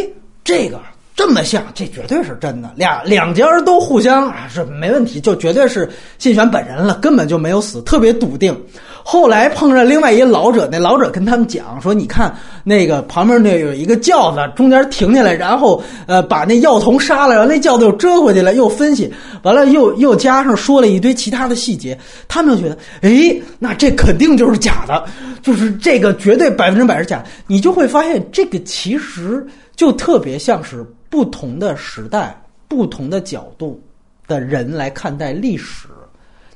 [0.43, 0.79] 这个
[1.17, 2.71] 这么像，这绝对是真的。
[2.75, 5.89] 俩两家都互相啊是没问题，就绝对是
[6.19, 8.55] 信玄本人了，根本就没有死，特别笃定。
[9.01, 12.31] 后来碰上另外一个老者，那老者跟他们讲说：“你看
[12.63, 19.11] 那个旁边那有一个轿子，中间停下来，然后呃把那药童杀了，然后那轿子又折回去了，又分析
[19.41, 25.03] 完了，又又加上说了一堆其他的细节，他们就觉得，哎，那这肯定就是假的，
[25.41, 27.23] 就是这个绝对百分之百是假。
[27.47, 29.43] 你就会发现，这个其实
[29.75, 33.81] 就特别像是不同的时代、不同的角度
[34.27, 35.87] 的人来看待历史。”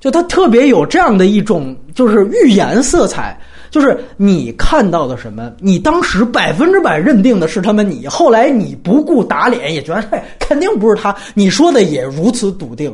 [0.02, 12.91] 就他特别有这样的一种，就是预言色彩，就是你看到的什么，你当时百分之百认定的是他们，你后来你不顾打脸，也觉得哎，肯定不是他，你说的也如此笃定，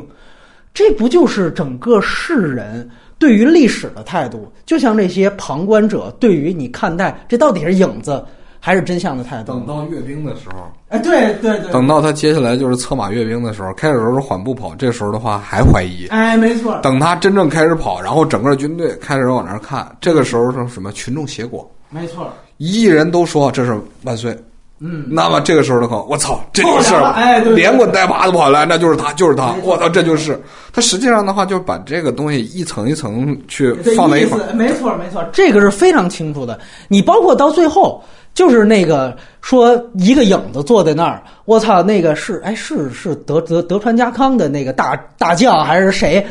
[0.74, 2.86] 这不就是整个世人
[3.18, 4.52] 对于历史的态度？
[4.66, 8.22] 就像这些旁观者对于你看待这到底是影子。
[8.60, 9.52] 还是真相的态度。
[9.52, 11.70] 等到阅兵的时候，哎，对对对。
[11.72, 16.06] 等到他接下来就是策马阅兵的时候，开始时候是缓步跑，这时候的话还怀疑。
[16.08, 16.78] 哎，没错。
[16.82, 20.90] 等他真正开始跑，然后整个军队开始往那儿看，这个时候是什么？
[20.92, 21.68] 群众结果。
[21.90, 22.32] 没错。
[22.56, 24.36] 一亿人都说这是万岁。
[24.80, 25.06] 嗯。
[25.08, 29.54] 那么这个时候的话，我操，这就是，哎，连滚带爬的跑来，那就是他，就是他。
[29.62, 30.40] 我操，这就是。
[30.72, 34.38] 他实际上的话，就把这个东西一层一层去放在一块。
[34.54, 36.58] 没错，没错，这个是非常清楚的。
[36.88, 38.02] 你包括到最后。
[38.34, 46.24] 就是那个说一个影子坐在那儿，我操，那个是哎是是德德德川家康的那个大大将还是谁？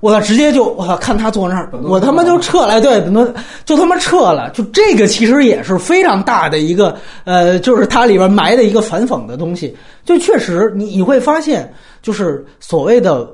[0.00, 3.02] 我操，直接就我操，看他坐那儿，我他妈就撤了，对，
[3.64, 4.48] 就他妈撤了。
[4.50, 9.76] 就这个其实也是非常大的一个呃，就是它里边埋的一个反讽的东西。
[10.04, 11.68] 就确实你你会发现，
[12.00, 13.28] 就是所谓的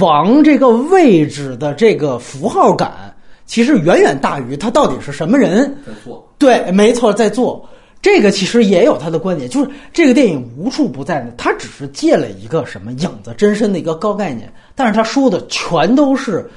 [0.00, 3.11] 王这个位置的这个符号感。
[3.46, 7.68] 其实远远大于他到底是什么人在做，对，没错，在做
[8.00, 16.50] 这个其实也有他的观点，就是这个电影无处不在呢，他只是借了一个什么影子真身的一个高概念，但是他说的全都是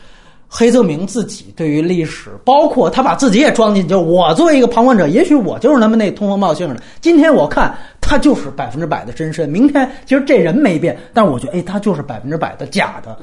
[0.48, 3.90] 黑泽明自己对于历史，包括他把自己也装进去。
[3.90, 6.78] 就我作为一个旁观者，也许我就是他们那通风报信的。
[7.02, 13.18] 今天我看他就是百分之百的真身，明天其实这人没变，但是我觉得哎，他就是百分之百的假的。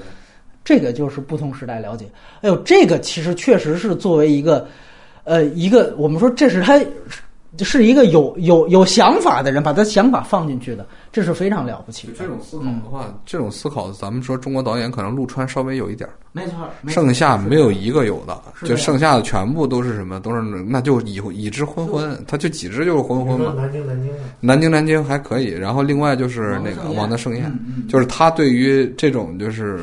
[0.65, 2.07] 这个就是不同时代了解。
[2.41, 4.67] 哎呦，这个其实确实是作为一个，
[5.25, 6.81] 呃，一个我们说这是他。
[7.59, 12.09] 是一个有有有想法的人，把他想法放进去的，这是非常了不起。
[12.19, 16.67] 这种思考的话，这种思考，咱们说中国导演可能陆川稍微有一点没错。
[16.89, 20.19] 剩下没有一个有的，就剩下的全部都是什么？
[20.19, 23.53] 都是那就已已知昏昏，他就几只就是昏昏嘛。
[23.55, 24.11] 南京南京
[24.41, 27.53] 南京南京还可以，然后另外就是那个王的盛宴，
[27.89, 29.79] 就是他对于这种就是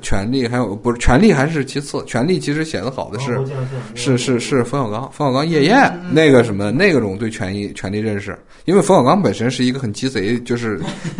[0.00, 3.38] 权力还有不是权力还是其次，权力其实写的好的是
[3.94, 7.10] 是是是冯小刚，冯小刚夜宴那个什么那个种。
[7.20, 10.69] 对权益权力认识，因为冯小刚本身是一个很鸡贼，就是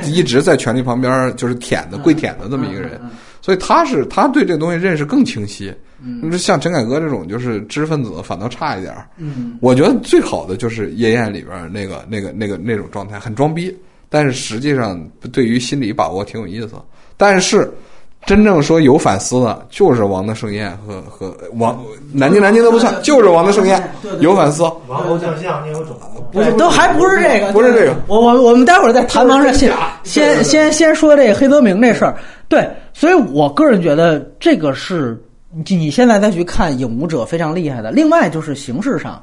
[0.04, 3.00] 一直在权力旁边就是舔的跪舔的这么一个人，
[3.40, 5.74] 所以他是他对这东西认识更清晰。
[6.02, 13.74] 嗯，像陈凯歌这种就是知识分子反倒差一点嗯，我觉得最好的就是《夜宴》里边那个那个那个那种状态，很装逼，
[14.08, 14.98] 但是实际上
[15.32, 16.72] 对于心理把握挺有意思。
[17.16, 17.70] 但是。
[18.26, 21.76] 真正说有反思的，就是王的盛宴和和王
[22.12, 23.82] 南京南京都不算，就是王的盛宴
[24.20, 24.62] 有反思。
[24.86, 25.96] 王侯将相宁有种？
[26.30, 27.96] 不是，都还不是这个，不是这个。
[28.06, 29.74] 我我我们待会儿再谈王盛先
[30.04, 32.16] 先先先说这个黑泽明这事儿。
[32.46, 35.20] 对，所以我个人觉得这个是
[35.66, 37.90] 你现在再去看《影武者》非常厉害的。
[37.90, 39.20] 另外就是形式上，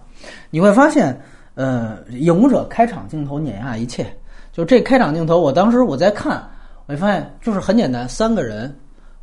[0.49, 1.17] 你会发现，
[1.55, 4.05] 呃，《影武者》开场镜头碾压一切。
[4.51, 6.43] 就这开场镜头，我当时我在看，
[6.87, 8.75] 我发现就是很简单，三个人。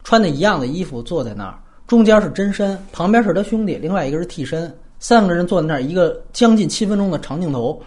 [0.04, 7.80] 穿的一样的衣服坐在那儿，中间是真身，旁边是他兄弟，另外一个是替身，三个人坐在那儿，一个将近七分钟的长镜头，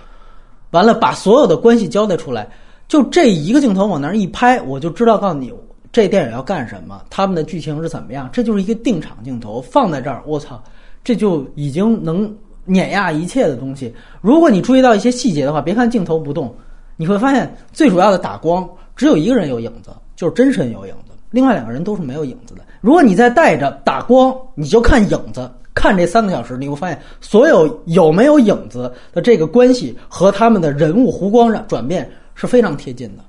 [0.72, 2.50] 完了把所有的关系交代出来，
[2.88, 5.54] 就这一个镜头往那儿一拍，我就知道告诉你
[5.92, 10.62] 这电影要干什么，他们的剧情是怎么样，这就是一个定场镜头放在这儿，我操，
[11.04, 12.36] 这就已经能
[12.66, 13.94] 碾压一切的东西。
[14.22, 16.54] 如果你注意到一些细节的话，别看镜头不动，
[16.98, 21.14] 你会发现最主要的打光只有一个人有影子，就是真身有影子。
[21.32, 22.62] 另外两个人都是没有影子的。
[22.82, 33.24] 如果你再带着打光，你就看影子，看这三个小时，你会发现所有有没有影子的这个关系和他们的人物弧光上转变是非常贴近的。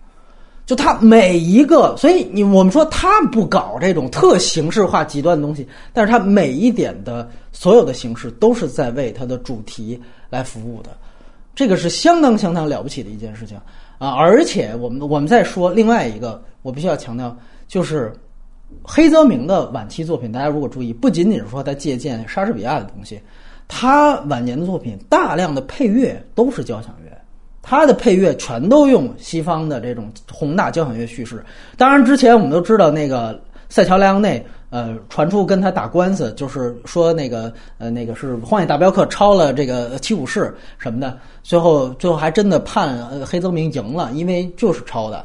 [0.65, 9.99] 就他每一个，所以你我们说他不搞这种特形式化极端的东西，但是他每一点的所有的形式都是在为他的主题
[10.29, 10.91] 来服务的，
[11.55, 13.57] 这个是相当相当了不起的一件事情
[13.97, 14.11] 啊！
[14.11, 17.35] 而且我们我们再说另外一个，我必须要强调，
[17.69, 18.13] 就是
[18.83, 23.21] 黑泽明的晚期作品，大家如果注意，不仅仅是说他借鉴莎士比亚的东西，
[23.69, 27.13] 他晚年的作品大量的配乐都是交响乐。
[27.61, 31.45] 他的配乐全都用西方的这种宏大交响乐叙事。
[31.77, 33.39] 当然，之前我们都知道那个
[33.69, 41.19] 塞乔·莱昂内，呃，传出跟他打官司，就是说那个呃那个是《荒野大镖客》抄了这个七武士什么的。
[41.43, 42.97] 最后最后还真的判
[43.27, 45.23] 黑泽明赢了，因为就是抄的。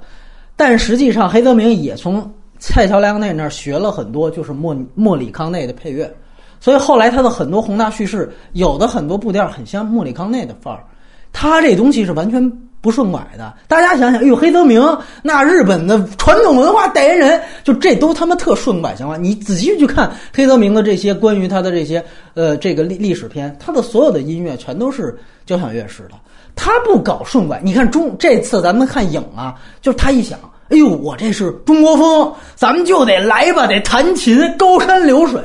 [0.55, 6.11] 但实际上，黑泽明也从蔡乔·莱昂内那儿学了很多，就是莫莫里康内的配乐。
[6.59, 10.85] 所以后来他的很多宏大叙事，有的很多步调很像莫里康内的范儿。
[11.33, 13.53] 他这东西是完全不顺拐的。
[13.67, 14.79] 大家想想，哎呦，黑泽明
[15.23, 19.17] 那日本的传统文化代言人，就这都他妈特顺拐行吗。
[19.17, 22.01] 你仔细去看黑泽明的这些关于他的这些
[22.35, 26.11] 呃这个历历史片，他的所有的音乐全都是交响乐式的，
[26.55, 27.59] 他不搞顺拐。
[27.63, 30.39] 你看中这次咱们看影啊，就是他一想，
[30.69, 35.41] 哎呦，我这是中国风，咱们就得来吧，得弹琴，高山流水。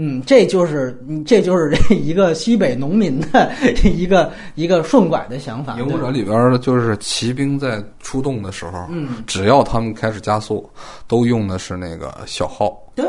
[0.00, 0.96] 嗯，这就是
[1.26, 3.50] 这就是这一个西北农民的
[3.82, 5.76] 一个一个顺拐的想法。
[5.76, 10.70] 影武者里边的就是骑兵在出动的时候，嗯，只要他们开始加速，
[11.08, 13.04] 都用的是那个小号，对。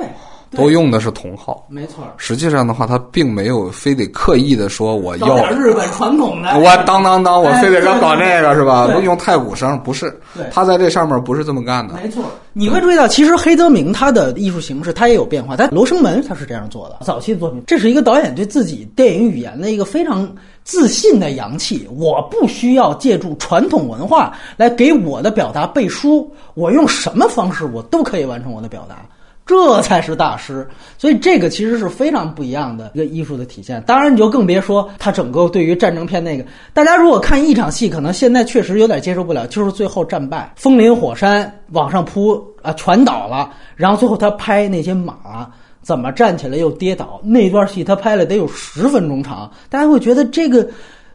[0.56, 2.04] 都用的是同号，没错。
[2.18, 8.88] 实际上的话，他并没有非得刻意的说我要日本传统的，我当当当，我非得要搞那个是吧？
[8.88, 10.20] 不用太鼓声，不是。
[10.52, 11.94] 他在这上面不是这么干的。
[11.96, 12.24] 没错，
[12.54, 15.56] 你会注意到，其实黑泽明他的艺术形式他也有变化。
[15.56, 20.28] 但罗生门他是这样做的，早期的作品，这是一个导演对自己电影语言的一个非常
[20.64, 21.88] 自信的洋气。
[21.96, 29.06] 我不需要借助传统文化来给我的表达背书，我用什么方式我都可以完成我的表达。
[29.50, 33.82] 这才是大师，所以这个其实是非常不一样的一个艺术的体现。
[33.88, 45.50] 当然，你就更别说他整个对于战争片那个，大家如果看一场戏，可能现在确实有点接受不了，就是最后战败，风林火山往上扑啊，全倒了，然后最后他拍那些马
[45.82, 50.70] 怎么站起来又跌倒，那段戏他拍了得有十分钟长，大家会觉得这个。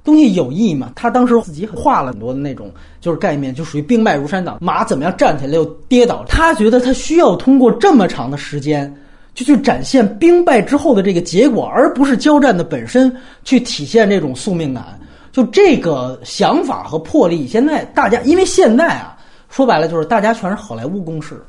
[0.05, 0.93] 东西有意义吗？
[0.95, 2.71] 他当时自己画了很多的那种，
[3.01, 6.23] 就是概念，就属于兵败如山倒，马怎么样站起来又跌倒。
[6.29, 8.95] 他觉得他需要通过这么长的时间，
[9.33, 13.11] 就去展现兵败之后的这个结果，而不是交战的本身，
[13.45, 15.01] 去体现这种宿命感。
[15.33, 19.17] 就这个想法和魄力，现在大家因为现在啊，
[19.49, 21.43] 说白了就是大家全是好莱坞公式，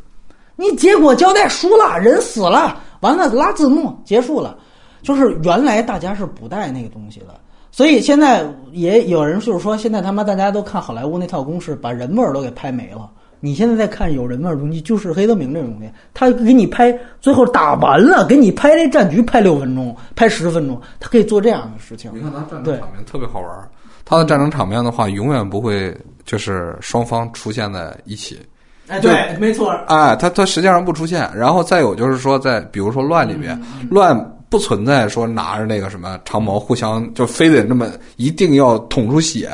[0.55, 4.57] 你结果交代输了，人死了，完了拉字幕结束了，
[5.03, 7.35] 就是原来大家是不带那个东西的。
[7.75, 8.41] 所以现在
[8.71, 13.11] 也有人就是说，现在他妈大家都看好莱坞那套公式，把人味儿都给拍没了。
[13.41, 22.09] 你现在在看有人味儿的东西，就是黑泽明这种东西，他给你拍，最后打完了，给你拍这战局拍六分钟，拍十分钟，他可以做这样的事情。
[22.15, 23.67] 你看他战争场面特别好玩儿，
[24.05, 25.93] 他的战争场面的话，永远不会
[26.23, 28.39] 就是双方出现在一起。
[28.87, 29.71] 哎，对，没错。
[29.87, 31.29] 哎，他他实际上不出现。
[31.35, 34.31] 然后再有就是说，在比如说乱里边，乱。
[34.49, 39.49] 不存在说拿着那个什么长矛互相就非得那么一定要捅出血，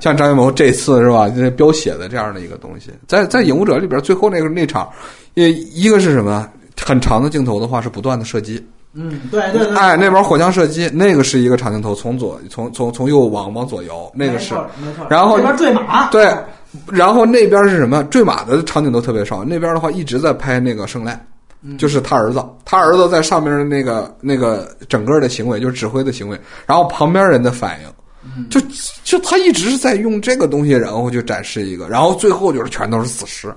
[0.00, 1.28] 像张艺谋这次是吧？
[1.28, 4.88] 这飙血的这样的一个东西，在在《影武者》里边最后那个那场，
[5.34, 6.48] 一一个是什么
[6.80, 8.62] 很长的镜头的话是不断的射击，
[8.92, 16.34] 嗯，对对对，哎，那边火枪射击，那个是一个长镜头，从左从从从右往往左摇，那个是，没错，然后那边坠马，对，
[16.92, 18.02] 然后那边是什么？
[18.04, 21.18] 坠马的场景都特别少，那边的话一直在拍那个圣赖。
[21.78, 28.60] 就是他儿子，他儿子在上面的那个那个整个的行为，就是指挥的行为，然后旁边人的反应，就
[29.02, 33.52] 就他一直是在用这个东西，然后就展示一个，然后最后就是全都是死尸。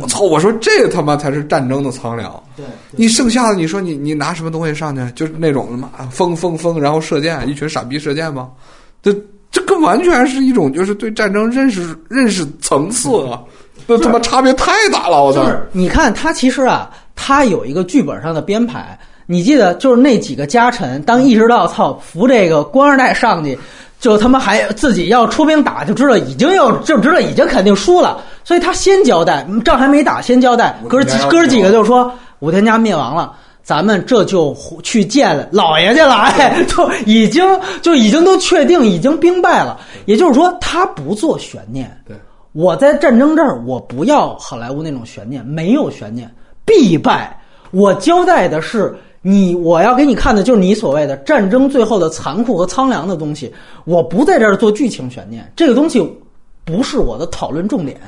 [0.00, 0.20] 我操！
[0.20, 2.42] 我说这他妈才是战争的苍凉。
[2.54, 5.12] 对，你剩下的你说你你拿什么东西上去？
[5.12, 8.50] 就是那种他妈风风风，然后射箭，一群傻逼射箭吗？
[9.02, 9.14] 这
[9.50, 13.42] 这个完全是一种就是对战争认识认识层次啊，
[13.86, 15.24] 那他妈差别太大了！
[15.24, 15.50] 我操！
[15.72, 16.90] 你看他其实啊。
[17.22, 23.58] 他有一个剧本上的编排，你记得就是那几个家臣，当意识到操扶这个官二代上去，
[24.00, 30.74] 就他妈还自己要出兵打，就知道已经要就知道已经肯定输了，所以他先交代仗还没打，先交代。
[30.88, 37.44] 哥几哥几个就说武田家灭亡了，咱们这就去见老爷去了，哎，就已经
[37.82, 41.94] 就已经都确定已经兵败了，也就是说他不做悬念。
[42.08, 42.16] 对，
[42.52, 46.28] 我在战争这儿我不要好莱坞那种悬念，没有悬念。
[46.64, 47.38] 必败。
[47.70, 53.52] 我交代的是你，我要给你看的就是你所谓的战争最后的残酷和苍凉的东西。
[53.84, 56.00] 我不在这儿做剧情悬念，这个东西
[56.64, 58.00] 不是我的讨论重点。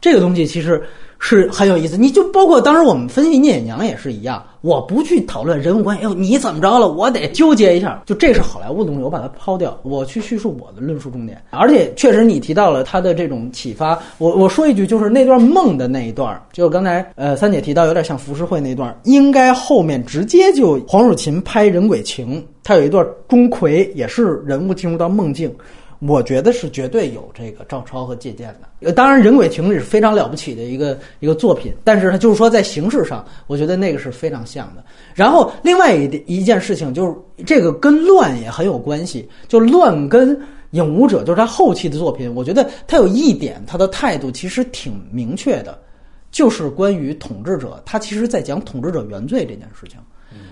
[0.00, 0.80] 这个东西其实
[1.18, 1.96] 是很有意思。
[1.96, 6.04] 你就包括当时我们分析聂隐娘也是一样，我不去讨论人物关系。
[6.04, 6.88] 哎呦，你怎么着了？
[6.88, 8.02] 我得纠结一下。
[8.06, 11.42] 就这是好莱坞的东西，我把它抛掉，我去叙述我的论述重点。
[11.50, 25.52] 而且确实你提到了他的这种启发，我我说一句，就是那段梦的那一段，就刚才呃三姐提到有点像浮世绘那段，应该后面直接就黄蜀芹拍《人鬼情》，他有一段钟馗也是人物进入到梦境。
[26.00, 28.68] 我觉得是绝对有这个照抄和借鉴的。
[28.86, 34.84] 呃，当然，《人鬼情》是非常了不起的一个一个作品，但是它就是说在形式上，我觉得那个是非常像的。
[35.12, 40.36] 然后，另外一一件事情就是这个跟乱也很有关系，就乱跟
[40.70, 45.76] 《影武者》就是他后期的作品，我觉得他有一点，他的态度其实挺明确的，
[46.30, 49.98] 就是关于统治者，他其实在讲统治者原罪这件事情。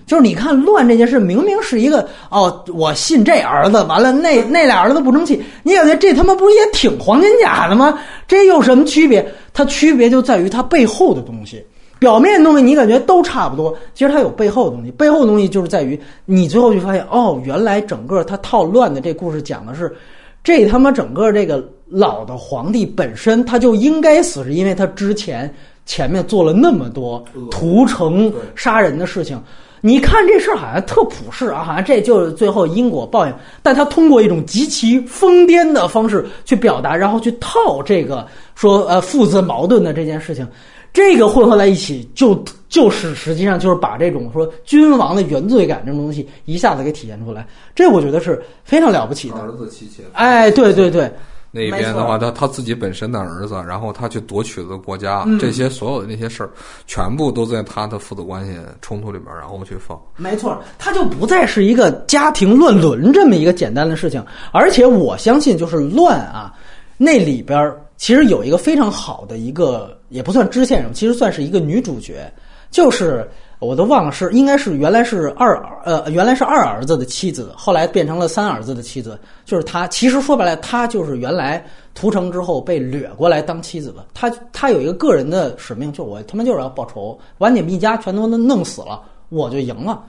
[0.07, 7.99] 就是你看乱这件事，明明是一个哦，我信这儿子，完了那那俩儿子不争气，你感觉这他妈不是也挺黄金甲的吗？
[8.25, 9.29] 这有什么区别？
[9.53, 11.61] 它区别就在于它背后的东西，
[11.99, 14.91] 表面东西你感觉都差不多，其实它有背后的东西。
[14.91, 19.93] 背后的东西就是在于你最后就发现哦，原来整个他套乱的这故事讲的是，
[20.41, 25.53] 这他妈整个这个老的皇帝本身他就应该死，是因为他之前
[25.85, 27.21] 前面做了那么多
[27.51, 29.37] 屠城杀人的事情。
[29.81, 33.33] 你看这事儿好像特普世啊，好像这就是最后因果报应。
[33.61, 38.25] 但他通过一种极其疯癫的方式去表达，然后去套这个
[38.55, 40.47] 说呃父子矛盾的这件事情，
[40.91, 47.47] 这个混合在一起，就就是实际上就是把这种说君王的原罪感这种东西一下子给体现出来。
[47.75, 49.35] 这我觉得是非常了不起的。
[49.35, 51.11] 儿子妻妾，哎，对对对。
[51.57, 56.49] 那边的话，他他自己本身的儿子，然后他去夺取了国家，这些所有的那些事儿，
[56.85, 59.99] 全部都在他的父子关系冲突里边，然后去放。
[60.15, 64.23] 没错，他就不再是一个家庭乱伦这么一个简单的事情，
[64.53, 66.53] 而且我相信，就是乱啊，
[66.95, 72.31] 那里边其实有一个非常好的一个，也不算支线人物，其实算是一个女主角，
[72.69, 73.27] 就是。
[73.59, 79.87] 我都忘了是应该是原来是二呃原来是二儿子的妻子，后来变成了三儿子的妻子，就是他。
[79.87, 81.65] 其实说白了，他就是原来
[81.95, 84.05] 屠城之后被掠过来当妻子的。
[84.13, 90.03] 他他有一个个人的使命，就是我他妈就是要报仇，把你们一家全都弄死了，我就赢了。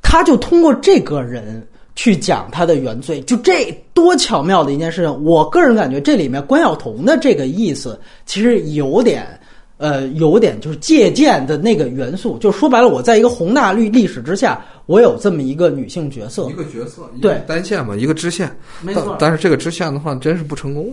[0.00, 5.24] 他就通过这个人去讲他的原罪，就这多巧妙的一件事情。
[5.24, 9.37] 我个人感觉这里面关晓彤的这个意思其实有点。
[9.78, 18.50] 呃，有点就是借鉴的那个元素，就说白了，我在一个宏大历历史之下，我有这么一个女性角色，一个角色，对单线嘛，一个支线，
[18.82, 19.16] 没错。
[19.20, 20.92] 但是这个支线的话，真是不成功。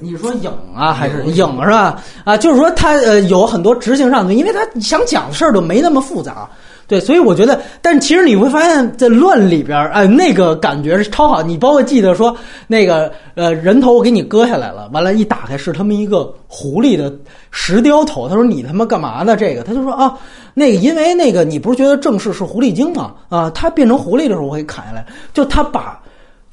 [0.00, 2.02] 你说影啊，还是影是吧？
[2.24, 6.50] 啊，就是说他呃有很多执行上的，因为他想讲的事儿都没那么复杂。
[6.86, 11.42] 对，所以我觉得，但其实你会发现在乱里边儿，哎，那个感觉是超好。
[11.42, 12.36] 你包括记得说
[12.66, 17.12] 那个呃人头我给你割下来了，完了，一打开是他们一个狐狸的
[17.50, 18.28] 石雕头。
[18.28, 19.36] 他说你他妈干嘛呢？
[19.36, 20.16] 这个他就说啊，
[20.52, 23.14] 那个因为那个你不是觉得正室是狐狸精吗？
[23.28, 25.98] 啊，他变成狐狸的时候我给砍下来，就他把。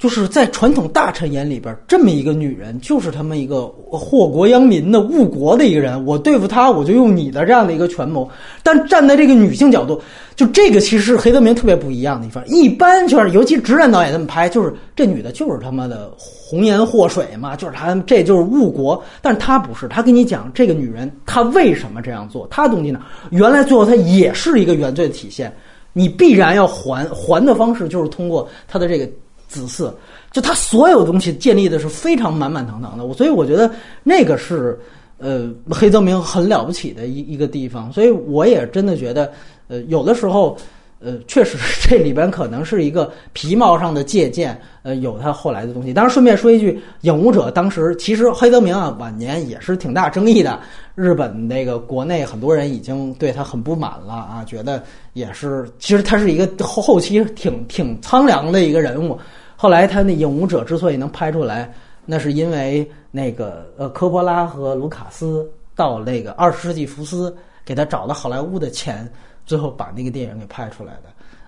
[0.02, 6.04] 就是在传统大臣眼里边，这么一个女人，就是他们一个祸国殃民的误国的一个人。
[6.04, 8.28] 我对付她，我就用你的这样的一个权谋。
[8.64, 10.02] 但站在这个女性角度，
[10.34, 12.44] 就这个其实是黑泽明特别不一样的地方。
[12.48, 19.00] 一般就是，尤其直男导演这么拍，就是这女的就是他妈的红颜祸水嘛，就是她，这就是误国。
[19.20, 23.00] 但是她不是，她跟你讲这个女人她为什么这样做，她动机呢？
[23.30, 25.54] 原来最后她也是一个原罪的体现。
[25.92, 29.08] 你必然要还还的方式，就是通过她的这个。
[29.52, 29.92] 子嗣，
[30.30, 33.70] 就他所有东西建立的是非常满满当当的，我所以我觉得
[34.02, 34.78] 那个是
[35.18, 39.30] 呃黑泽明很了不起的一一个地方，所以我也真的觉得，
[39.68, 40.56] 呃，有的时候，
[41.00, 45.92] 呃，确实这里边可能是一个皮毛上的借鉴，呃，有他后来的东西。
[45.92, 46.72] 当然，顺便说一句，
[47.02, 50.60] 《影武者》当时其实黑泽明啊晚年也是挺大争议的，
[50.94, 59.18] 日本那个国内很多人已经对他很不满了啊，觉得也是，其实他是一个后后期挺挺苍凉的一个人物。
[59.62, 61.72] 后来他那《影武者》之所以能拍出来，
[62.04, 67.32] 那是因为那个呃科波拉和卢卡斯到那个二十世纪福斯
[67.64, 69.08] 给他找的好莱坞的钱，
[69.46, 71.02] 最后把那个电影给拍出来的。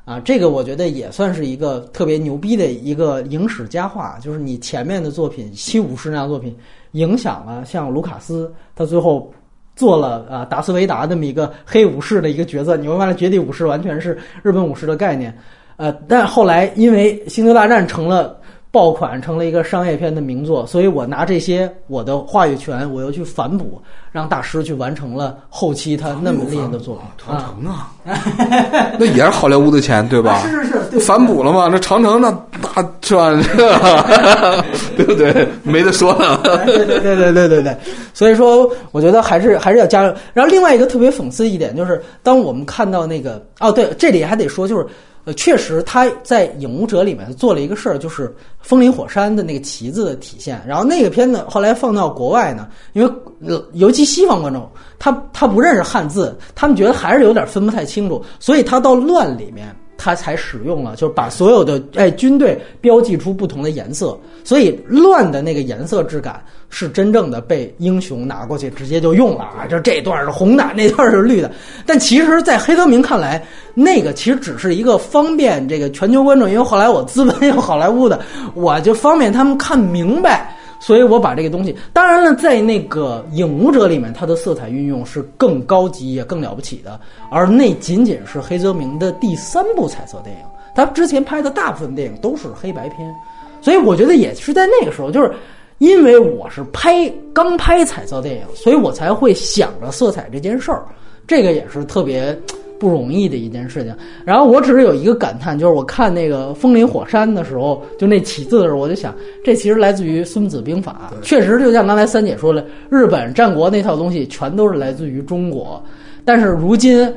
[0.05, 6.57] 啊，这个我觉得也算是一个特别牛逼的一个影史佳话，就是你前面的作品七武士那样作品，
[6.93, 9.29] 影响了像卢卡斯，他最后
[9.75, 15.37] 做了啊达斯维达这么一个黑武士的一个角色，你会发现绝地武士完全是日本武士的概念。
[15.77, 18.37] 呃，但后来因为《星球大战》成了
[18.71, 23.81] 爆款成了一个商业片的名作，所以我拿这些我的话语权，我又去反哺，
[24.11, 27.93] 让大师去完成了后期他那么厉害的作品长城啊，
[28.99, 30.41] 那也是好莱坞的钱对吧？
[30.43, 31.69] 是是是，对反哺了嘛？
[31.71, 32.37] 那长城那
[32.75, 33.31] 那是吧？
[34.97, 35.47] 对不对？
[35.63, 36.41] 没得说了。
[36.67, 37.77] 对对对对对对对，
[38.13, 40.13] 所以说我觉得还是还是要加入。
[40.33, 44.85] 然后另外一个特别讽刺一点就是，当我们看到那个哦，对，这里还得说就是。
[45.25, 50.63] 呃，确实，他在《影武者》里面做了一个事儿，就是风林火山的那个旗子的体现。
[50.67, 53.11] 然后那个片子后来放到国外呢，因为
[53.47, 54.69] 呃，尤其西方观众，
[54.99, 59.75] 他他不认识汉字，他们觉得还是有点分不太清楚，所以他到乱里面。
[59.97, 69.67] 他才使用了，就是把所有的哎军队标记出不同的颜色，所以乱的那个颜色质感是真正的被英雄拿过去直接就用了啊！
[69.69, 71.51] 就这段是红的，那段是绿的。
[71.87, 73.43] 但其实，在黑泽明看来，
[73.75, 78.21] 那个其实只是一个方便这个全球观众，因为后来我资本有好莱坞的，
[78.55, 80.57] 我就方便他们看明白。
[80.87, 87.01] 所以我把这个东西，当然了，在那个《影武者》里面，它的色彩运用是更高级也更了不起的，
[87.31, 90.43] 而那仅仅是黑泽明的第三部彩色电影。
[90.75, 93.15] 他之前拍的大部分电影都是黑白片，
[93.63, 95.33] 所以我觉得也是在那个时候，就是
[95.79, 100.85] 因为我是拍刚拍彩色电影，所以我才会想着色彩这件事儿，
[101.27, 102.39] 这个也是特别。
[102.79, 103.95] 不容易的一件事情。
[104.25, 109.15] 然后我只是有一个感叹，就是我看那个《风林火山》的时候，就那起字的时候，我就想，
[109.45, 111.11] 这其实来自于《孙子兵法》。
[111.25, 115.83] 确实，就像刚才三姐说的，日本战国那套东西全都是来自于中国。
[116.25, 117.13] 但是如今，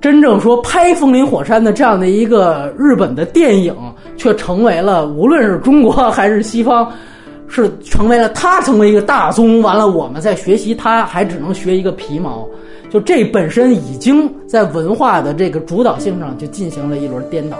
[0.00, 3.74] 真正说拍《风林火山》的这样的一个日本的电影，
[4.16, 6.90] 却成为了无论是中国还是西方，
[7.48, 9.60] 是成为了他成为一个大宗。
[9.60, 12.48] 完了，我们在学习，他还只能学一个皮毛。
[12.90, 17.56] 就这本身已经在文化的这个主导性上就进行了一轮颠倒。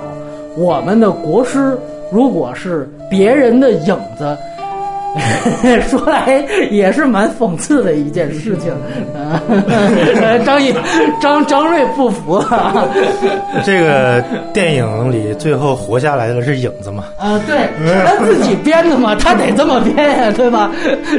[0.57, 1.79] 我们的国师
[2.11, 4.37] 如果是别人的影子。
[5.89, 8.73] 说来也是蛮讽刺的一件事情，
[10.45, 10.73] 张毅、
[11.21, 12.43] 张张瑞不服。
[13.65, 14.23] 这个
[14.53, 17.05] 电影里最后活下来的是影子嘛？
[17.19, 17.69] 啊，对，
[18.05, 20.71] 他自己编的嘛，他得这么编呀，对吧？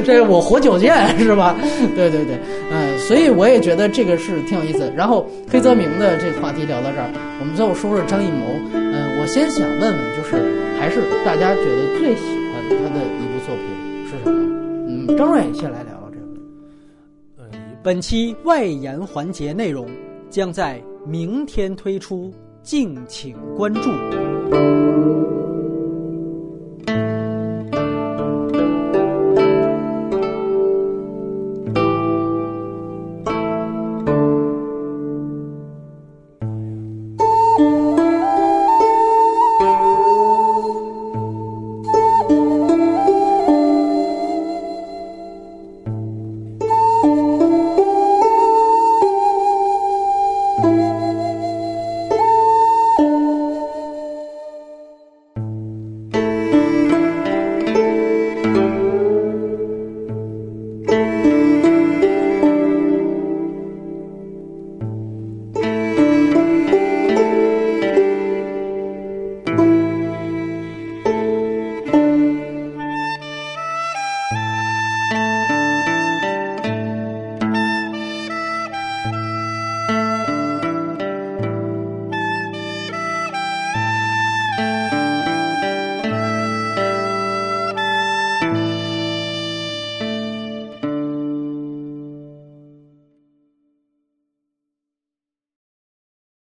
[0.06, 1.56] 这我活久见是吧？
[1.96, 2.40] 对对对，
[2.72, 4.92] 嗯，所以我也觉得这个是挺有意思。
[4.96, 7.10] 然后黑泽明的这个话题聊到这儿，
[7.40, 8.46] 我们最后说说张艺谋。
[8.74, 10.44] 嗯，我先想问问，就是
[10.80, 12.22] 还是大家觉得最喜
[12.52, 13.39] 欢他的一部
[15.18, 16.26] 张瑞先来聊聊这个。
[17.38, 17.46] 呃
[17.84, 19.88] 本期外延环节内容
[20.30, 23.90] 将在明天推出，敬请关注。